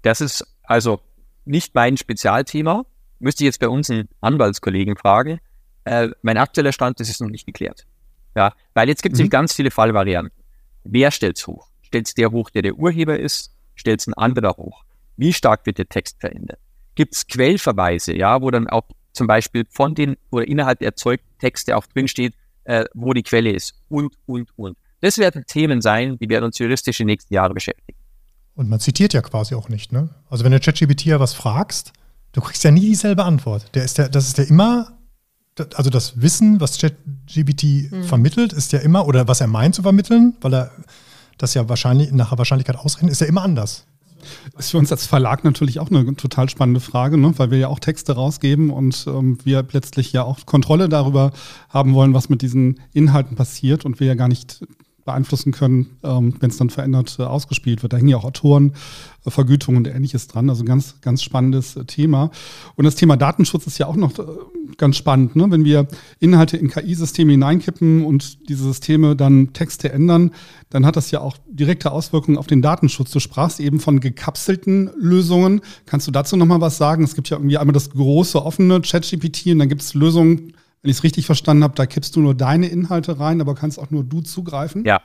Das 0.00 0.22
ist 0.22 0.46
also 0.62 1.00
nicht 1.44 1.74
mein 1.74 1.98
Spezialthema. 1.98 2.86
Müsste 3.18 3.44
ich 3.44 3.48
jetzt 3.48 3.60
bei 3.60 3.68
uns 3.68 3.90
einen 3.90 4.08
Anwaltskollegen 4.22 4.96
fragen. 4.96 5.38
Äh, 5.84 6.08
mein 6.22 6.36
aktueller 6.36 6.72
Stand, 6.72 7.00
das 7.00 7.08
ist 7.08 7.20
noch 7.20 7.28
nicht 7.28 7.46
geklärt. 7.46 7.86
Ja, 8.36 8.52
weil 8.74 8.88
jetzt 8.88 9.02
gibt 9.02 9.16
es 9.16 9.22
mhm. 9.22 9.30
ganz 9.30 9.54
viele 9.54 9.70
Fallvarianten. 9.70 10.44
Wer 10.84 11.10
stellt 11.10 11.38
es 11.38 11.46
hoch? 11.46 11.68
Stellt 11.82 12.06
es 12.06 12.14
der 12.14 12.30
hoch, 12.30 12.50
der 12.50 12.62
der 12.62 12.74
Urheber 12.76 13.18
ist? 13.18 13.52
Stellt 13.74 14.00
es 14.00 14.06
ein 14.06 14.14
anderer 14.14 14.56
hoch? 14.56 14.84
Wie 15.16 15.32
stark 15.32 15.66
wird 15.66 15.78
der 15.78 15.88
Text 15.88 16.20
verändert? 16.20 16.58
Gibt 16.94 17.14
es 17.14 17.26
Quellverweise, 17.26 18.16
ja, 18.16 18.40
wo 18.40 18.50
dann 18.50 18.68
auch 18.68 18.84
zum 19.12 19.26
Beispiel 19.26 19.64
von 19.68 19.94
den 19.94 20.16
oder 20.30 20.46
innerhalb 20.46 20.78
der 20.78 20.88
erzeugten 20.88 21.28
Texte 21.38 21.76
auch 21.76 21.86
drinsteht, 21.86 22.34
äh, 22.64 22.84
wo 22.94 23.12
die 23.12 23.22
Quelle 23.22 23.50
ist 23.50 23.74
und, 23.88 24.14
und, 24.26 24.50
und. 24.56 24.76
Das 25.00 25.18
werden 25.18 25.44
Themen 25.46 25.80
sein, 25.80 26.18
die 26.18 26.28
werden 26.28 26.44
uns 26.44 26.58
juristisch 26.58 27.00
in 27.00 27.06
den 27.06 27.14
nächsten 27.14 27.34
Jahren 27.34 27.54
beschäftigen. 27.54 27.98
Und 28.54 28.68
man 28.68 28.80
zitiert 28.80 29.14
ja 29.14 29.22
quasi 29.22 29.54
auch 29.54 29.68
nicht, 29.68 29.92
ne? 29.92 30.10
Also 30.28 30.44
wenn 30.44 30.52
du 30.52 30.60
ChatGPT 30.60 31.06
ja 31.06 31.20
was 31.20 31.32
fragst, 31.32 31.92
du 32.32 32.40
kriegst 32.40 32.62
ja 32.62 32.70
nie 32.70 32.80
dieselbe 32.80 33.24
Antwort. 33.24 33.74
Der 33.74 33.84
ist 33.84 33.98
der, 33.98 34.08
das 34.08 34.28
ist 34.28 34.38
ja 34.38 34.44
immer 34.44 34.98
also 35.74 35.90
das 35.90 36.20
Wissen, 36.20 36.60
was 36.60 36.78
ChatGPT 36.78 37.90
mhm. 37.90 38.04
vermittelt, 38.04 38.52
ist 38.52 38.72
ja 38.72 38.80
immer, 38.80 39.06
oder 39.06 39.28
was 39.28 39.40
er 39.40 39.46
meint 39.46 39.74
zu 39.74 39.82
vermitteln, 39.82 40.34
weil 40.40 40.54
er 40.54 40.70
das 41.38 41.54
ja 41.54 41.68
wahrscheinlich 41.68 42.12
nach 42.12 42.36
Wahrscheinlichkeit 42.36 42.76
ausrechnet, 42.76 43.12
ist 43.12 43.20
ja 43.20 43.26
immer 43.26 43.42
anders. 43.42 43.86
Ist 44.58 44.70
für 44.70 44.78
uns 44.78 44.92
als 44.92 45.06
Verlag 45.06 45.44
natürlich 45.44 45.80
auch 45.80 45.90
eine 45.90 46.14
total 46.14 46.50
spannende 46.50 46.80
Frage, 46.80 47.16
ne? 47.16 47.32
weil 47.38 47.50
wir 47.50 47.58
ja 47.58 47.68
auch 47.68 47.78
Texte 47.78 48.12
rausgeben 48.12 48.70
und 48.70 49.06
ähm, 49.06 49.38
wir 49.44 49.66
letztlich 49.72 50.12
ja 50.12 50.24
auch 50.24 50.44
Kontrolle 50.44 50.88
darüber 50.88 51.32
haben 51.70 51.94
wollen, 51.94 52.12
was 52.12 52.28
mit 52.28 52.42
diesen 52.42 52.80
Inhalten 52.92 53.36
passiert 53.36 53.86
und 53.86 53.98
wir 53.98 54.08
ja 54.08 54.14
gar 54.14 54.28
nicht 54.28 54.62
beeinflussen 55.04 55.52
können, 55.52 55.98
ähm, 56.02 56.34
wenn 56.40 56.50
es 56.50 56.56
dann 56.56 56.70
verändert 56.70 57.16
äh, 57.18 57.22
ausgespielt 57.22 57.82
wird. 57.82 57.92
Da 57.92 57.96
hängen 57.96 58.08
ja 58.08 58.16
auch 58.16 58.24
Autoren, 58.24 58.72
äh, 59.24 59.30
Vergütung 59.30 59.76
und 59.76 59.88
ähnliches 59.88 60.28
dran. 60.28 60.48
Also 60.48 60.64
ganz, 60.64 61.00
ganz 61.00 61.22
spannendes 61.22 61.76
äh, 61.76 61.84
Thema. 61.84 62.30
Und 62.76 62.84
das 62.84 62.94
Thema 62.94 63.16
Datenschutz 63.16 63.66
ist 63.66 63.78
ja 63.78 63.86
auch 63.86 63.96
noch 63.96 64.12
ganz 64.76 64.96
spannend. 64.96 65.36
Ne? 65.36 65.50
Wenn 65.50 65.64
wir 65.64 65.88
Inhalte 66.20 66.56
in 66.56 66.70
KI-Systeme 66.70 67.32
hineinkippen 67.32 68.04
und 68.04 68.48
diese 68.48 68.64
Systeme 68.64 69.16
dann 69.16 69.52
Texte 69.52 69.92
ändern, 69.92 70.32
dann 70.70 70.86
hat 70.86 70.96
das 70.96 71.10
ja 71.10 71.20
auch 71.20 71.36
direkte 71.48 71.92
Auswirkungen 71.92 72.38
auf 72.38 72.46
den 72.46 72.62
Datenschutz. 72.62 73.10
Du 73.10 73.20
sprachst 73.20 73.60
eben 73.60 73.80
von 73.80 74.00
gekapselten 74.00 74.90
Lösungen. 74.98 75.60
Kannst 75.86 76.06
du 76.06 76.10
dazu 76.10 76.36
nochmal 76.36 76.60
was 76.60 76.78
sagen? 76.78 77.04
Es 77.04 77.14
gibt 77.14 77.28
ja 77.28 77.36
irgendwie 77.36 77.58
einmal 77.58 77.74
das 77.74 77.90
große 77.90 78.42
offene 78.42 78.80
ChatGPT 78.80 79.48
und 79.48 79.58
dann 79.58 79.68
gibt 79.68 79.82
es 79.82 79.94
Lösungen, 79.94 80.54
wenn 80.82 80.90
ich 80.90 80.98
es 80.98 81.02
richtig 81.02 81.26
verstanden 81.26 81.64
habe, 81.64 81.74
da 81.74 81.86
kippst 81.86 82.16
du 82.16 82.20
nur 82.20 82.34
deine 82.34 82.68
Inhalte 82.68 83.20
rein, 83.20 83.40
aber 83.40 83.54
kannst 83.54 83.78
auch 83.78 83.90
nur 83.90 84.04
du 84.04 84.22
zugreifen. 84.22 84.84
Ja. 84.84 85.02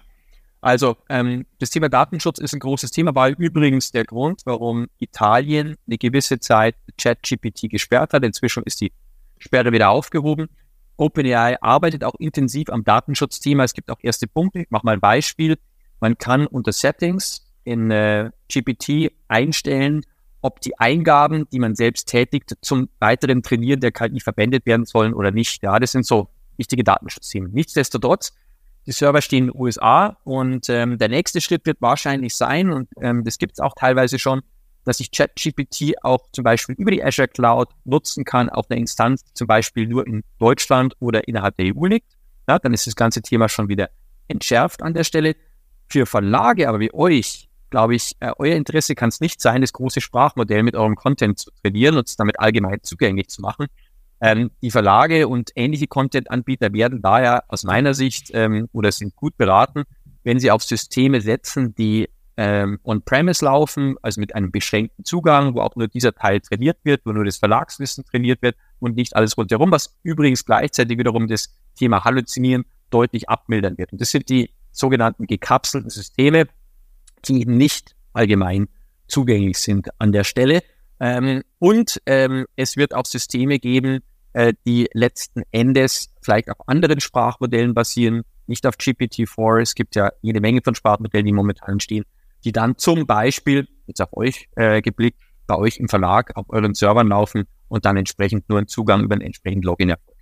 Also 0.61 0.97
ähm, 1.09 1.45
das 1.59 1.69
Thema 1.69 1.89
Datenschutz 1.89 2.39
ist 2.39 2.53
ein 2.53 2.59
großes 2.59 2.91
Thema, 2.91 3.13
war 3.13 3.29
übrigens 3.29 3.91
der 3.91 4.03
Grund, 4.03 4.41
warum 4.45 4.87
Italien 4.97 5.75
eine 5.85 5.97
gewisse 5.97 6.39
Zeit 6.39 6.75
ChatGPT 6.97 7.69
gesperrt 7.69 8.13
hat. 8.13 8.23
Inzwischen 8.23 8.63
ist 8.63 8.81
die 8.81 8.91
Sperre 9.37 9.71
wieder 9.71 9.89
aufgehoben. 9.89 10.47
OpenAI 10.97 11.61
arbeitet 11.61 12.03
auch 12.03 12.15
intensiv 12.17 12.69
am 12.69 12.83
Datenschutzthema. 12.83 13.63
Es 13.63 13.73
gibt 13.73 13.91
auch 13.91 13.99
erste 14.01 14.27
Punkte. 14.27 14.61
Ich 14.61 14.71
mache 14.71 14.85
mal 14.85 14.93
ein 14.93 15.01
Beispiel. 15.01 15.57
Man 15.99 16.17
kann 16.17 16.47
unter 16.47 16.71
Settings 16.71 17.45
in 17.63 17.91
äh, 17.91 18.31
GPT 18.51 19.11
einstellen, 19.27 20.01
ob 20.45 20.61
die 20.61 20.77
Eingaben, 20.77 21.47
die 21.51 21.57
man 21.57 21.73
selbst 21.73 22.07
tätigt, 22.07 22.55
zum 22.61 22.87
weiteren 22.99 23.41
Trainieren 23.41 23.79
der 23.79 23.91
KI 23.91 24.19
verwendet 24.19 24.67
werden 24.67 24.85
sollen 24.85 25.15
oder 25.15 25.31
nicht. 25.31 25.63
Ja, 25.63 25.79
das 25.79 25.91
sind 25.91 26.05
so 26.05 26.29
wichtige 26.57 26.83
Datenschutzthemen. 26.83 27.51
Nichtsdestotrotz, 27.51 28.31
die 28.85 28.91
Server 28.91 29.23
stehen 29.23 29.45
in 29.45 29.51
den 29.51 29.59
USA 29.59 30.17
und 30.23 30.69
ähm, 30.69 30.99
der 30.99 31.09
nächste 31.09 31.41
Schritt 31.41 31.65
wird 31.65 31.81
wahrscheinlich 31.81 32.35
sein, 32.35 32.69
und 32.69 32.87
ähm, 33.01 33.23
das 33.23 33.39
gibt 33.39 33.53
es 33.53 33.59
auch 33.59 33.73
teilweise 33.73 34.19
schon, 34.19 34.43
dass 34.83 34.99
ich 34.99 35.09
ChatGPT 35.09 35.95
auch 36.03 36.27
zum 36.31 36.43
Beispiel 36.43 36.75
über 36.75 36.91
die 36.91 37.03
Azure 37.03 37.27
Cloud 37.27 37.69
nutzen 37.83 38.23
kann 38.23 38.47
auf 38.49 38.69
einer 38.69 38.79
Instanz, 38.79 39.23
die 39.23 39.33
zum 39.33 39.47
Beispiel 39.47 39.87
nur 39.87 40.05
in 40.05 40.23
Deutschland 40.37 40.95
oder 40.99 41.27
innerhalb 41.27 41.57
der 41.57 41.75
EU 41.75 41.87
liegt. 41.87 42.13
Ja, 42.47 42.59
dann 42.59 42.71
ist 42.71 42.85
das 42.85 42.95
ganze 42.95 43.23
Thema 43.23 43.49
schon 43.49 43.67
wieder 43.67 43.89
entschärft 44.27 44.83
an 44.83 44.93
der 44.93 45.05
Stelle. 45.05 45.35
Für 45.89 46.05
Verlage 46.05 46.69
aber 46.69 46.79
wie 46.79 46.93
euch 46.93 47.44
glaube 47.69 47.95
ich, 47.95 48.15
äh, 48.19 48.31
euer 48.37 48.55
Interesse 48.55 48.95
kann 48.95 49.09
es 49.09 49.21
nicht 49.21 49.41
sein, 49.41 49.61
das 49.61 49.73
große 49.73 50.01
Sprachmodell 50.01 50.63
mit 50.63 50.75
eurem 50.75 50.95
Content 50.95 51.39
zu 51.39 51.51
trainieren 51.61 51.97
und 51.97 52.07
es 52.07 52.15
damit 52.15 52.39
allgemein 52.39 52.79
zugänglich 52.83 53.29
zu 53.29 53.41
machen. 53.41 53.67
Ähm, 54.21 54.51
die 54.61 54.71
Verlage 54.71 55.27
und 55.27 55.51
ähnliche 55.55 55.87
Content-Anbieter 55.87 56.73
werden 56.73 57.01
daher 57.01 57.43
aus 57.47 57.63
meiner 57.63 57.93
Sicht 57.93 58.31
ähm, 58.33 58.69
oder 58.71 58.91
sind 58.91 59.15
gut 59.15 59.37
beraten, 59.37 59.83
wenn 60.23 60.39
sie 60.39 60.51
auf 60.51 60.63
Systeme 60.63 61.21
setzen, 61.21 61.75
die 61.75 62.09
ähm, 62.37 62.79
on-premise 62.83 63.43
laufen, 63.45 63.95
also 64.01 64.19
mit 64.19 64.35
einem 64.35 64.51
beschränkten 64.51 65.05
Zugang, 65.05 65.55
wo 65.55 65.61
auch 65.61 65.75
nur 65.75 65.87
dieser 65.87 66.13
Teil 66.13 66.41
trainiert 66.41 66.77
wird, 66.83 67.01
wo 67.05 67.11
nur 67.11 67.25
das 67.25 67.37
Verlagswissen 67.37 68.05
trainiert 68.05 68.41
wird 68.41 68.55
und 68.79 68.95
nicht 68.95 69.15
alles 69.15 69.37
rundherum, 69.37 69.71
was 69.71 69.95
übrigens 70.03 70.45
gleichzeitig 70.45 70.97
wiederum 70.97 71.27
das 71.27 71.53
Thema 71.77 72.03
Halluzinieren 72.03 72.65
deutlich 72.89 73.29
abmildern 73.29 73.77
wird. 73.77 73.91
Und 73.91 74.01
das 74.01 74.11
sind 74.11 74.29
die 74.29 74.49
sogenannten 74.71 75.27
gekapselten 75.27 75.89
Systeme, 75.89 76.47
die 77.25 77.41
eben 77.41 77.57
nicht 77.57 77.95
allgemein 78.13 78.67
zugänglich 79.07 79.57
sind 79.57 79.89
an 79.99 80.11
der 80.11 80.23
Stelle. 80.23 80.61
Ähm, 80.99 81.43
und 81.59 82.01
ähm, 82.05 82.45
es 82.55 82.77
wird 82.77 82.93
auch 82.93 83.05
Systeme 83.05 83.59
geben, 83.59 83.99
äh, 84.33 84.53
die 84.65 84.89
letzten 84.93 85.43
Endes 85.51 86.09
vielleicht 86.21 86.49
auf 86.49 86.67
anderen 86.67 86.99
Sprachmodellen 86.99 87.73
basieren, 87.73 88.23
nicht 88.47 88.65
auf 88.65 88.75
GPT-4. 88.75 89.61
Es 89.61 89.75
gibt 89.75 89.95
ja 89.95 90.11
jede 90.21 90.41
Menge 90.41 90.61
von 90.63 90.75
Sprachmodellen, 90.75 91.25
die 91.25 91.33
momentan 91.33 91.79
stehen, 91.79 92.05
die 92.43 92.51
dann 92.51 92.77
zum 92.77 93.05
Beispiel, 93.05 93.67
jetzt 93.87 94.01
auf 94.01 94.15
euch 94.15 94.47
äh, 94.55 94.81
geblickt, 94.81 95.19
bei 95.47 95.55
euch 95.55 95.77
im 95.77 95.87
Verlag 95.87 96.35
auf 96.35 96.45
euren 96.49 96.73
Servern 96.73 97.07
laufen 97.07 97.45
und 97.67 97.85
dann 97.85 97.97
entsprechend 97.97 98.49
nur 98.49 98.57
einen 98.57 98.67
Zugang 98.67 99.03
über 99.03 99.15
einen 99.15 99.21
entsprechenden 99.21 99.63
Login 99.63 99.89
erfolgt. 99.89 100.21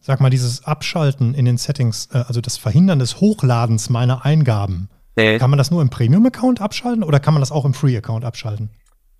Sag 0.00 0.20
mal, 0.20 0.30
dieses 0.30 0.64
Abschalten 0.64 1.32
in 1.34 1.44
den 1.44 1.58
Settings, 1.58 2.08
äh, 2.12 2.24
also 2.26 2.40
das 2.40 2.56
Verhindern 2.56 2.98
des 2.98 3.20
Hochladens 3.20 3.88
meiner 3.88 4.24
Eingaben, 4.24 4.88
äh, 5.16 5.38
kann 5.38 5.50
man 5.50 5.58
das 5.58 5.70
nur 5.70 5.82
im 5.82 5.90
Premium-Account 5.90 6.60
abschalten 6.60 7.02
oder 7.02 7.20
kann 7.20 7.34
man 7.34 7.40
das 7.40 7.52
auch 7.52 7.64
im 7.64 7.74
Free-Account 7.74 8.24
abschalten? 8.24 8.70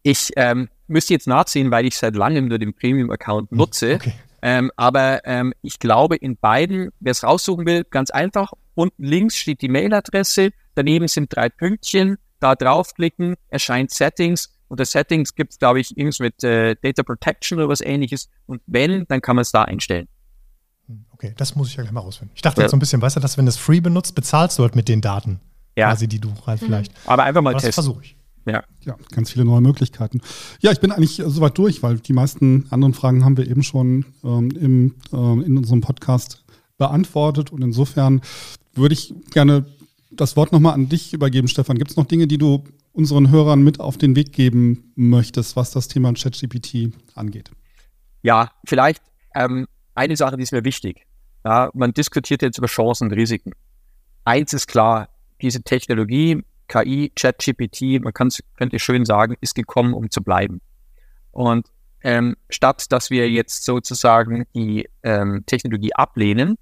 Ich 0.03 0.31
ähm, 0.37 0.69
müsste 0.89 1.15
jetzt 1.15 1.27
nachsehen, 1.27 1.71
weil 1.71 1.87
ich 1.87 1.97
seit 1.97 2.17
langem 2.17 2.49
nur 2.49 2.59
den 2.59 2.75
Premium-Account 2.75 3.51
hm, 3.51 3.59
nutze. 3.59 3.95
Okay. 3.95 4.15
Ähm, 4.43 4.73
aber 4.77 5.25
ähm, 5.25 5.55
ich 5.63 5.79
glaube, 5.79 6.17
in 6.17 6.37
beiden, 6.37 6.91
wer 6.99 7.13
es 7.13 7.23
raussuchen 7.23 7.65
will, 7.65 7.85
ganz 7.85 8.11
einfach. 8.11 8.53
Unten 8.75 9.05
links 9.05 9.37
steht 9.37 9.63
die 9.63 9.69
Mailadresse, 9.69 10.51
daneben 10.75 11.07
sind 11.07 11.35
drei 11.35 11.49
Pünktchen, 11.49 12.17
da 12.41 12.57
draufklicken, 12.57 13.37
erscheint 13.49 13.93
Settings. 13.93 14.53
Unter 14.67 14.85
Settings 14.85 15.35
gibt 15.35 15.53
es, 15.53 15.59
glaube 15.59 15.81
ich, 15.81 15.97
irgendwas 15.97 16.19
mit 16.19 16.43
äh, 16.43 16.75
Data 16.83 17.03
Protection 17.03 17.59
oder 17.59 17.69
was 17.69 17.83
ähnliches. 17.83 18.29
Und 18.47 18.63
wenn, 18.67 19.07
dann 19.07 19.21
kann 19.21 19.37
man 19.37 19.43
es 19.43 19.53
da 19.53 19.63
einstellen. 19.63 20.09
Hm, 20.89 21.05
okay, 21.13 21.35
das 21.37 21.55
muss 21.55 21.69
ich 21.69 21.77
ja 21.77 21.83
gleich 21.83 21.93
mal 21.93 22.01
rausfinden. 22.01 22.35
Ich 22.35 22.43
dachte 22.43 22.61
ja. 22.61 22.65
jetzt 22.65 22.73
so 22.73 22.77
ein 22.77 22.81
bisschen, 22.81 23.01
weißt 23.01 23.17
du, 23.17 23.21
dass 23.21 23.39
wenn 23.39 23.45
du 23.45 23.51
es 23.51 23.59
free 23.59 23.81
benutzt, 23.81 24.17
bezahlst 24.17 24.59
du 24.59 24.65
halt 24.65 24.75
mit 24.75 24.89
den 24.89 25.01
Daten. 25.01 25.41
Ja. 25.77 25.89
Quasi, 25.89 26.09
die 26.09 26.21
du 26.21 26.31
halt 26.47 26.61
mhm. 26.61 26.67
vielleicht. 26.67 26.93
Aber 27.07 27.25
einfach 27.25 27.43
mal 27.43 27.51
Aber 27.51 27.61
testen. 27.61 27.69
Das 27.69 27.87
versuche 27.87 28.05
ich. 28.05 28.17
Ja. 28.45 28.65
ja, 28.85 28.97
ganz 29.13 29.31
viele 29.31 29.45
neue 29.45 29.61
Möglichkeiten. 29.61 30.21
Ja, 30.61 30.73
ich 30.73 30.81
bin 30.81 30.91
eigentlich 30.91 31.23
soweit 31.25 31.57
durch, 31.57 31.83
weil 31.85 32.01
die 32.01 32.13
meisten 32.13 32.67
anderen 32.71 32.93
Fragen 32.93 33.25
haben 33.25 33.37
wir 33.37 33.49
eben 33.49 33.63
schon 33.63 34.05
ähm, 34.25 34.51
im, 34.51 34.95
äh, 35.13 35.45
in 35.45 35.57
unserem 35.57 35.81
Podcast 35.81 36.45
beantwortet. 36.77 37.53
Und 37.53 37.63
insofern 37.63 38.21
würde 38.75 38.95
ich 38.95 39.15
gerne 39.31 39.65
das 40.11 40.37
Wort 40.37 40.51
nochmal 40.51 40.75
an 40.75 40.89
dich 40.89 41.13
übergeben, 41.13 41.47
Stefan. 41.47 41.79
Gibt 41.79 41.93
es 41.93 41.97
noch 41.97 42.07
Dinge, 42.07 42.27
die 42.27 42.39
du 42.39 42.65
unseren 42.93 43.31
Hörern 43.31 43.63
mit 43.63 43.81
auf 43.81 43.97
den 43.97 44.17
Weg 44.17 44.33
geben 44.33 44.93
möchtest, 44.97 45.55
was 45.57 45.71
das 45.71 45.89
Thema 45.89 46.13
ChatGPT 46.13 46.93
angeht? 47.15 47.51
Ja, 48.23 48.51
vielleicht 48.67 49.03
ähm, 49.35 49.67
eine 49.95 50.17
Sache, 50.17 50.37
die 50.37 50.43
ist 50.43 50.53
mir 50.53 50.65
wichtig. 50.65 51.07
Ja, 51.45 51.71
man 51.75 51.93
diskutiert 51.93 52.43
jetzt 52.43 52.59
über 52.59 52.67
Chancen 52.67 53.09
und 53.09 53.15
Risiken. 53.15 53.53
Eins 54.25 54.53
ist 54.53 54.69
klar, 54.69 55.09
diese 55.43 55.63
Technologie 55.63 56.43
KI, 56.69 57.13
ChatGPT, 57.15 58.03
man 58.03 58.13
könnte 58.15 58.79
schön 58.79 59.05
sagen, 59.05 59.37
ist 59.41 59.55
gekommen, 59.55 59.93
um 59.93 60.11
zu 60.11 60.23
bleiben. 60.23 60.61
Und 61.31 61.67
ähm, 62.03 62.37
statt 62.51 62.91
dass 62.91 63.11
wir 63.11 63.31
jetzt 63.31 63.65
sozusagen 63.65 64.47
die 64.55 64.89
ähm, 65.03 65.45
Technologie 65.47 65.95
ablehnen, 65.95 66.57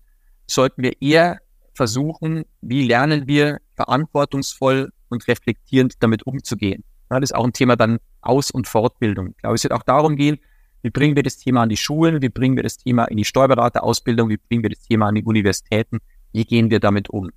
sollten 0.46 0.82
wir 0.82 1.00
eher 1.00 1.38
versuchen, 1.74 2.44
wie 2.60 2.86
lernen 2.86 3.26
wir 3.26 3.60
verantwortungsvoll 3.76 4.92
und 5.08 5.28
reflektierend 5.28 5.94
damit 6.00 6.26
umzugehen. 6.26 6.84
Ja, 7.10 7.20
das 7.20 7.30
ist 7.30 7.36
auch 7.36 7.44
ein 7.44 7.52
Thema 7.52 7.76
dann 7.76 7.98
Aus- 8.20 8.50
und 8.50 8.68
Fortbildung. 8.68 9.28
Ich 9.28 9.36
glaube, 9.38 9.54
es 9.56 9.62
wird 9.62 9.72
auch 9.72 9.82
darum 9.82 10.16
gehen, 10.16 10.38
wie 10.82 10.90
bringen 10.90 11.16
wir 11.16 11.22
das 11.22 11.38
Thema 11.38 11.62
an 11.62 11.68
die 11.68 11.76
Schulen, 11.76 12.22
wie 12.22 12.28
bringen 12.28 12.56
wir 12.56 12.62
das 12.62 12.78
Thema 12.78 13.04
in 13.04 13.16
die 13.16 13.24
Steuerberaterausbildung, 13.24 14.28
wie 14.28 14.36
bringen 14.36 14.62
wir 14.62 14.70
das 14.70 14.80
Thema 14.80 15.08
an 15.08 15.14
die 15.14 15.24
Universitäten, 15.24 15.98
wie 16.32 16.44
gehen 16.44 16.70
wir 16.70 16.80
damit 16.80 17.10
um. 17.10 17.30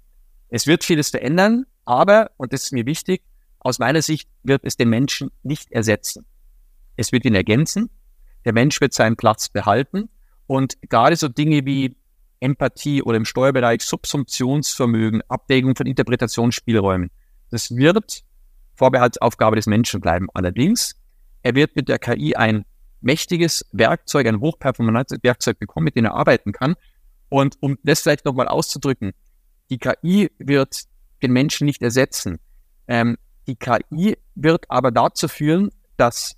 Es 0.55 0.67
wird 0.67 0.83
vieles 0.83 1.09
verändern, 1.09 1.65
aber, 1.83 2.29
und 2.37 2.53
das 2.53 2.65
ist 2.65 2.73
mir 2.73 2.85
wichtig, 2.85 3.23
aus 3.57 3.79
meiner 3.79 4.03
Sicht 4.03 4.29
wird 4.43 4.61
es 4.63 4.77
den 4.77 4.87
Menschen 4.87 5.31
nicht 5.41 5.71
ersetzen. 5.71 6.27
Es 6.95 7.11
wird 7.11 7.25
ihn 7.25 7.33
ergänzen. 7.33 7.89
Der 8.45 8.53
Mensch 8.53 8.79
wird 8.79 8.93
seinen 8.93 9.15
Platz 9.15 9.49
behalten. 9.49 10.09
Und 10.45 10.77
gerade 10.91 11.15
so 11.15 11.27
Dinge 11.27 11.65
wie 11.65 11.95
Empathie 12.39 13.01
oder 13.01 13.17
im 13.17 13.25
Steuerbereich 13.25 13.81
Subsumptionsvermögen, 13.81 15.23
Abwägung 15.27 15.75
von 15.75 15.87
Interpretationsspielräumen, 15.87 17.09
das 17.49 17.75
wird 17.75 18.23
Vorbehaltsaufgabe 18.75 19.55
des 19.55 19.65
Menschen 19.65 20.01
bleiben. 20.01 20.27
Allerdings, 20.35 21.01
er 21.41 21.55
wird 21.55 21.75
mit 21.75 21.89
der 21.89 21.97
KI 21.97 22.35
ein 22.35 22.63
mächtiges 23.01 23.65
Werkzeug, 23.71 24.27
ein 24.27 24.39
hochperformantes 24.39 25.17
Werkzeug 25.23 25.57
bekommen, 25.57 25.85
mit 25.85 25.95
dem 25.95 26.05
er 26.05 26.13
arbeiten 26.13 26.51
kann. 26.51 26.75
Und 27.29 27.57
um 27.59 27.79
das 27.81 28.01
vielleicht 28.01 28.25
nochmal 28.25 28.47
auszudrücken, 28.47 29.13
die 29.69 29.77
KI 29.77 30.31
wird 30.37 30.83
den 31.21 31.31
Menschen 31.31 31.65
nicht 31.65 31.81
ersetzen. 31.81 32.39
Ähm, 32.87 33.17
die 33.47 33.55
KI 33.55 34.17
wird 34.35 34.65
aber 34.69 34.91
dazu 34.91 35.27
führen, 35.27 35.69
dass 35.97 36.35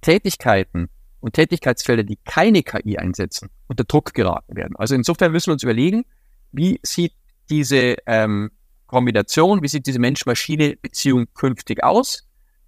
Tätigkeiten 0.00 0.88
und 1.20 1.34
Tätigkeitsfelder, 1.34 2.04
die 2.04 2.18
keine 2.24 2.62
KI 2.62 2.98
einsetzen, 2.98 3.50
unter 3.66 3.84
Druck 3.84 4.14
geraten 4.14 4.56
werden. 4.56 4.76
Also 4.76 4.94
insofern 4.94 5.32
müssen 5.32 5.48
wir 5.48 5.54
uns 5.54 5.62
überlegen, 5.62 6.04
wie 6.52 6.80
sieht 6.82 7.12
diese 7.50 7.96
ähm, 8.06 8.50
Kombination, 8.86 9.62
wie 9.62 9.68
sieht 9.68 9.86
diese 9.86 9.98
Mensch-Maschine-Beziehung 9.98 11.26
künftig 11.34 11.82
aus? 11.82 12.26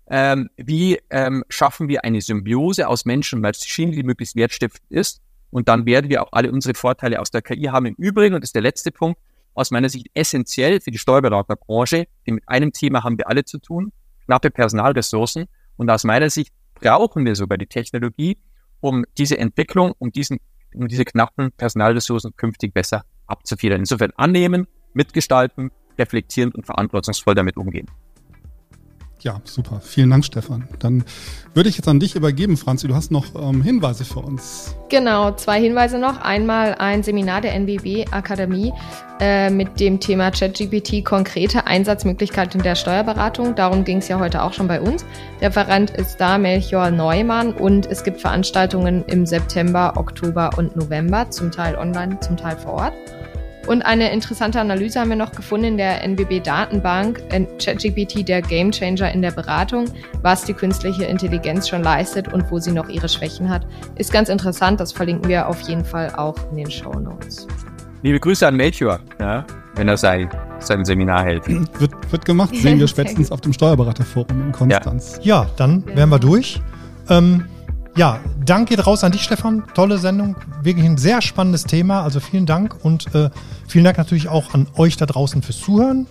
Ähm, 0.08 0.50
wie 0.56 0.98
ähm, 1.10 1.44
schaffen 1.48 1.88
wir 1.88 2.04
eine 2.04 2.20
Symbiose 2.20 2.88
aus 2.88 3.04
Menschen 3.04 3.36
und 3.36 3.42
Maschinen, 3.42 3.92
die 3.92 4.02
möglichst 4.02 4.34
wertstiftend 4.34 4.90
ist? 4.90 5.22
Und 5.50 5.68
dann 5.68 5.86
werden 5.86 6.10
wir 6.10 6.22
auch 6.22 6.32
alle 6.32 6.50
unsere 6.50 6.74
Vorteile 6.74 7.20
aus 7.20 7.30
der 7.30 7.42
KI 7.42 7.64
haben. 7.64 7.86
Im 7.86 7.94
Übrigen, 7.94 8.34
und 8.34 8.42
das 8.42 8.48
ist 8.48 8.54
der 8.54 8.62
letzte 8.62 8.90
Punkt, 8.90 9.20
aus 9.54 9.70
meiner 9.70 9.88
Sicht 9.88 10.06
essentiell 10.14 10.80
für 10.80 10.90
die 10.90 10.98
Steuerberaterbranche. 10.98 12.06
Denn 12.26 12.34
mit 12.34 12.48
einem 12.48 12.72
Thema 12.72 13.04
haben 13.04 13.18
wir 13.18 13.28
alle 13.28 13.44
zu 13.44 13.58
tun, 13.58 13.92
knappe 14.26 14.50
Personalressourcen. 14.50 15.46
Und 15.76 15.90
aus 15.90 16.04
meiner 16.04 16.30
Sicht 16.30 16.52
brauchen 16.74 17.24
wir 17.24 17.34
sogar 17.34 17.58
die 17.58 17.66
Technologie, 17.66 18.38
um 18.80 19.04
diese 19.18 19.38
Entwicklung, 19.38 19.92
um, 19.98 20.10
diesen, 20.10 20.38
um 20.74 20.88
diese 20.88 21.04
knappen 21.04 21.52
Personalressourcen 21.52 22.36
künftig 22.36 22.72
besser 22.72 23.04
abzufedern. 23.26 23.80
Insofern 23.80 24.12
annehmen, 24.16 24.66
mitgestalten, 24.94 25.70
reflektieren 25.98 26.52
und 26.52 26.66
verantwortungsvoll 26.66 27.34
damit 27.34 27.56
umgehen. 27.56 27.86
Ja, 29.22 29.40
super. 29.44 29.80
Vielen 29.82 30.08
Dank, 30.10 30.24
Stefan. 30.24 30.66
Dann 30.78 31.04
würde 31.52 31.68
ich 31.68 31.76
jetzt 31.76 31.88
an 31.88 32.00
dich 32.00 32.16
übergeben, 32.16 32.56
Franzi. 32.56 32.88
Du 32.88 32.94
hast 32.94 33.10
noch 33.10 33.26
ähm, 33.34 33.62
Hinweise 33.62 34.04
für 34.04 34.20
uns. 34.20 34.74
Genau, 34.88 35.32
zwei 35.32 35.60
Hinweise 35.60 35.98
noch. 35.98 36.22
Einmal 36.22 36.74
ein 36.76 37.02
Seminar 37.02 37.42
der 37.42 37.54
NBW 37.54 38.06
Akademie 38.10 38.72
äh, 39.20 39.50
mit 39.50 39.78
dem 39.78 40.00
Thema 40.00 40.30
ChatGPT, 40.30 41.04
konkrete 41.04 41.66
Einsatzmöglichkeiten 41.66 42.62
der 42.62 42.76
Steuerberatung. 42.76 43.54
Darum 43.54 43.84
ging 43.84 43.98
es 43.98 44.08
ja 44.08 44.18
heute 44.18 44.42
auch 44.42 44.54
schon 44.54 44.68
bei 44.68 44.80
uns. 44.80 45.04
Der 45.40 45.48
Referent 45.48 45.90
ist 45.90 46.16
da 46.16 46.38
Melchior 46.38 46.90
Neumann 46.90 47.52
und 47.52 47.84
es 47.86 48.02
gibt 48.04 48.20
Veranstaltungen 48.20 49.04
im 49.06 49.26
September, 49.26 49.94
Oktober 49.96 50.50
und 50.56 50.76
November, 50.76 51.30
zum 51.30 51.50
Teil 51.50 51.76
online, 51.76 52.18
zum 52.20 52.38
Teil 52.38 52.56
vor 52.56 52.72
Ort. 52.72 52.94
Und 53.66 53.82
eine 53.82 54.12
interessante 54.12 54.60
Analyse 54.60 55.00
haben 55.00 55.10
wir 55.10 55.16
noch 55.16 55.32
gefunden 55.32 55.66
in 55.66 55.76
der 55.76 56.02
NBB-Datenbank, 56.02 57.22
ChatGPT, 57.58 58.26
der 58.26 58.42
Gamechanger 58.42 59.12
in 59.12 59.22
der 59.22 59.30
Beratung, 59.30 59.84
was 60.22 60.44
die 60.44 60.54
künstliche 60.54 61.04
Intelligenz 61.04 61.68
schon 61.68 61.82
leistet 61.82 62.32
und 62.32 62.50
wo 62.50 62.58
sie 62.58 62.72
noch 62.72 62.88
ihre 62.88 63.08
Schwächen 63.08 63.48
hat. 63.48 63.66
Ist 63.96 64.12
ganz 64.12 64.28
interessant, 64.28 64.80
das 64.80 64.92
verlinken 64.92 65.28
wir 65.28 65.46
auf 65.48 65.60
jeden 65.62 65.84
Fall 65.84 66.10
auch 66.16 66.36
in 66.50 66.56
den 66.56 66.70
Show 66.70 66.92
Notes. 66.92 67.46
Liebe 68.02 68.18
Grüße 68.18 68.46
an 68.46 68.56
Melchior, 68.56 68.98
ja, 69.20 69.44
wenn 69.74 69.88
er 69.88 69.96
sein, 69.98 70.30
sein 70.58 70.84
Seminar 70.84 71.24
hält. 71.24 71.46
Wird, 71.78 71.92
wird 72.10 72.24
gemacht, 72.24 72.54
sehen 72.54 72.78
wir 72.80 72.88
spätestens 72.88 73.30
auf 73.30 73.40
dem 73.42 73.52
Steuerberaterforum 73.52 74.46
in 74.46 74.52
Konstanz. 74.52 75.20
Ja, 75.22 75.42
ja 75.42 75.50
dann 75.56 75.84
wären 75.94 76.08
wir 76.08 76.18
durch. 76.18 76.60
Ähm, 77.08 77.44
ja, 77.96 78.20
Dank 78.44 78.68
geht 78.68 78.86
raus 78.86 79.04
an 79.04 79.12
dich, 79.12 79.22
Stefan. 79.22 79.64
Tolle 79.74 79.98
Sendung. 79.98 80.36
Wirklich 80.62 80.86
ein 80.86 80.96
sehr 80.96 81.22
spannendes 81.22 81.64
Thema. 81.64 82.02
Also 82.02 82.20
vielen 82.20 82.46
Dank 82.46 82.76
und 82.84 83.14
äh, 83.14 83.30
vielen 83.68 83.84
Dank 83.84 83.98
natürlich 83.98 84.28
auch 84.28 84.54
an 84.54 84.66
euch 84.76 84.96
da 84.96 85.06
draußen 85.06 85.42
fürs 85.42 85.58
Zuhören. 85.58 86.06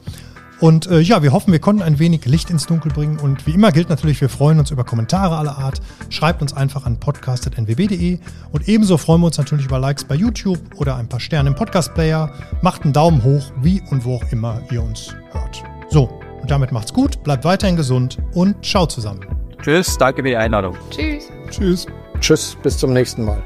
Und 0.59 0.87
äh, 0.87 0.99
ja, 0.99 1.23
wir 1.23 1.31
hoffen, 1.31 1.53
wir 1.53 1.59
konnten 1.59 1.81
ein 1.81 1.99
wenig 1.99 2.25
Licht 2.25 2.49
ins 2.49 2.65
Dunkel 2.65 2.91
bringen. 2.91 3.17
Und 3.17 3.47
wie 3.47 3.51
immer 3.51 3.71
gilt 3.71 3.89
natürlich, 3.89 4.19
wir 4.19 4.29
freuen 4.29 4.59
uns 4.59 4.71
über 4.71 4.83
Kommentare 4.83 5.37
aller 5.37 5.57
Art. 5.57 5.79
Schreibt 6.09 6.41
uns 6.41 6.53
einfach 6.53 6.85
an 6.85 6.99
podcast.nwb.de. 6.99 8.19
Und 8.51 8.67
ebenso 8.67 8.97
freuen 8.97 9.21
wir 9.21 9.27
uns 9.27 9.37
natürlich 9.37 9.65
über 9.65 9.79
Likes 9.79 10.03
bei 10.03 10.15
YouTube 10.15 10.59
oder 10.75 10.97
ein 10.97 11.07
paar 11.07 11.21
Sterne 11.21 11.49
im 11.49 11.55
Podcast-Player. 11.55 12.31
Macht 12.61 12.83
einen 12.83 12.93
Daumen 12.93 13.23
hoch, 13.23 13.51
wie 13.61 13.81
und 13.89 14.03
wo 14.03 14.15
auch 14.15 14.31
immer 14.31 14.61
ihr 14.69 14.83
uns 14.83 15.15
hört. 15.31 15.63
So, 15.89 16.09
und 16.41 16.51
damit 16.51 16.71
macht's 16.71 16.93
gut, 16.93 17.23
bleibt 17.23 17.45
weiterhin 17.45 17.77
gesund 17.77 18.17
und 18.33 18.65
ciao 18.65 18.85
zusammen. 18.85 19.38
Tschüss, 19.61 19.97
danke 19.97 20.21
für 20.21 20.29
die 20.29 20.35
Einladung. 20.37 20.77
Tschüss. 20.89 21.29
Tschüss. 21.49 21.85
Tschüss, 22.19 22.57
bis 22.61 22.77
zum 22.77 22.93
nächsten 22.93 23.25
Mal. 23.25 23.41